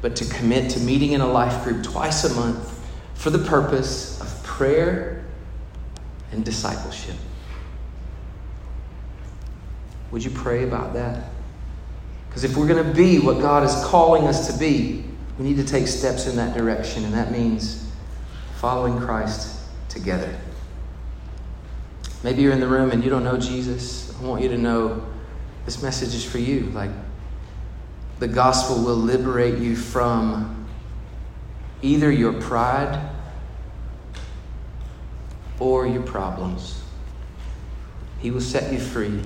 but 0.00 0.16
to 0.16 0.24
commit 0.26 0.70
to 0.70 0.80
meeting 0.80 1.12
in 1.12 1.20
a 1.20 1.26
life 1.26 1.64
group 1.64 1.82
twice 1.82 2.24
a 2.24 2.34
month 2.34 2.78
for 3.14 3.28
the 3.30 3.40
purpose 3.40 4.20
of 4.20 4.42
prayer 4.42 5.24
and 6.32 6.44
discipleship? 6.44 7.16
Would 10.10 10.24
you 10.24 10.30
pray 10.30 10.64
about 10.64 10.94
that? 10.94 11.30
Because 12.30 12.44
if 12.44 12.56
we're 12.56 12.68
going 12.68 12.86
to 12.86 12.94
be 12.94 13.18
what 13.18 13.40
God 13.40 13.64
is 13.64 13.74
calling 13.84 14.28
us 14.28 14.50
to 14.50 14.58
be, 14.58 15.04
we 15.36 15.44
need 15.44 15.56
to 15.56 15.64
take 15.64 15.88
steps 15.88 16.28
in 16.28 16.36
that 16.36 16.56
direction, 16.56 17.04
and 17.04 17.12
that 17.12 17.32
means 17.32 17.90
following 18.60 19.00
Christ 19.00 19.58
together. 19.88 20.32
Maybe 22.22 22.42
you're 22.42 22.52
in 22.52 22.60
the 22.60 22.68
room 22.68 22.92
and 22.92 23.02
you 23.02 23.10
don't 23.10 23.24
know 23.24 23.36
Jesus. 23.36 24.14
I 24.20 24.24
want 24.24 24.42
you 24.42 24.48
to 24.50 24.58
know 24.58 25.04
this 25.64 25.82
message 25.82 26.14
is 26.14 26.24
for 26.24 26.38
you. 26.38 26.66
Like, 26.66 26.90
the 28.20 28.28
gospel 28.28 28.84
will 28.84 28.96
liberate 28.96 29.58
you 29.58 29.74
from 29.74 30.66
either 31.82 32.12
your 32.12 32.34
pride 32.34 33.10
or 35.58 35.86
your 35.86 36.02
problems. 36.02 36.82
He 38.20 38.30
will 38.30 38.40
set 38.40 38.72
you 38.72 38.78
free 38.78 39.22